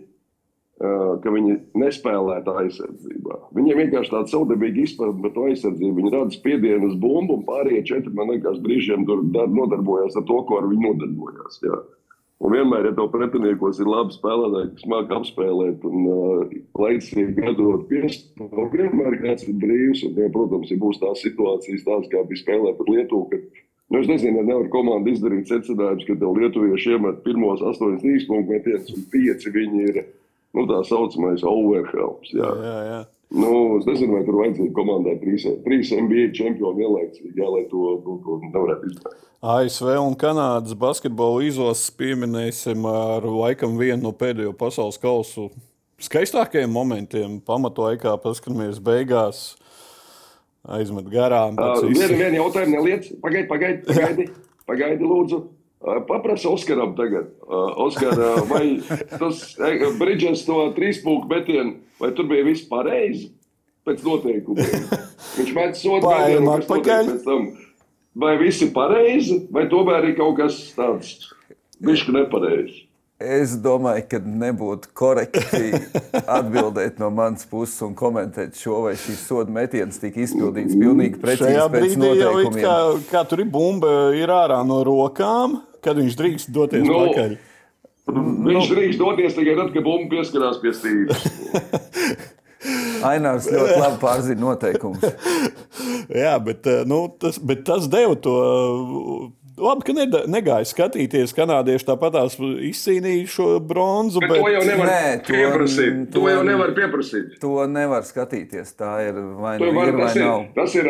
ka 0.81 1.31
viņi 1.33 1.55
nespēlētu 1.77 2.53
aizsardzībā. 2.63 3.37
Viņiem 3.53 3.81
vienkārši 3.83 4.13
tāda 4.15 4.31
savdabīga 4.31 4.81
izpratne 4.81 5.21
par 5.21 5.33
to 5.35 5.47
aizsardzību. 5.51 5.97
Viņi 5.99 6.13
rada 6.15 6.33
spiedienu 6.33 6.89
uz 6.89 6.95
bumbu, 7.01 7.37
un 7.37 7.43
pārējie 7.45 7.83
četri, 7.91 8.13
man 8.17 8.31
liekas, 8.33 8.61
brīžiem 8.65 9.05
tur 9.05 9.21
nodarbojās 9.29 10.17
ar 10.17 10.25
to, 10.25 10.39
ko 10.47 10.61
ar 10.61 10.69
viņu 10.71 10.87
nodarbojās. 10.87 11.59
Jā. 11.67 11.81
Un 12.41 12.55
vienmēr, 12.55 12.87
ja 12.89 12.93
tev 12.97 13.11
pretiniekos 13.13 13.77
ir 13.83 13.89
labi 13.91 14.15
spēlētāji, 14.15 14.71
kas 14.77 14.87
māca 14.89 15.17
apspēlēt 15.19 15.83
un 15.85 16.07
uh, 16.09 16.55
laicīgi 16.81 17.35
gatavot 17.37 17.83
piespēli, 17.91 18.69
vienmēr 18.73 19.17
kāds 19.21 19.45
ir 19.45 19.59
brīvs. 19.61 20.01
Un, 20.07 20.15
ja, 20.17 20.29
protams, 20.33 20.71
ja 20.73 20.79
būs 20.81 20.97
tās 21.03 21.21
situācijas, 21.21 21.85
tādas 21.85 22.09
kā 22.09 22.23
bija 22.25 22.41
spēlē 22.41 22.73
pret 22.79 22.89
Lietuvu, 22.89 23.27
kad, 23.35 23.61
nu, 23.93 24.01
es 24.01 24.09
nezinu, 24.09 24.41
ja 24.41 24.47
nevar 24.47 24.71
komanda 24.73 25.13
izdarīt 25.13 25.53
secinājumus, 25.53 26.07
ka 26.09 26.17
tev 26.17 26.41
lietuvieši 26.41 26.95
iemet 26.95 27.21
pirmos 27.27 27.61
astoņas 27.61 28.01
trīspunktu 28.01 28.55
metienus 28.55 28.97
un 28.97 29.05
pieci 29.13 29.53
viņi 29.53 29.85
ir 29.91 30.01
nu, 30.57 30.67
tā 30.69 30.83
saucamais 30.87 31.43
overhelps. 31.47 32.31
Jā. 32.35 32.51
Jā, 32.65 32.77
jā. 32.89 33.01
Nu, 33.31 33.79
es 33.79 33.85
nezinu, 33.87 34.17
vai 34.17 34.25
tur 34.27 34.41
vajadzēja 34.41 34.73
komandai 34.75 35.15
trīs, 35.21 35.45
trīs 35.63 35.91
NBA 35.95 36.33
čempioni 36.35 36.81
vienlaicīgi, 36.83 37.31
jā, 37.39 37.47
lai 37.47 37.63
to, 37.71 37.93
to, 38.03 38.17
to 38.25 38.39
nevarētu 38.43 38.89
izdarīt. 38.91 39.27
ASV 39.41 39.87
un 39.97 40.17
Kanādas 40.19 40.75
basketbola 40.77 41.45
izlases 41.47 41.89
pieminēsim 41.97 42.83
ar 42.85 43.25
laikam 43.25 43.79
vienu 43.79 44.03
no 44.03 44.11
pēdējo 44.13 44.51
pasaules 44.59 44.99
kausu 45.01 45.47
skaistākajiem 46.05 46.69
momentiem. 46.69 47.39
Pamatlaikā 47.47 48.13
paskatāmies 48.21 48.81
beigās. 48.83 49.55
Aizmet 50.61 51.07
garām. 51.09 51.57
Vienu 51.87 52.19
vien 52.19 52.37
jautājumu 52.37 52.75
neliec. 52.75 53.09
Pagaidi, 53.23 53.47
pagaidi, 53.49 53.81
pagaidi, 53.87 54.27
pagaidi, 54.69 55.07
lūdzu. 55.09 55.41
Paprasa 55.81 56.49
Oskaram 56.51 56.91
tagad, 56.93 57.31
Oskar, 57.81 58.13
vai 58.45 58.77
tas 59.09 59.55
Brīdžers 59.97 60.43
to 60.45 60.59
trīspunktu 60.75 61.31
metienu, 61.31 61.79
vai 61.97 62.11
tur 62.13 62.29
bija 62.29 62.45
viss 62.45 62.67
pareizi 62.69 63.31
pēc 63.87 64.03
noteikumiem? 64.05 64.85
Viņš 65.39 65.51
met 65.57 65.79
sodu 65.79 66.05
metienu, 66.05 66.53
kas 66.53 66.69
notiek 66.69 67.09
pēc 67.09 67.25
tam. 67.25 67.49
Vai 68.21 68.35
viss 68.37 68.61
ir 68.61 68.69
pareizi, 68.75 69.39
vai 69.49 69.65
tomēr 69.71 70.11
ir 70.11 70.15
kaut 70.19 70.37
kas 70.37 70.59
tāds 70.77 71.31
bišķi 71.81 72.13
nepareizi? 72.19 72.85
Es 73.21 73.53
domāju, 73.61 74.03
ka 74.09 74.17
nebūtu 74.21 74.89
korekti 74.97 75.77
atbildēt 76.25 76.97
no 77.01 77.09
manas 77.13 77.45
puses 77.49 77.81
un 77.85 77.93
komentēt 77.97 78.57
šo, 78.57 78.83
vai 78.85 78.95
šīs 78.97 79.25
soda 79.29 79.53
metienas 79.53 80.01
tika 80.01 80.23
izpildīts 80.25 80.73
pilnīgi 80.73 81.21
precīzi. 81.21 81.51
Šajā 81.53 81.67
brīdī 81.73 82.13
jau 82.17 82.31
it 82.41 82.57
kā, 82.57 82.77
kā 83.11 83.21
tur 83.29 83.45
ir 83.45 83.49
bumba, 83.53 83.91
ir 84.17 84.33
ārā 84.33 84.61
no 84.65 84.81
rokām 84.85 85.59
kad 85.83 85.99
viņš 85.99 86.19
drīkst 86.19 86.51
doties 86.55 86.85
no, 86.85 86.91
nu, 86.93 87.07
pakaļ? 87.11 87.37
Viņš 88.11 88.57
nu. 88.57 88.67
drīkst 88.75 89.01
doties 89.01 89.37
tikai 89.37 89.55
tad, 89.59 89.73
kad 89.75 89.85
bumba 89.85 90.15
pieskarās 90.15 90.61
pie 90.61 90.75
stīgas. 90.75 91.25
Ainārs 93.11 93.47
ļoti 93.49 93.77
labi 93.81 93.97
pārzina 94.01 94.43
noteikumus. 94.43 95.05
Jā, 96.23 96.35
bet, 96.43 96.67
eh, 96.69 96.83
nu, 96.89 97.03
tas, 97.21 97.39
bet 97.41 97.63
tas 97.65 97.87
deva 97.89 98.17
to 98.19 98.35
Labi, 99.61 99.85
ka 99.85 99.93
neda- 99.93 100.23
negāja 100.31 100.65
skatīties. 100.65 101.33
Kanādieši 101.37 101.85
tāpat 101.85 102.15
izcīnīja 102.71 103.27
šo 103.29 103.47
bronzu. 103.61 104.19
Bet 104.23 104.33
to 104.33 104.47
jau 104.49 104.63
nevar 104.65 104.87
Nē, 104.89 105.01
to- 105.25 105.33
pieprasīt. 105.33 105.99
To, 106.11 106.19
to- 106.19 106.27
jau 106.31 106.43
nevar 106.47 106.73
pieprasīt. 106.77 107.35
To 107.43 107.67
nevar 107.69 108.01
skatīties. 108.07 108.73
Tā 108.79 108.91
ir 109.07 109.19
vai 109.39 109.57
nu 109.59 109.67
ir 109.69 109.73
vai 109.77 109.91
tas, 109.91 110.15
ir, 110.15 110.21
nav. 110.25 110.45
tas 110.55 110.75
ir. 110.75 110.89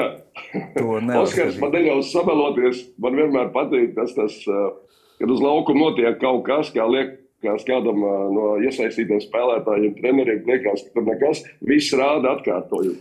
To 0.78 1.00
nevar 1.10 1.24
Oskars, 1.26 1.60
man 1.60 1.72
neļaus 1.76 2.12
sameloties. 2.16 2.86
Man 2.98 3.20
vienmēr 3.20 3.52
patīk 3.52 3.94
tas, 3.96 4.14
tas 4.16 4.40
uh, 4.48 4.72
kad 5.20 5.30
uz 5.36 5.42
laukuma 5.44 5.90
notiek 5.92 6.20
kaut 6.22 6.46
kas, 6.48 6.72
kā 6.74 6.88
liekas 6.88 7.66
kādam 7.68 8.04
uh, 8.06 8.30
no 8.32 8.46
iesaistītiem 8.64 9.20
spēlētājiem, 9.28 9.96
treneriem, 10.00 10.44
liekas, 10.48 10.86
ka 10.88 10.96
tur 11.00 11.08
nekas, 11.12 11.44
viss 11.62 11.92
rāda 11.98 12.38
atkārtojumu. 12.38 13.00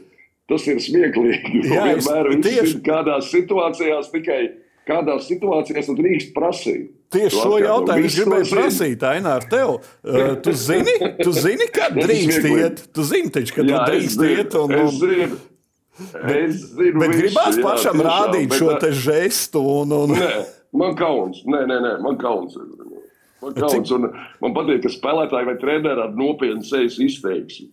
Tas 0.51 0.65
ir 0.67 0.81
smieklīgi. 0.83 1.61
Jā, 1.71 1.85
vienmēr 1.95 2.33
tieši- 2.43 2.75
ir 2.75 2.83
kādās 2.83 3.31
situācijās 3.31 4.11
tikai. 4.11 4.41
Kādās 4.91 5.29
situācijās 5.31 5.87
tu 5.87 5.95
drīkst 5.99 6.33
prasīt? 6.35 6.89
Tieši 7.15 7.43
šo 7.43 7.59
jautājumu 7.59 8.07
es 8.07 8.17
gribēju 8.19 8.49
prasīt, 8.53 9.05
Ainār, 9.07 9.47
tev. 9.51 9.77
Uh, 10.03 10.35
tu 10.43 10.55
zini, 10.55 10.95
tu 11.19 11.35
zini, 11.35 11.67
kad 11.75 11.97
drīkst 12.05 12.47
iet. 12.51 12.83
Tu 12.95 13.07
zini, 13.07 13.33
taču, 13.35 13.57
ka 13.57 13.65
tu 13.65 13.73
Jā, 13.73 13.81
es 13.83 13.91
drīkst 13.91 14.25
iet. 14.29 14.59
Un, 14.61 14.77
un. 14.79 15.39
Es 16.33 16.63
zinu 16.79 17.03
bet 17.03 17.13
visu, 17.13 17.25
gribās 17.27 17.59
jā, 17.59 17.65
pašam 17.67 17.99
tiešām, 17.99 18.07
rādīt 18.07 18.53
bet, 18.53 18.59
šo 18.61 18.71
uh, 18.71 18.79
te 18.83 18.93
žestu. 18.97 19.65
Un, 19.83 19.97
un, 19.99 20.15
Nē, 20.17 20.31
man 20.83 20.95
kauns. 20.99 21.43
Nē, 21.51 21.65
nē, 21.71 21.81
nē 21.87 21.93
man 22.07 22.17
kauns. 22.21 22.57
Man, 23.43 23.59
kauns. 23.59 23.93
Un 23.97 24.09
man 24.43 24.57
patīk, 24.57 24.85
ka 24.87 24.95
spēlētāji 24.95 25.51
vai 25.51 25.59
treneri 25.61 26.07
ar 26.07 26.15
nopietnu 26.17 26.67
sejas 26.67 26.99
izteiksmi. 27.03 27.69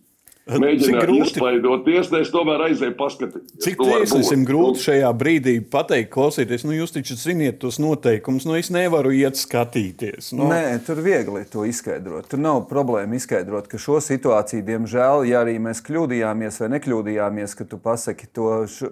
Mēģināt 0.48 1.10
izklaidot 1.12 1.82
tiesnēs, 1.84 2.30
tomēr 2.32 2.62
aizēja 2.70 2.94
paskatīties. 2.96 3.58
Cik 3.60 3.82
tiesnesim 3.82 4.40
būt. 4.42 4.48
grūti 4.48 4.84
šajā 4.86 5.10
brīdī 5.20 5.54
pateikt, 5.60 6.08
klausieties, 6.14 6.64
nu 6.64 6.72
jūs 6.72 6.94
taču 6.94 7.18
ziniet 7.20 7.58
tos 7.60 7.76
noteikumus, 7.82 8.46
nu 8.48 8.56
es 8.56 8.70
nevaru 8.72 9.12
iet 9.12 9.36
skatīties. 9.36 10.30
Nu, 10.38 10.46
Nē, 10.48 10.78
tur 10.86 11.02
viegli 11.04 11.42
to 11.52 11.66
izskaidrot. 11.68 12.30
Tur 12.32 12.40
nav 12.40 12.62
problēma 12.70 13.18
izskaidrot, 13.18 13.68
ka 13.68 13.80
šo 13.82 13.98
situāciju, 14.04 14.64
diemžēl, 14.70 15.26
ja 15.28 15.42
arī 15.42 15.58
mēs 15.60 15.82
kļūdījāmies 15.84 16.62
vai 16.62 16.70
nekļūdījāmies, 16.78 17.56
ka 17.58 17.68
tu 17.68 17.80
pasaki 17.84 18.30
to 18.32 18.48
š, 18.64 18.88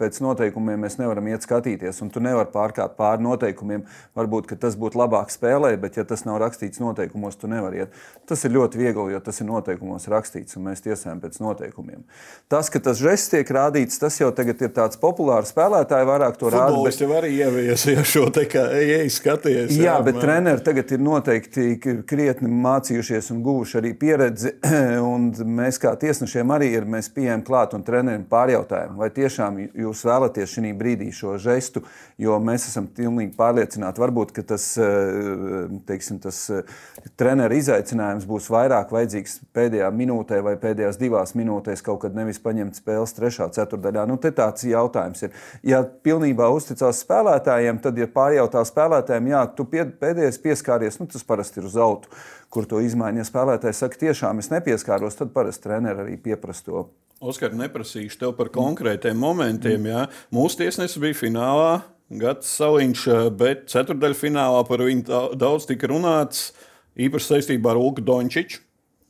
pēc 0.00 0.20
noteikumiem, 0.24 0.84
mēs 0.84 0.98
nevaram 1.00 1.32
iet 1.32 1.46
skatīties, 1.48 2.02
un 2.04 2.12
tu 2.12 2.20
nevari 2.24 2.52
pārkāpt 2.52 2.98
pāri 3.00 3.24
noteikumiem. 3.24 3.86
Varbūt 4.18 4.50
ka 4.52 4.60
tas 4.60 4.76
būtu 4.76 5.00
labāk 5.00 5.32
spēlē, 5.32 5.72
bet 5.80 5.96
ja 5.96 6.04
tas 6.08 6.26
nav 6.28 6.40
rakstīts 6.44 6.82
noteikumos, 6.84 7.40
tu 7.40 7.48
nevari 7.48 7.84
iet. 7.84 7.98
Tas 8.28 8.44
ir 8.44 8.52
ļoti 8.58 8.80
viegli, 8.82 9.14
jo 9.14 9.24
tas 9.24 9.40
ir 9.40 9.48
noteikumos 9.48 10.08
rakstīts, 10.12 10.58
un 10.58 10.68
mēs 10.68 10.84
tiesājam 10.98 11.20
pēc 11.22 11.38
noteikumiem. 11.42 12.02
Tas, 12.50 12.68
ka 12.70 12.80
tas 12.82 12.98
žests 13.00 13.30
tiek 13.32 13.48
rādīts, 13.54 13.98
tas 14.00 14.18
jau 14.20 14.30
tagad 14.34 14.60
ir 14.62 14.72
tāds 14.74 14.98
populārs 15.00 15.52
spēlētāji, 15.52 16.08
vairāk 16.08 16.38
to 16.40 16.50
rāda. 16.50 16.82
bet- 16.84 17.00
jau 17.00 17.10
arī 17.14 17.30
ieviesa 17.38 17.94
ja 17.94 18.02
šo 18.04 18.30
te 18.32 18.44
kā 18.46 18.66
ej, 18.74 19.08
skaties. 19.10 19.76
Jā, 19.78 19.98
bet 20.04 20.14
man- 20.14 20.22
treneri 20.24 20.64
tagad 20.64 20.92
ir 20.92 20.98
noteikti 20.98 21.78
krietni 22.06 22.48
mācījušies 22.50 23.30
un 23.30 23.42
guvuši 23.42 23.78
arī 23.80 23.94
pieredzi. 23.98 24.54
un 25.12 25.32
Mēs 25.58 25.78
kā 25.78 25.94
tiesnešiem 25.98 26.50
arī 26.50 26.72
ir 26.76 26.84
mēs 26.88 27.08
pieejam 27.14 27.42
klāt 27.44 27.74
un 27.74 27.82
treneriem 27.82 28.24
pārjautājam, 28.28 28.96
vai 28.96 29.08
tiešām 29.10 29.58
jūs 29.76 30.04
vēlaties 30.04 30.54
šī 30.56 30.72
brīdī 30.78 31.10
šo 31.14 31.36
žestu, 31.38 31.82
jo 32.18 32.38
mēs 32.42 32.68
esam 32.68 32.88
pilnīgi 32.88 33.34
pārliecināti. 33.36 34.00
Varbūt 34.02 34.32
ka 34.32 34.42
tas, 34.42 34.76
eh, 34.78 35.68
teiksim, 35.86 36.18
tas 36.22 36.50
eh, 36.50 36.62
treneru 37.16 37.54
izaicinājums 37.54 38.26
būs 38.28 38.48
vairāk 38.50 38.90
vajadzīgs 38.90 39.38
pēdējā 39.54 39.90
minūtē 39.94 40.42
vai 40.42 40.56
pēdējās 40.88 40.98
divās 40.98 41.34
minūtēs, 41.36 41.82
kaut 41.84 42.02
kad 42.02 42.14
nevis 42.14 42.38
paņemt 42.40 42.78
spēles 42.78 43.14
trešā 43.16 43.48
ceturdaļā. 43.52 44.06
Nu, 44.08 44.16
te 44.16 44.30
tāds 44.32 44.64
jautājums 44.64 45.22
ir. 45.22 45.32
Ja 45.62 45.82
pilnībā 45.84 46.48
uzticās 46.50 47.02
spēlētājiem, 47.04 47.80
tad, 47.80 47.98
ja 47.98 48.06
pārjautā 48.06 48.64
spēlētājiem, 48.64 49.28
jā, 49.32 49.42
tu 49.54 49.64
pēdējais 49.68 50.40
pieskāries, 50.40 50.98
nu, 51.00 51.06
tas 51.06 51.24
parasti 51.24 51.60
ir 51.60 51.68
uz 51.68 51.76
autu, 51.76 52.08
kur 52.50 52.66
to 52.66 52.80
izmaiņa. 52.80 53.20
Ja 53.22 53.28
spēlētājs 53.28 53.82
saka, 53.84 54.00
tiešām 54.00 54.38
es 54.38 54.50
nepieskāros, 54.50 55.18
tad 55.18 55.32
parasti 55.34 55.68
treneri 55.68 56.04
arī 56.04 56.16
pieprasa 56.16 56.64
to. 56.64 56.86
Oskar, 57.20 57.52
neprasīšu 57.52 58.20
tev 58.20 58.36
par 58.38 58.48
konkrētiem 58.54 59.18
momentiem. 59.18 59.88
Jā. 59.90 60.06
Mūsu 60.32 60.62
tiesnesis 60.62 61.00
bija 61.02 61.18
finālā, 61.18 61.82
Gats 62.08 62.48
Saliņš, 62.56 63.02
bet 63.36 63.66
ceturdaļfinālā 63.68 64.62
par 64.68 64.80
viņu 64.86 65.04
da- 65.04 65.26
daudz 65.36 65.66
tika 65.68 65.90
runāts. 65.90 66.52
Īpaši 66.98 67.34
saistībā 67.34 67.74
ar 67.74 67.78
Ulku 67.78 68.02
Dončiču. 68.02 68.62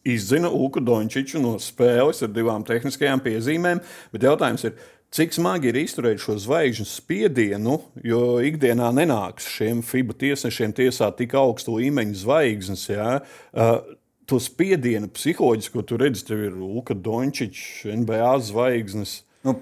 Izzina 0.08 0.50
Ulku 0.54 0.80
Dončiču 0.84 1.40
no 1.42 1.56
spēles 1.62 2.22
ar 2.24 2.32
divām 2.32 2.64
tehniskajām 2.66 3.20
piezīmēm. 3.24 3.82
Bet 4.14 4.24
jautājums 4.24 4.64
ir, 4.68 4.74
cik 5.14 5.36
smagi 5.36 5.70
ir 5.70 5.80
izturēt 5.82 6.22
šo 6.22 6.38
zvaigžņu 6.40 6.88
spiedienu, 6.88 7.78
jo 8.04 8.22
ikdienā 8.44 8.90
nenāks 8.96 9.48
šiem 9.56 9.82
FIBA 9.86 10.18
tiesnešiem 10.24 10.74
tiesāt 10.76 11.18
tik 11.20 11.36
augstu 11.38 11.78
līmeņu 11.78 12.20
zvaigznes. 12.24 12.88
Jā. 12.92 13.20
Uh, 13.52 13.78
to 14.28 14.40
spiedienu 14.42 15.08
psiholoģiski, 15.12 15.72
ko 15.76 15.84
tu 15.88 15.96
redzi, 16.00 16.26
tev 16.28 16.44
ir 16.50 16.56
Luka 16.56 16.96
Dončičs, 16.96 17.88
NBA 18.02 18.34
zvaigznes. 18.50 19.22
Nu, 19.48 19.54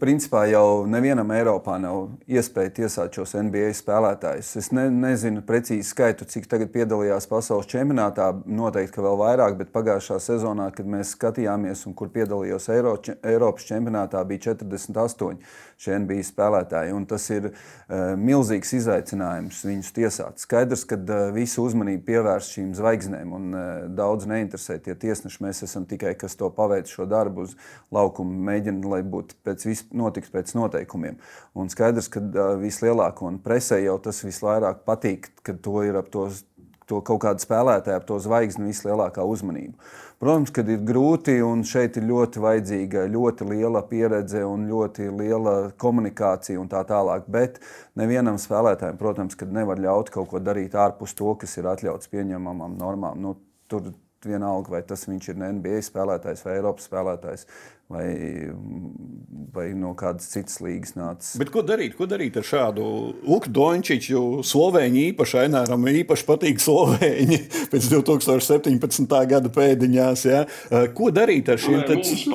principā 0.00 0.40
jau 0.50 0.82
nevienam 0.90 1.28
Eiropā 1.30 1.76
nav 1.78 2.08
iespēja 2.26 2.72
tiesāt 2.78 3.14
šos 3.14 3.36
NBA 3.38 3.68
spēlētājus. 3.76 4.48
Es 4.58 4.70
ne, 4.74 4.88
nezinu 4.90 5.44
precīzi 5.46 5.86
skaitu, 5.86 6.26
cik 6.26 6.48
tagad 6.50 6.72
piedalījās 6.74 7.28
pasaules 7.30 7.68
čempionātā. 7.70 8.32
Noteikti, 8.48 8.96
ka 8.96 9.04
vēl 9.04 9.18
vairāk, 9.20 9.58
bet 9.60 9.70
pagājušā 9.74 10.18
sezonā, 10.24 10.70
kad 10.74 10.88
mēs 10.90 11.12
skatījāmies, 11.14 11.84
un 11.86 11.94
kur 11.94 12.10
piedalījos 12.14 12.66
Eiro, 12.74 12.96
Eiropas 13.22 13.68
čempionātā, 13.68 14.24
bija 14.26 14.48
48 14.48 15.38
šie 15.78 15.98
NBA 16.02 16.24
spēlētāji. 16.26 16.96
Un 16.96 17.06
tas 17.06 17.28
ir 17.30 17.50
uh, 17.52 18.16
milzīgs 18.18 18.74
izaicinājums 18.80 19.60
viņus 19.68 19.92
tiesāt. 19.94 20.42
Skaidrs, 20.42 20.82
ka 20.88 20.98
uh, 20.98 21.28
visu 21.36 21.62
uzmanību 21.68 22.02
pievērst 22.08 22.56
šīm 22.56 22.72
zvaigznēm, 22.80 23.36
un 23.36 23.52
uh, 23.52 23.68
daudz 24.00 24.26
neinteresē 24.26 24.80
tie 24.82 24.96
tiesneši. 24.98 25.44
Mēs 25.44 25.62
esam 25.68 25.86
tikai 25.86 26.16
kas 26.18 26.34
to 26.40 26.50
paveic 26.50 26.90
šo 26.90 27.06
darbu 27.06 27.46
uz 27.46 27.54
laukuma, 27.94 28.34
mēģina, 28.50 28.82
lai 28.96 29.04
būtu 29.06 29.27
pēc, 29.46 29.64
vis, 29.68 29.84
notiks 29.92 30.32
pēc 30.32 30.54
noteikumiem. 30.58 31.18
Un 31.58 31.72
skaidrs, 31.72 32.10
ka 32.12 32.22
uh, 32.22 32.54
vislielāko 32.60 33.28
un 33.28 33.40
presē 33.44 33.80
jau 33.84 33.98
tas 34.02 34.22
visvairāk 34.24 34.84
patīk, 34.88 35.32
ka 35.42 35.56
to 35.62 35.82
ir 35.86 35.98
ap 36.00 36.12
tos 36.14 36.44
to 36.88 37.00
kaut 37.04 37.20
kāda 37.24 37.42
spēlētāja, 37.42 38.00
ap 38.00 38.06
to 38.08 38.16
zvaigzni 38.22 38.70
vislielākā 38.70 39.24
uzmanība. 39.28 39.76
Protams, 40.18 40.50
ka 40.50 40.64
ir 40.66 40.80
grūti 40.82 41.36
un 41.44 41.60
šeit 41.68 41.98
ir 42.00 42.08
ļoti 42.08 42.40
vajadzīga 42.42 43.04
ļoti 43.12 43.46
liela 43.52 43.84
pieredze 43.86 44.40
un 44.48 44.64
ļoti 44.70 45.06
liela 45.14 45.54
komunikācija 45.78 46.58
un 46.58 46.70
tā 46.72 46.80
tālāk. 46.88 47.28
Bet 47.30 47.60
nevienam 47.98 48.40
spēlētājam, 48.40 48.98
protams, 48.98 49.38
nevar 49.54 49.78
ļaut 49.78 50.10
kaut 50.14 50.32
ko 50.32 50.42
darīt 50.42 50.74
ārpus 50.74 51.14
to, 51.18 51.36
kas 51.38 51.54
ir 51.60 51.70
atļauts 51.70 52.10
pieņemamām 52.10 52.74
normām. 52.80 53.20
Nu, 53.22 53.36
tur 53.70 53.92
vienalga, 54.26 54.72
vai 54.72 54.82
tas 54.82 55.06
viņš 55.06 55.30
ir 55.30 55.38
NBA 55.44 55.84
spēlētājs 55.86 56.42
vai 56.46 56.56
Eiropas 56.58 56.88
spēlētājs. 56.88 57.46
Vai, 57.88 58.50
vai 59.54 59.70
no 59.72 59.94
kādas 59.96 60.26
citas 60.28 60.58
līnijas 60.60 60.92
nācis. 60.92 61.38
Bet 61.40 61.48
ko 61.54 61.62
darīt? 61.64 61.94
Ko 61.96 62.04
darīt 62.04 62.34
ar 62.36 62.44
šādu 62.44 62.84
Luku 63.24 63.48
Dončiču? 63.48 64.10
Jo 64.12 64.24
Slovēņi 64.44 65.06
īpaši 65.14 65.38
Aināram 65.46 65.86
īpaši 65.88 66.26
patīk 66.28 66.60
Slovēņi 66.60 67.38
pēc 67.72 67.86
2017. 67.94 69.16
gada 69.32 69.52
pēdiņās. 69.54 70.24
Ja? 70.28 70.42
Ko 70.92 71.08
darīt 71.16 71.48
ar 71.48 71.62
šiem 71.64 71.80
patīk. 71.88 72.28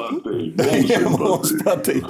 patīk. 1.61 2.09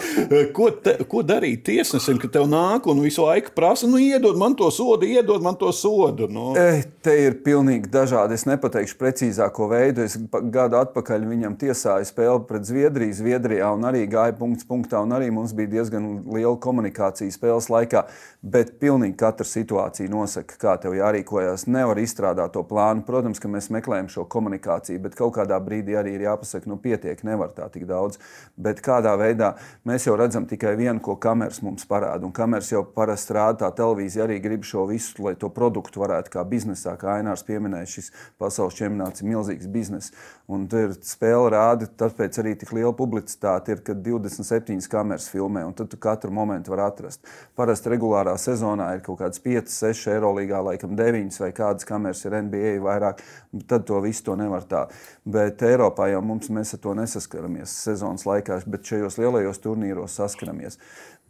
Ko, 0.55 0.69
te, 0.85 0.95
ko 1.11 1.25
darīt 1.27 1.65
tiesnesim, 1.67 2.21
ka 2.23 2.31
tev 2.31 2.47
nāk 2.51 2.87
un 2.91 3.03
visu 3.03 3.25
laiku 3.27 3.51
prasa, 3.57 3.91
nu, 3.91 3.99
iedod 3.99 4.39
man 4.39 4.55
to 4.55 4.71
sodu, 4.71 5.03
iedod 5.03 5.43
man 5.43 5.59
to 5.59 5.71
sodu? 5.75 6.29
Nu. 6.31 6.53
E, 6.59 6.83
Te 7.03 7.17
ir 7.25 7.35
pilnīgi 7.43 7.91
dažādi. 7.91 8.37
Es 8.39 8.47
nepateikšu 8.47 8.95
precīzāko 8.99 9.67
veidu. 9.67 10.05
Es 10.07 10.15
gadu 10.31 10.79
atpakaļ 10.79 11.27
viņam 11.27 11.57
tiesāju 11.59 12.07
spēli 12.07 12.45
pret 12.47 12.63
Zviedriju, 12.69 13.17
Zviedrijā, 13.33 13.71
un 13.73 13.81
arī 13.87 14.03
gāja 14.05 14.33
punkts 14.37 14.65
punktā. 14.69 14.99
un 15.01 15.09
Arī 15.09 15.31
mums 15.33 15.53
bija 15.57 15.69
diezgan 15.71 16.23
liela 16.29 16.53
komunikācija 16.61 17.31
spēles 17.33 17.69
laikā. 17.71 18.03
Bet 18.43 18.75
pilnīgi 18.79 19.15
katra 19.17 19.45
situācija 19.47 20.09
nosaka, 20.11 20.57
kā 20.59 20.75
tev 20.77 20.93
jārīkojas. 20.93 21.65
Nevar 21.67 21.97
izstrādāt 21.97 22.53
to 22.53 22.61
plānu. 22.63 23.01
Protams, 23.07 23.39
ka 23.39 23.49
mēs 23.49 23.71
meklējam 23.73 24.09
šo 24.11 24.25
komunikāciju, 24.29 25.01
bet 25.01 25.15
kaut 25.17 25.33
kādā 25.37 25.57
brīdī 25.63 25.95
arī 25.97 26.13
ir 26.17 26.25
jāpasaka, 26.27 26.69
nu, 26.69 26.77
pietiek, 26.77 27.23
nevar 27.23 27.55
tā 27.55 27.69
tik 27.73 27.87
daudz. 27.89 28.19
Bet 28.55 28.83
kādā 28.85 29.15
veidā 29.17 29.55
mēs 29.87 30.05
jau 30.05 30.17
redzam 30.19 30.45
tikai 30.45 30.75
vienu, 30.77 30.99
ko 31.01 31.15
kameras 31.15 31.63
mums 31.65 31.87
parāda. 31.89 32.27
Un 32.27 32.35
kameras 32.35 32.69
jau 32.69 32.83
parasti 32.85 33.33
rāda, 33.33 33.63
tā 33.63 33.71
televīzija 33.81 34.27
arī 34.27 34.37
grib 34.43 34.67
šo 34.67 34.85
visu, 34.91 35.23
lai 35.25 35.33
to 35.39 35.49
produktu 35.49 36.03
varētu 36.03 36.35
kā 36.37 36.45
biznesā, 36.45 36.97
kā 37.01 37.17
Ainārs 37.17 37.47
pieminēja, 37.47 37.89
šis 37.95 38.13
pasaules 38.37 38.77
čempionāts 38.77 39.23
ir 39.23 39.31
milzīgs 39.31 39.71
bizness. 39.71 40.13
Un 40.51 40.67
tur 40.67 40.91
spēle 41.07 41.53
rāda, 41.55 41.87
tāpēc 41.87 42.37
arī 42.43 42.57
tik 42.59 42.75
liela 42.75 42.91
publicitāte 43.23 43.71
ir, 43.71 43.81
kad 43.83 44.01
27 44.03 44.87
kameras 44.89 45.29
filmē, 45.31 45.63
un 45.65 45.73
tad 45.73 45.89
tu 45.89 45.97
katru 45.97 46.31
momentu 46.31 46.71
var 46.71 46.89
atrast. 46.89 47.21
Parasti 47.55 47.89
regulārā 47.89 48.35
sezonā 48.37 48.93
ir 48.95 49.01
kaut 49.01 49.19
kāds 49.19 49.39
5, 49.39 49.69
6 49.71 50.11
eiro 50.11 50.33
līgā, 50.35 50.61
laikam 50.63 50.95
9 50.95 51.39
vai 51.39 51.51
kādas 51.51 51.85
kameras 51.85 52.23
ir 52.25 52.35
NBA 52.35 52.79
vairāk, 52.83 53.21
tad 53.67 53.85
to 53.85 53.99
visu 54.01 54.23
to 54.23 54.35
nevar 54.35 54.63
tā. 54.63 54.87
Bet 55.25 55.61
Eiropā 55.61 56.09
jau 56.11 56.21
mums 56.21 56.49
mēs 56.49 56.73
ar 56.75 56.79
to 56.83 56.93
nesaskaramies 56.93 57.71
sezonas 57.85 58.25
laikā, 58.25 58.61
bet 58.67 58.83
šajos 58.83 59.17
lielajos 59.17 59.61
turnīros 59.63 60.19
saskaramies. 60.19 60.79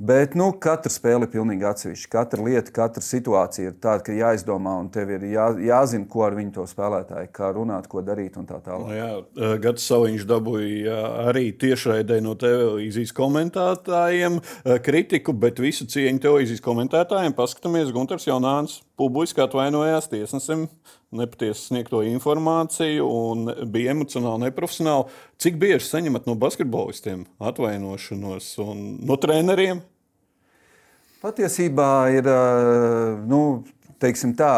Bet 0.01 0.33
nu, 0.33 0.47
katra 0.57 0.89
spēle 0.89 1.27
ir 1.27 1.31
pilnīgi 1.31 1.67
atsevišķa. 1.69 2.09
Katra 2.11 2.43
lieta, 2.43 2.71
katra 2.73 3.01
situācija 3.05 3.69
ir 3.69 3.75
tāda, 3.77 4.01
ka 4.07 4.15
jāizdomā 4.17 4.73
un 4.81 4.87
tev 4.91 5.11
ir 5.13 5.27
jā, 5.29 5.45
jāzina, 5.61 6.07
ko 6.09 6.23
ar 6.25 6.33
viņu 6.33 6.55
to 6.55 6.65
spēlētāju, 6.67 7.29
kā 7.35 7.51
runāt, 7.53 7.85
ko 7.91 8.01
darīt 8.05 8.39
un 8.41 8.47
tā 8.49 8.57
tālāk. 8.65 8.89
Nu, 8.89 8.95
jā, 8.97 9.53
Gads 9.61 9.85
Saviņš 9.91 10.25
dabūja 10.31 10.97
arī 11.27 11.45
tiešraidē 11.61 12.17
no 12.25 12.33
televīzijas 12.41 13.13
komentētājiem 13.15 14.41
kritiku, 14.83 15.37
bet 15.45 15.61
visu 15.61 15.85
cieņu 15.85 16.25
televīzijas 16.25 16.65
komentētājiem 16.65 17.37
paskatāmies 17.37 17.93
Gunters 17.93 18.25
Jaunāns 18.27 18.81
publiski 18.99 19.45
atvainojās 19.45 20.09
tiesnesim 20.09 20.65
nepatiesi 21.15 21.69
sniegto 21.69 22.01
informāciju 22.07 23.07
un 23.07 23.53
bija 23.73 23.93
emocionāli 23.93 24.47
neprofesionāli. 24.47 25.09
Cik 25.41 25.57
bieži 25.61 25.85
saņemat 25.87 26.27
no 26.29 26.35
basketbolistiem 26.39 27.25
atvainošanos 27.43 28.49
un 28.63 28.83
no 29.05 29.17
treneriem? 29.21 29.83
Patiesībā 31.23 31.91
ir 32.17 32.27
nu, 33.31 33.39
teiksim 34.03 34.33
tā, 34.37 34.51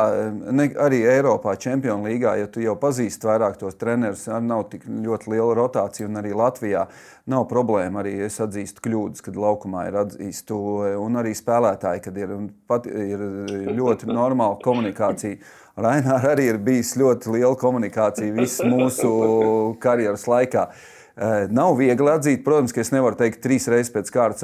ne, 0.51 0.67
arī 0.81 1.03
Eiropā, 1.07 1.53
Čempionu 1.61 2.09
līgā, 2.09 2.35
ja 2.39 2.47
tu 2.51 2.63
jau 2.63 2.73
pazīsti 2.79 3.29
vairāk 3.29 3.59
tos 3.61 3.77
trenerus, 3.79 4.25
nav 4.41 4.65
tik 4.71 4.87
ļoti 4.89 5.31
liela 5.33 5.53
rotācija, 5.59 6.07
un 6.09 6.19
arī 6.21 6.33
Latvijā 6.37 6.85
nav 7.31 7.45
problēma. 7.51 8.01
Arī 8.01 8.15
es 8.25 8.39
atzīstu 8.43 8.83
kļūdas, 8.85 9.25
kad 9.25 9.37
laukumā 9.39 9.85
ir 9.89 9.99
atzīstu, 10.05 10.57
un 11.01 11.21
arī 11.21 11.35
spēlētāji, 11.37 12.03
kad 12.07 12.17
ir, 12.21 12.33
pat, 12.69 12.89
ir 12.89 13.21
ļoti 13.77 14.09
normāla 14.11 14.59
komunikācija. 14.65 15.39
Rainārs 15.75 16.27
arī 16.31 16.49
ir 16.53 16.59
bijis 16.63 16.95
ļoti 16.97 17.33
liela 17.35 17.55
komunikācija 17.59 18.35
visu 18.35 18.67
mūsu 18.71 19.15
karjeras 19.83 20.23
laikā. 20.31 20.69
Uh, 20.69 20.91
nav 21.15 21.77
viegli 21.79 22.11
atzīt, 22.11 22.41
protams, 22.43 22.73
ka 22.75 22.81
es 22.83 22.91
nevaru 22.91 23.15
teikt 23.19 23.39
trīs 23.43 23.69
reizes 23.71 23.93
pēc 23.93 24.09
kārtas, 24.11 24.43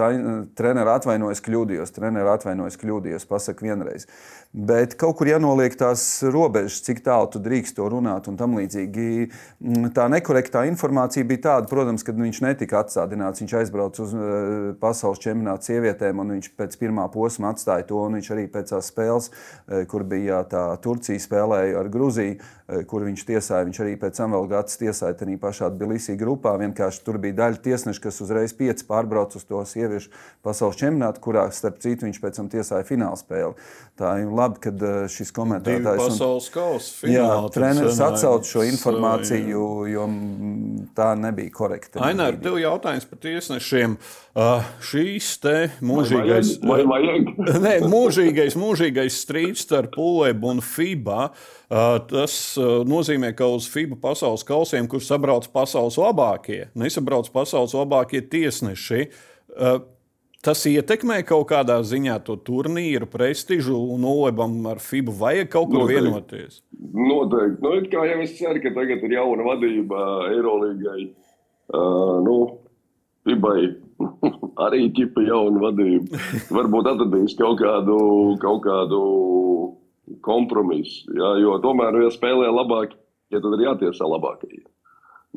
treneris 0.56 1.02
atvainojas, 1.02 1.44
kļūdījos, 1.44 1.92
treneris 1.96 2.38
atvainojas, 2.38 2.80
kļūdījos, 2.80 3.28
pasaku 3.28 3.68
vienreiz. 3.68 4.08
Bet 4.52 4.98
kaut 5.00 5.16
kur 5.16 5.30
jānoliek 5.30 5.78
tās 5.80 6.02
robežas, 6.28 6.82
cik 6.84 7.00
tālu 7.06 7.30
tu 7.32 7.40
drīkst 7.40 7.78
to 7.78 7.86
runāt 7.88 8.26
un 8.28 8.36
tam 8.36 8.58
līdzīgi. 8.60 9.30
Mm, 9.64 9.86
tā 9.96 10.10
nekorektā 10.12 10.66
informācija 10.68 11.24
bija 11.28 11.46
tāda, 11.46 11.70
protams, 11.72 12.04
ka 12.04 12.12
viņš 12.12 12.42
netika 12.44 12.82
atstādināts. 12.82 13.40
Viņš 13.40 13.54
aizbrauca 13.62 14.04
uz 14.04 14.12
eh, 14.12 14.74
pasaules 14.82 15.24
čempionātu 15.24 15.70
sievietēm, 15.70 16.20
un 16.20 16.36
viņš 16.36 16.52
pēc 16.60 16.76
pirmā 16.82 17.08
posma 17.14 17.54
atstāja 17.56 17.88
to. 17.88 18.02
Viņš 18.12 18.32
arī 18.36 18.44
pēc 18.52 18.74
tās 18.74 18.92
spēles, 18.92 19.32
eh, 19.32 19.86
kur 19.88 20.04
bija 20.04 20.42
tā 20.52 20.66
Turcija 20.84 21.24
spēlēja 21.24 21.80
ar 21.80 21.92
Gruziju, 21.94 22.36
eh, 22.36 22.84
kur 22.84 23.08
viņš 23.08 23.24
tiesāja, 23.32 23.70
viņš 23.72 23.82
arī 23.86 23.96
pēc 24.04 24.20
tam 24.20 24.36
vēl 24.36 24.52
gads 24.52 24.76
tiesāja 24.84 25.16
tajā 25.16 25.40
pašā 25.40 25.72
Tbilisī 25.78 26.18
grupā. 26.20 26.58
Vienkārši 26.62 27.04
tur 27.06 27.18
bija 27.22 27.38
daļa 27.42 27.62
tiesneša, 27.66 28.02
kas 28.04 28.22
uzreiz 28.24 28.54
pieci 28.58 28.86
pārbrauca 28.88 29.40
uz 29.40 29.46
to 29.48 29.62
sieviešu 29.68 30.12
pasaules 30.46 30.80
čempionātu, 30.80 31.22
kurā 31.24 31.48
starp 31.54 31.82
citu 31.84 32.08
viņš 32.08 32.20
pēc 32.22 32.40
tam 32.40 32.50
tiesāja 32.52 32.88
finālspēli. 32.88 33.54
Tā 34.00 34.14
ir 34.24 34.32
labi, 34.34 34.62
ka 34.64 34.74
eh, 34.74 34.98
šis 35.12 35.34
komentētājs 35.36 36.02
pasaules 36.02 36.50
kausa 36.54 36.96
finālā. 37.04 37.52
Treneris 37.54 38.02
atsauca 38.02 38.50
šo 38.54 38.66
informāciju, 38.70 39.64
jo 39.92 40.08
tā 40.98 41.12
nebija 41.20 41.54
korekta. 41.56 42.02
Ainār, 42.08 42.40
tev 42.42 42.60
jautājums 42.62 43.08
par 43.10 43.22
tiesnešiem. 43.26 43.98
Uh, 44.32 44.68
šīs 44.88 45.34
te 45.44 45.56
mūžīgais, 45.84 46.54
vai 46.64 46.82
vajag, 46.88 47.34
vai 47.36 47.56
ne, 47.66 47.74
mūžīgais, 47.92 48.56
mūžīgais 48.56 49.18
strīds 49.26 49.66
starp 49.68 49.98
UEB 50.00 50.46
un 50.54 50.64
FIBA. 50.64 51.26
Uh, 51.28 51.61
tas 52.12 52.36
uh, 52.60 52.82
nozīmē, 52.88 53.32
ka 53.38 53.48
uz 53.48 53.70
FIBA 53.72 53.96
pasaules 54.02 54.44
kausiem, 54.48 54.90
kur 54.92 55.04
sabrauc 55.04 55.48
pasaules 55.54 55.96
labākie, 56.02 56.66
nesabrauc 56.76 57.32
pasaules 57.32 57.76
labākie 57.78 58.24
tiesneši. 58.28 59.08
Uh, 59.56 59.80
Tas 60.42 60.64
ietekmē 60.66 61.20
kaut 61.30 61.44
kādā 61.52 61.76
ziņā 61.86 62.16
to 62.26 62.34
turnīru 62.42 63.06
prestižu, 63.06 63.76
un 63.94 64.08
Olebam 64.10 64.56
ar 64.72 64.80
FIBU 64.82 65.14
vajag 65.20 65.52
kaut 65.54 65.68
kur 65.70 65.84
Noteikti. 65.84 66.02
vienoties. 66.02 66.56
Noteikti. 66.82 67.62
Nu, 67.62 67.74
kā 67.92 68.06
jau 68.10 68.16
es 68.24 68.34
ceru, 68.40 68.62
ka 68.64 68.72
tagad 68.74 69.06
ir 69.06 69.14
jauna 69.20 69.46
vadība 69.46 70.00
Eirolangai. 70.32 71.04
Uh, 71.70 72.18
nu, 72.26 72.38
FIBai 73.30 73.68
arī 74.66 74.88
ķipa 74.98 75.28
jauna 75.28 75.62
vadība. 75.68 76.24
Varbūt 76.58 76.90
atradīs 76.90 77.38
kaut 77.38 77.62
kādu, 77.62 78.00
kaut 78.42 78.66
kādu 78.66 79.04
kompromisu. 80.26 81.12
Ja, 81.18 81.36
jo 81.42 81.58
tomēr, 81.64 82.00
ja 82.06 82.14
spēlē 82.14 82.52
labāk, 82.52 82.96
ja 83.32 83.42
tad 83.44 83.58
ir 83.58 83.68
jātiesā 83.68 84.08
labākajiem. 84.08 84.66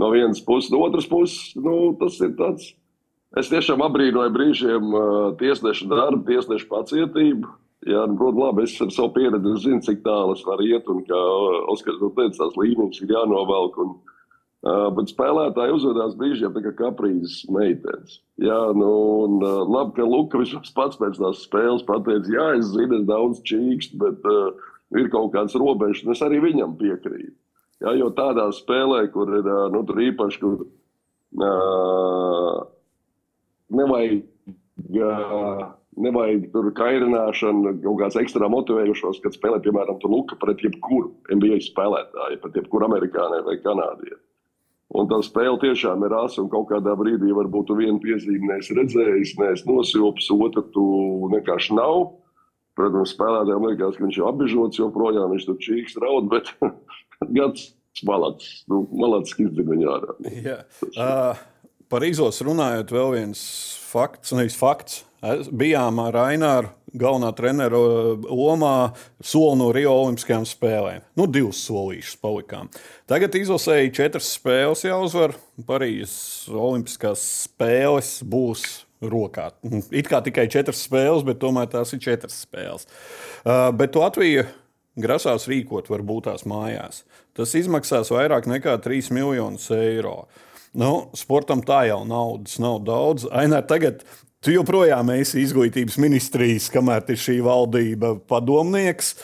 No 0.00 0.08
vienas 0.10 0.40
puses, 0.42 0.72
no 0.74 0.82
otras 0.82 1.06
puses, 1.06 1.52
nu, 1.54 1.92
tas 2.00 2.18
ir 2.24 2.34
tāds 2.38 2.72
Es 3.34 3.48
tiešām 3.50 3.82
apbrīnoju 3.82 4.30
brīžiem 4.30 4.92
tiesnešu 5.40 5.88
darbu, 5.90 6.22
tiesnešu 6.28 6.68
pacietību. 6.70 7.48
Jā, 7.84 8.04
nu, 8.08 8.14
protams, 8.16 8.40
labi, 8.40 8.64
es 8.64 8.74
ar 8.80 8.92
savu 8.94 9.10
pieredzi 9.16 9.54
zinu, 9.64 9.80
cik 9.84 10.04
tālu 10.06 10.36
es 10.36 10.44
varu 10.46 10.68
iet, 10.70 10.86
un 10.88 11.02
kā 11.04 11.18
Oskars 11.72 11.98
to 12.00 12.12
teica, 12.16 12.36
tās 12.38 12.54
līnijas 12.56 13.02
ir 13.02 13.10
jānovelk. 13.12 13.80
Un, 13.82 13.90
uh, 13.98 14.13
bet 14.64 15.10
spēlētāji 15.12 15.74
uzvedās 15.76 16.14
brīžiem 16.16 16.54
tā 16.54 16.62
kā 16.64 16.70
kaprīzes 16.78 17.42
meitenes. 17.52 18.20
Jā, 18.40 18.72
nu, 18.72 18.92
un 19.26 19.42
uh, 19.44 19.60
labi, 19.68 19.92
ka 19.98 20.06
Luka 20.08 20.40
vismaz 20.40 20.72
pats 20.72 20.96
pēc 21.00 21.20
tās 21.20 21.42
spēles 21.44 21.84
pateica, 21.84 22.32
jā, 22.32 22.46
es 22.56 22.70
zinu, 22.72 23.02
es 23.02 23.04
daudz 23.10 23.42
čīkstu, 23.44 24.00
bet 24.00 24.24
uh, 24.30 24.56
ir 24.96 25.12
kaut 25.12 25.34
kāds 25.36 25.58
robežs, 25.60 26.06
un 26.06 26.16
es 26.16 26.24
arī 26.24 26.40
viņam 26.46 26.78
piekrītu. 26.80 27.36
Jā, 27.84 27.92
jo 27.98 28.08
tādā 28.16 28.48
spēlē, 28.56 29.04
kur 29.12 29.36
ir, 29.36 29.52
nu, 29.74 29.84
īpaši, 29.84 30.40
kur 30.40 30.64
uh, 30.64 32.58
nevajag, 33.76 34.20
uh, 34.96 35.64
nevajag 36.08 36.52
tur 36.56 36.72
kairināšanu, 36.78 37.82
kaut 37.84 38.00
kāds 38.00 38.22
ekstra 38.24 38.48
motivējošos, 38.48 39.20
kad 39.26 39.36
spēlē, 39.36 39.60
piemēram, 39.66 40.00
Luka 40.08 40.40
pret 40.40 40.64
jebkuru 40.64 41.18
NBA 41.36 41.60
spēlētāju, 41.68 42.40
pret 42.40 42.62
jebkuru 42.62 42.88
amerikāņu 42.88 43.44
vai 43.50 43.60
kanādieti. 43.60 44.24
Un 44.94 45.08
tā 45.10 45.18
spēle 45.26 45.58
tiešām 45.62 46.04
ir 46.06 46.14
asa, 46.14 46.40
un 46.44 46.50
kaut 46.52 46.68
kādā 46.70 46.94
brīdī 46.98 47.32
varbūt 47.34 47.66
tu 47.70 47.78
vienu 47.78 47.98
piezīmi 48.02 48.50
neesi 48.52 48.76
redzējis, 48.78 49.32
neesi 49.40 49.66
nosilpis, 49.66 50.28
otru 50.34 50.62
tu 50.74 50.84
vienkārši 51.32 51.74
nav. 51.78 52.12
Protams, 52.78 53.14
spēlētājiem 53.14 53.66
liekas, 53.68 53.96
ka 53.98 54.04
viņš 54.06 54.18
ir 54.18 54.28
apbežots 54.28 54.80
joprojām, 54.80 55.34
viņš 55.34 55.48
tur 55.48 55.58
čīks 55.62 55.98
raud, 56.02 56.30
bet 56.30 56.50
gads 57.38 57.72
malacis, 58.06 58.62
nu, 58.70 58.84
malacis 58.94 59.38
izdzina 59.38 59.74
viņu 59.74 59.90
ārā. 59.94 60.16
Jā. 60.42 60.56
Uh, 60.94 61.42
Par 61.92 62.02
izlases 62.06 62.42
runājot, 62.46 62.90
vēl 62.94 63.10
viens 63.12 63.40
fakts, 63.90 64.32
nevis 64.34 64.56
fakts. 64.58 65.02
Bijām 65.24 66.00
ar 66.04 66.16
Aināru, 66.20 66.68
galvenā 66.92 67.30
treneru 67.36 67.80
lomā, 68.28 68.92
soli 69.24 69.56
no 69.60 69.70
Rio 69.72 69.94
Olimpiskajām 70.02 70.44
spēlēm. 70.48 71.04
Nu, 71.16 71.26
divas 71.30 71.62
solīšas 71.64 72.18
palikām. 72.20 72.68
Tagad 73.10 73.36
izlasēji 73.38 73.94
četras 73.96 74.28
spēles 74.36 74.84
jāuzvar. 74.84 75.36
Parīzes 75.64 76.50
Olimpiskās 76.52 77.24
spēles 77.46 78.18
būs 78.28 78.66
rokā. 79.04 79.50
It 79.88 80.12
kā 80.12 80.20
tikai 80.24 80.44
četras 80.52 80.84
spēles, 80.84 81.24
bet 81.24 81.40
tomēr 81.40 81.72
tās 81.72 81.96
ir 81.96 82.04
četras 82.04 82.42
spēles. 82.44 82.88
Uh, 83.44 83.70
bet 83.76 83.96
Latvija 83.96 84.48
grasās 85.00 85.48
rīkot 85.50 85.88
varbūt 85.92 86.28
tās 86.28 86.44
mājās. 86.48 87.02
Tas 87.34 87.56
izmaksās 87.56 88.12
vairāk 88.12 88.46
nekā 88.50 88.76
3 88.84 89.14
miljonus 89.16 89.72
eiro. 89.72 90.24
Uh, 90.24 90.42
Nu, 90.74 91.06
sportam 91.14 91.62
tā 91.62 91.84
jau 91.86 92.00
naudas 92.08 92.58
nav 92.58 92.80
daudz. 92.82 93.28
Ainē, 93.30 93.60
tagad 93.70 94.02
tu 94.44 94.52
joprojām 94.54 95.10
esi 95.16 95.42
izglītības 95.44 95.96
ministrijas, 96.02 96.68
kamēr 96.72 97.06
ir 97.14 97.20
šī 97.20 97.38
valdība 97.44 98.14
padomnieks. 98.28 99.14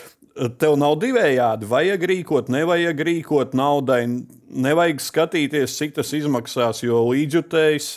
Tev 0.60 0.76
nav 0.80 0.94
divējādi. 1.02 1.68
Vajag 1.68 2.04
rīkot, 2.08 2.48
nevajag 2.52 3.00
rīkot 3.08 3.56
naudai. 3.58 4.04
Nevajag 4.50 5.02
skatīties, 5.04 5.74
cik 5.76 5.98
tas 5.98 6.12
izmaksās, 6.16 6.80
jo 6.82 7.02
līdzjutējs 7.10 7.90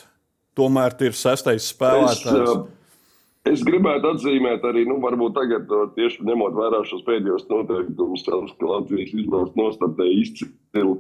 tomēr 0.57 0.95
ir 1.07 1.15
sastais 1.17 1.69
spēlētājs. 1.71 2.33
Es, 2.33 3.53
es 3.53 3.63
gribētu 3.65 4.11
atzīmēt 4.13 4.65
arī, 4.69 4.83
nu, 4.89 4.99
varbūt 5.03 5.37
tagad, 5.37 5.71
tieši 5.95 6.25
ņemot 6.27 6.57
vērā 6.57 6.83
šos 6.89 7.05
pēdējos 7.07 7.47
noteikumus, 7.49 8.25
ka 8.27 8.69
Latvijas 8.69 9.15
izlase 9.15 9.57
nostartēja 9.59 10.19
izcili, 10.25 10.97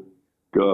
ka 0.55 0.71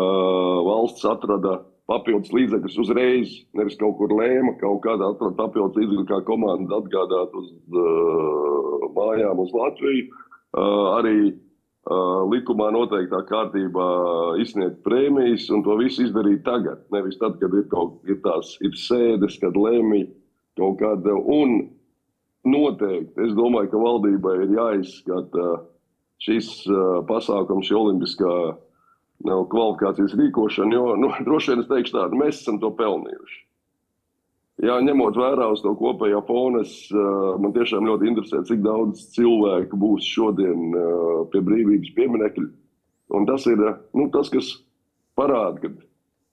valsts 0.69 1.07
atrada 1.07 1.59
papildus 1.89 2.31
līdzekļus 2.35 2.77
uzreiz, 2.83 3.33
nevis 3.57 3.77
kaut 3.79 3.97
kur 3.99 4.13
lēma, 4.13 4.55
kaut 4.61 4.83
kādā 4.85 5.09
papildus 5.17 5.77
līdzekļu, 5.79 6.05
kā 6.09 6.21
komanda 6.27 6.79
atgādāt 6.79 7.33
uz 7.39 7.51
uh, 7.73 8.89
mājām 8.95 9.41
uz 9.43 9.53
Latviju. 9.55 10.09
Uh, 10.49 10.85
arī 10.97 11.17
uh, 11.29 12.21
likumā 12.29 12.69
noteiktā 12.73 13.23
kārtībā 13.29 13.89
izsniegt 14.41 14.79
prēmijas 14.85 15.49
un 15.53 15.65
to 15.65 15.77
visu 15.81 16.05
izdarīt 16.07 16.45
tagad. 16.45 16.85
Nevis 16.93 17.19
tad, 17.21 17.37
kad 17.41 17.53
ir 17.53 17.67
kaut 17.73 17.99
ir 18.09 18.21
tās 18.25 18.55
ir 18.65 18.77
sēdes, 18.77 19.37
kad 19.41 19.57
lēmī 19.57 20.05
kaut 20.59 20.79
kāda. 20.81 21.17
Un 21.17 21.69
noteikti 22.49 23.27
es 23.27 23.35
domāju, 23.37 23.73
ka 23.73 23.83
valdībai 23.83 24.39
ir 24.45 24.57
jāizskata 24.57 25.51
šis 26.25 26.49
uh, 26.69 26.99
pasākums, 27.09 27.69
šī 27.69 27.77
olimpiskā 27.79 28.33
kvalifikācijas 29.25 30.15
rīkošanu, 30.19 30.75
jo 30.75 30.95
nu, 30.99 31.11
droši 31.27 31.53
vien 31.53 31.63
es 31.63 31.69
teikšu 31.69 31.97
tādu, 31.97 32.19
mēs 32.19 32.41
esam 32.41 32.59
to 32.61 32.71
pelnījuši. 32.77 33.39
jā, 34.63 34.77
ņemot 34.83 35.19
vērā 35.19 35.49
uz 35.53 35.61
to 35.63 35.73
kopējo 35.79 36.21
fonu, 36.27 36.63
es, 36.63 36.73
man 36.91 37.53
tiešām 37.55 37.87
ļoti 37.87 38.09
interesē, 38.11 38.43
cik 38.47 38.63
daudz 38.65 39.05
cilvēku 39.15 39.79
būs 39.79 40.07
šodien 40.07 40.73
pie 41.31 41.43
brīvības 41.43 41.93
pieminiekļa. 41.95 42.49
Un 43.15 43.25
tas 43.25 43.45
ir 43.49 43.61
nu, 43.97 44.09
tas, 44.13 44.29
kas 44.29 44.51
parāda, 45.17 45.63
ka 45.63 45.71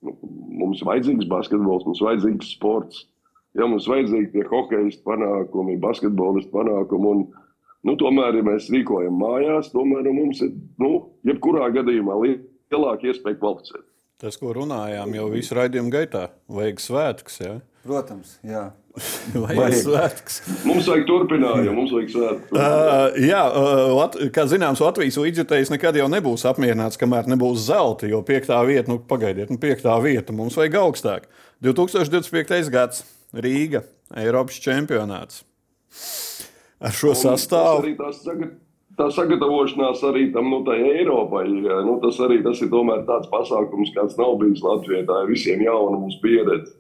nu, 0.05 0.17
mums 0.61 0.83
ir 0.83 0.91
vajadzīgs 0.91 1.29
basketbols, 1.31 1.87
mums 1.89 2.03
ir 2.03 2.11
vajadzīgs 2.11 2.53
sports. 2.59 3.07
Ja 3.57 3.65
mums 3.71 3.87
ir 3.87 3.95
vajadzīgi 3.95 4.33
tie 4.35 4.45
hokeja 4.51 4.91
panākumi, 5.07 5.79
basketbolistu 5.81 6.53
panākumi. 6.53 7.13
Un, 7.15 7.23
nu, 7.89 7.95
tomēr, 7.97 8.37
ja 8.37 8.45
mēs 8.45 8.69
rīkojam 8.75 9.17
mājās, 9.23 9.73
tomēr 9.73 10.11
mums 10.13 10.43
ir, 10.45 10.53
nu, 10.83 10.93
jebkurā 11.25 11.71
gadījumā 11.79 12.19
lielāka 12.73 13.11
iespēja 13.11 13.39
kvalificēt. 13.41 13.85
Tas, 14.17 14.39
ko 14.41 14.55
runājām 14.57 15.13
jau 15.13 15.27
visu 15.29 15.57
raidījumu 15.59 15.93
gaitā, 15.93 16.31
vajag 16.49 16.81
svētkus. 16.81 17.41
Ja? 17.43 17.57
Protams, 17.87 18.39
jā. 18.47 18.71
Vajag, 19.37 19.59
vajag 19.59 19.75
svētkus. 19.83 20.37
Mums 20.65 20.87
vajag 20.89 21.03
turpinājumu, 21.11 21.75
mums 21.77 21.91
vajag 21.93 22.15
svētkus. 22.15 22.55
Uh, 22.57 23.19
jā, 23.21 23.43
uh, 23.45 24.23
kā 24.33 24.47
zināms, 24.49 24.81
Latvijas 24.81 25.19
līdzjutējs 25.21 25.69
nekad 25.75 25.99
jau 26.01 26.07
nebūs 26.09 26.47
apmierināts, 26.49 26.97
kamēr 26.97 27.29
nebūs 27.29 27.67
zelta, 27.67 28.09
jo 28.09 28.23
piektā 28.25 28.57
vieta, 28.65 28.89
nu, 28.89 28.97
pagaidiet, 29.05 29.53
nu, 29.53 29.61
piektā 29.61 29.93
vieta 30.01 30.33
mums 30.33 30.57
vajag 30.57 30.79
augstāk. 30.81 31.29
2025. 31.67 32.73
gads 32.73 33.05
Rīga, 33.37 33.85
Eiropas 34.17 34.57
čempionāts. 34.65 35.43
Ar 36.81 36.97
šo 36.97 37.13
Un 37.13 37.21
sastāvu. 37.21 37.93
Tā 38.97 39.11
sagatavošanās 39.13 40.01
arī 40.09 40.31
tam 40.33 40.49
nu, 40.49 40.63
Eiropai, 40.73 41.45
nu, 41.85 41.99
tas 42.01 42.17
arī 42.25 42.41
tas 42.45 42.63
ir 42.65 42.71
tāds 42.73 43.29
pasākums, 43.29 43.93
kāds 43.93 44.17
nav 44.17 44.39
bijis 44.41 44.63
Latvijā. 44.65 45.03
Tā 45.05 45.23
ir 45.25 45.33
visiem 45.35 45.65
jauna 45.67 45.99
mums 46.01 46.17
pieredze. 46.23 46.73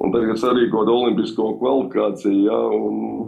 Un 0.00 0.12
tagad 0.12 0.40
sarīkot 0.40 0.88
olimpisko 0.88 1.54
kvalifikāciju, 1.60 2.44
ja, 2.46 2.58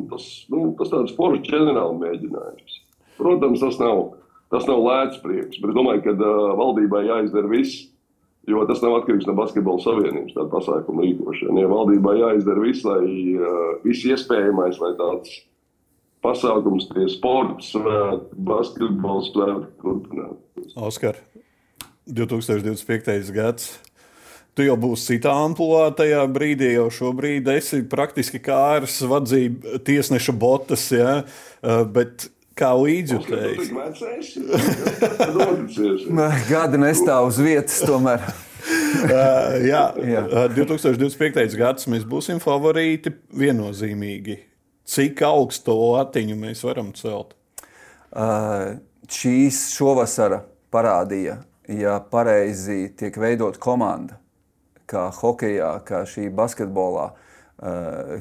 tas, 0.08 0.26
nu, 0.52 0.70
tas 0.78 0.92
tāds 0.92 1.12
foršs 1.16 1.48
ģenerāla 1.50 1.98
mēģinājums. 2.00 2.76
Protams, 3.18 3.60
tas 3.60 3.76
nav, 3.80 4.00
tas 4.52 4.68
nav 4.68 4.80
lēts 4.80 5.20
prieks, 5.24 5.60
bet 5.60 5.72
es 5.72 5.76
domāju, 5.76 6.04
ka 6.06 6.14
uh, 6.16 6.52
valdībai 6.56 7.02
jāizdara 7.10 7.50
viss, 7.52 7.86
jo 8.48 8.64
tas 8.68 8.80
nav 8.84 8.98
atkarīgs 9.02 9.28
no 9.28 9.36
basketbola 9.36 9.84
savienības 9.84 10.36
tāda 10.36 10.48
pasākuma 10.52 11.04
rīkošana. 11.04 11.60
Ja 11.60 11.72
valdībai 11.72 12.16
jāizdara 12.22 12.64
viss, 12.64 12.88
lai 12.88 13.04
uh, 13.36 13.60
viss 13.84 14.08
iespējamais, 14.08 14.80
lai 14.80 14.94
tāds 15.00 15.36
pasākums, 16.24 16.88
tie 16.92 17.06
sporta 17.12 17.64
svētki, 17.66 18.42
basketbola 18.48 19.24
svētki 19.28 19.72
turpinātu. 19.82 20.68
Oskar, 20.88 21.18
2025. 22.06 23.32
gads 23.34 23.72
Tu 24.52 24.66
jau 24.66 24.74
būsi 24.76 25.14
citā 25.14 25.32
amplitūnā 25.46 25.94
tajā 25.96 26.26
brīdī, 26.28 26.74
jau 26.74 26.90
šobrīd 26.92 27.46
esi 27.54 27.80
praktiski 27.88 28.36
kārs, 28.44 28.98
vadzība, 29.08 29.78
tiesneša 29.86 30.34
botas. 30.36 30.84
Ja? 30.92 31.22
Uh, 31.64 31.86
bet 31.88 32.26
kā 32.58 32.74
līdzjutējs? 32.76 33.72
Gadi 36.52 36.82
nestāv 36.84 37.30
uz 37.30 37.40
vietas 37.40 37.80
tomēr. 37.88 38.28
uh, 39.08 39.56
jā, 39.64 39.86
jā. 40.04 40.26
2025. 40.60 41.40
Uh, 41.40 41.58
gads 41.64 41.88
mēs 41.88 42.04
būsim 42.04 42.36
favorīti 42.44 43.16
viennozīmīgi. 43.32 44.36
Cik 44.88 45.22
augstu 45.26 45.76
latiņu 45.94 46.38
mēs 46.40 46.64
varam 46.66 46.90
celt? 46.96 47.36
Uh, 48.12 48.80
šīs 49.08 49.68
šovasara 49.76 50.42
parādīja, 50.72 51.38
ja 51.70 52.00
pareizi 52.12 52.88
tiek 52.98 53.16
veidot 53.20 53.56
komanda 53.62 54.18
kā 54.92 55.08
hokeja, 55.16 55.76
kā 55.88 56.04
šī 56.08 56.28
basketbolā. 56.36 57.12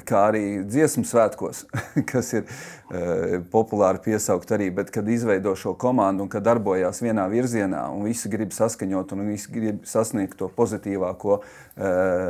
Kā 0.06 0.18
arī 0.28 0.60
dziesmu 0.70 1.02
svētkos, 1.08 1.64
kas 2.12 2.28
ir 2.36 2.44
populāri 3.50 3.98
piesaukt 4.04 4.52
arī, 4.54 4.68
bet 4.70 4.92
kad 4.94 5.08
izveido 5.10 5.56
šo 5.58 5.72
komandu 5.74 6.28
un 6.28 6.30
kad 6.30 6.46
darbojas 6.46 7.02
vienā 7.02 7.24
virzienā 7.32 7.82
un 7.90 8.06
visi 8.06 8.30
grib 8.30 8.54
saskaņot 8.54 9.16
un 9.16 9.26
visi 9.32 9.50
grib 9.50 9.82
sasniegt 9.88 10.38
to 10.38 10.46
pozitīvāko 10.54 11.40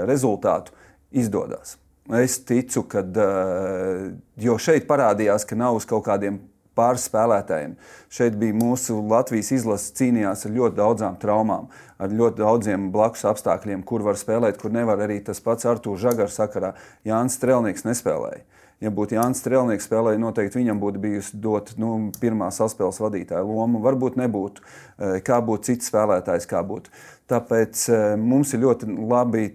rezultātu, 0.09 0.72
izdodas. 1.12 1.76
Es 2.11 2.40
ticu, 2.42 2.82
ka 2.90 3.05
uh, 3.07 4.57
šeit 4.59 4.88
parādījās, 4.88 5.46
ka 5.46 5.55
nav 5.55 5.78
uz 5.78 5.86
kaut 5.86 6.03
kādiem 6.09 6.40
pāris 6.74 7.05
spēlētājiem. 7.07 7.76
Šeit 8.12 8.36
bija 8.40 8.57
mūsu 8.57 8.96
Latvijas 9.07 9.53
izlase 9.55 9.92
cīnījās 9.98 10.46
ar 10.48 10.55
ļoti 10.57 10.78
daudzām 10.80 11.18
traumām, 11.22 11.68
ar 12.03 12.11
ļoti 12.12 12.40
daudziem 12.42 12.88
blakus 12.94 13.26
apstākļiem, 13.28 13.84
kur 13.86 14.05
var 14.07 14.18
spēlēt, 14.18 14.59
kur 14.61 14.74
nevar 14.74 15.05
arī 15.05 15.20
tas 15.24 15.40
pats 15.44 15.68
Artūrs 15.68 16.03
Žagars 16.03 16.40
sakarā. 16.40 16.72
Jānis 17.07 17.38
Strelnieks 17.38 17.86
nespēlēja. 17.86 18.42
Ja 18.82 18.90
būtu 18.90 19.14
Jānis 19.14 19.38
Strelnieks 19.38 19.86
spēlējis, 19.86 20.18
noteikti 20.18 20.59
viņam 20.59 20.80
būtu 20.82 21.00
bijusi 21.05 21.38
dot 21.38 21.70
nu, 21.78 22.11
pirmā 22.18 22.48
saspēles 22.50 22.98
vadītāja 22.98 23.44
loma. 23.46 23.78
Varbūt 23.84 24.16
nebūtu, 24.18 24.64
e, 24.64 25.12
kā 25.22 25.38
būtu 25.44 25.68
cits 25.68 25.92
spēlētājs, 25.92 26.48
kā 26.50 26.64
būtu. 26.66 26.90
Tāpēc 27.30 27.84
e, 27.86 28.00
mums 28.18 28.50
ir 28.57 28.64
ļoti 28.64 28.90
labi 28.90 29.46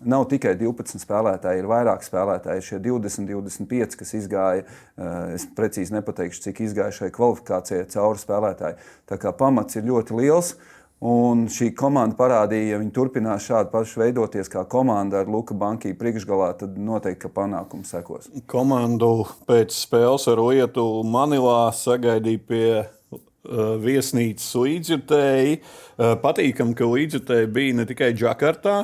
Nav 0.00 0.24
tikai 0.30 0.54
12 0.56 1.02
spēlētāji, 1.02 1.60
ir 1.60 1.66
vairāk 1.68 2.04
spēlētāji. 2.06 2.64
Šie 2.64 2.78
20, 2.80 3.28
25, 3.28 3.98
kas 4.00 4.14
izgāja, 4.16 4.64
eh, 4.64 5.34
es 5.34 5.44
precīzi 5.44 5.92
nepateikšu, 5.92 6.40
cik 6.46 6.62
izgāja 6.64 6.94
šai 7.02 7.10
kvalifikācijai 7.12 7.88
cauri 7.92 8.22
spēlētāji. 8.22 8.78
Tā 9.06 9.18
kā 9.20 9.32
pamats 9.36 9.76
ir 9.76 9.84
ļoti 9.84 10.16
liels. 10.16 10.54
Un 11.00 11.46
šī 11.48 11.70
komanda 11.72 12.16
parādīja, 12.16 12.74
ja 12.74 12.78
viņi 12.78 12.92
turpinās 12.92 13.46
šādi 13.48 13.70
paši 13.72 14.00
veidoties 14.02 14.50
kā 14.52 14.66
komanda 14.68 15.20
ar 15.20 15.30
Luka 15.32 15.54
Banku 15.56 15.88
priekšgalā, 15.96 16.58
tad 16.60 16.76
noteikti 16.76 17.28
panākums 17.32 17.88
sekos. 17.88 18.28
Komandu 18.46 19.24
pēc 19.48 19.72
spēles 19.72 20.28
ar 20.28 20.42
Lietu 20.44 20.84
Manilā 21.08 21.72
sagaidīja 21.72 22.44
pie 22.44 22.66
uh, 22.84 23.80
viesnīcas 23.80 24.52
līdzjutēji. 24.60 25.60
Uh, 25.60 26.18
patīkam, 26.20 26.76
ka 26.76 26.84
līdzjutēji 26.84 27.48
bija 27.48 27.80
ne 27.80 27.88
tikai 27.88 28.12
Džakartā, 28.12 28.82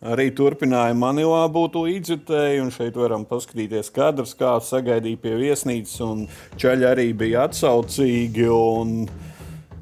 Arī 0.00 0.30
turpināja 0.32 0.94
Manilā 0.96 1.42
būt 1.52 1.74
līdzjutēji, 1.76 2.60
un 2.62 2.70
šeit 2.72 2.94
varam 2.96 3.26
paskatīties 3.28 3.90
kadrus, 3.92 4.30
kā 4.32 4.54
sagaidīja 4.64 5.20
pie 5.20 5.34
viesnīcas, 5.36 5.98
un 6.06 6.22
ceļi 6.56 6.86
arī 6.88 7.04
bija 7.12 7.42
atsaucīgi. 7.44 8.46
Un 8.48 8.94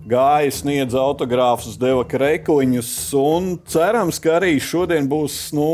gāja, 0.08 0.50
sniedz 0.54 0.96
autogrāfus, 0.98 1.76
deva 1.80 2.04
krekliņus. 2.08 2.90
Cerams, 3.68 4.18
ka 4.22 4.38
arī 4.38 4.54
šodien 4.62 5.08
būs 5.10 5.36
nu, 5.56 5.68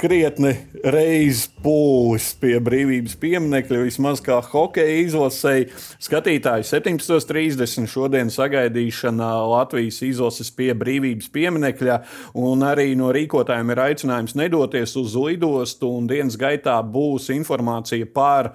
krietni 0.00 0.54
reizes 0.80 1.48
pūlis 1.60 2.30
pie 2.40 2.56
brīvības 2.62 3.16
pieminiekļa, 3.20 3.82
vismaz 3.88 4.22
kā 4.24 4.38
hokeja 4.44 5.02
izlasēji. 5.04 5.68
Skatītāji 6.02 6.68
17.30 6.70 7.90
šodien 7.90 8.32
sagaidīšana 8.32 9.30
Latvijas 9.50 10.00
izlases 10.06 10.52
pie 10.54 10.72
brīvības 10.78 11.30
pieminiekļa, 11.34 12.00
un 12.40 12.66
arī 12.66 12.92
no 12.98 13.12
rīkotājiem 13.14 13.74
ir 13.74 13.84
aicinājums 13.90 14.36
nedoties 14.38 14.96
uz 15.00 15.16
lidostu, 15.18 15.92
un 15.98 16.10
dienas 16.10 16.38
gaitā 16.40 16.78
būs 16.80 17.30
informācija 17.34 18.08
par 18.14 18.54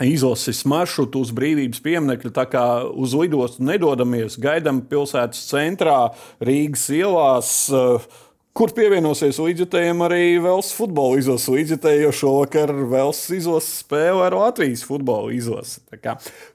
izlases 0.00 0.62
maršrutu 0.64 1.20
uz 1.20 1.30
brīvības 1.36 1.82
pieminiektu. 1.84 2.32
Tā 2.32 2.46
kā 2.48 2.64
uz 2.88 3.12
lidostu 3.18 3.64
nedodamies, 3.66 4.38
gaidām 4.40 4.80
pilsētas 4.88 5.44
centrā, 5.50 6.12
Rīgas 6.40 6.88
ielās. 6.94 7.56
Uh, 7.72 8.04
Kur 8.52 8.68
pievienosies 8.76 9.38
līdzjutējiem 9.40 10.02
arī 10.04 10.24
Vēlas 10.44 10.74
futbola 10.76 11.16
izlases 11.16 11.48
līdzjutēji, 11.48 12.02
jo 12.04 12.10
šovakar 12.12 12.68
Vēlas 12.84 13.22
izlases 13.32 13.78
spēle 13.80 14.26
ar 14.26 14.36
Latvijas 14.36 14.82
futbola 14.84 15.32
izlasi. 15.32 15.80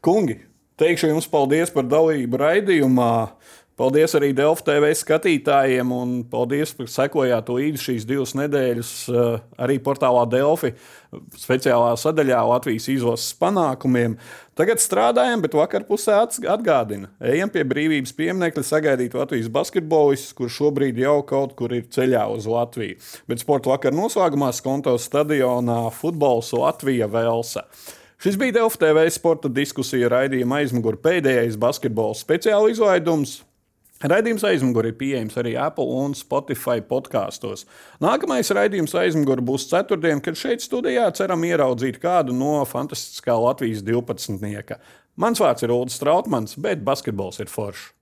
Kungi, 0.05 0.35
teikšu 0.77 1.09
jums 1.09 1.25
paldies 1.31 1.73
par 1.73 1.89
dalību 1.89 2.38
raidījumā. 2.38 3.13
Paldies 3.78 4.15
arī 4.17 4.32
Delfu 4.34 4.63
TV 4.65 4.88
skatītājiem, 4.97 5.91
un 5.93 6.13
paldies, 6.25 6.71
ka 6.73 6.88
sekojāt 6.89 7.51
līdzi 7.53 7.84
šīs 7.84 8.07
divas 8.09 8.32
nedēļas 8.34 8.93
eh, 9.11 9.36
arī 9.61 9.75
portālā 9.86 10.23
Delfi 10.32 10.71
speciālā 11.38 11.91
sadaļā 12.01 12.39
Latvijas 12.49 12.88
izlases 12.89 13.36
panākumiem. 13.38 14.15
Tagad 14.57 14.82
strādājam, 14.82 15.43
bet 15.45 15.53
vakar 15.53 15.86
pusē 15.86 16.15
atgādina. 16.25 17.11
Ejam 17.21 17.53
pie 17.53 17.61
brīvības 17.69 18.15
pieminiekļa 18.17 18.63
sagaidīt 18.65 19.13
Latvijas 19.13 19.51
basketbolistus, 19.53 20.34
kurš 20.39 20.57
šobrīd 20.57 20.97
jau 21.03 21.19
kaut 21.30 21.53
kur 21.59 21.75
ir 21.78 21.86
ceļā 21.93 22.25
uz 22.34 22.49
Latviju. 22.49 22.97
Bet 23.30 23.45
sporta 23.45 23.75
vakar 23.75 23.93
noslēgumā 23.93 24.49
skonto 24.57 24.95
stadionā 24.97 25.84
futbols 25.93 26.49
Latvija 26.57 27.05
Velsa. 27.13 27.67
Šis 28.17 28.41
bija 28.41 28.57
Delfu 28.57 28.82
TV 28.82 29.05
sporta 29.13 29.53
diskusija 29.53 30.09
raidījuma 30.09 30.63
aizmugurē 30.63 30.97
pēdējais 31.03 31.61
basketbola 31.61 32.17
speciāla 32.17 32.73
izlaidums. 32.73 33.43
Raidījums 33.97 34.43
aizmugurē 34.45 34.91
ir 34.91 34.97
pieejams 34.99 35.39
arī 35.41 35.55
Apple 35.57 35.89
un 35.97 36.13
Spotify 36.13 36.83
podkāstos. 36.85 37.65
Nākamais 38.03 38.53
raidījums 38.53 38.93
aizmugurē 38.93 39.41
būs 39.41 39.65
ceturtdien, 39.71 40.21
kad 40.21 40.37
šeit 40.37 40.61
studijā 40.61 41.07
ceram 41.17 41.41
ieraudzīt 41.47 41.97
kādu 42.03 42.35
no 42.37 42.59
fantastiskā 42.69 43.33
Latvijas 43.41 43.81
12. 43.87 44.77
Mans 45.17 45.41
vārds 45.41 45.65
ir 45.65 45.73
Ulrichs 45.73 45.97
Strautmans, 45.97 46.59
bet 46.61 46.85
basketbols 46.85 47.41
ir 47.41 47.49
foršs. 47.49 47.96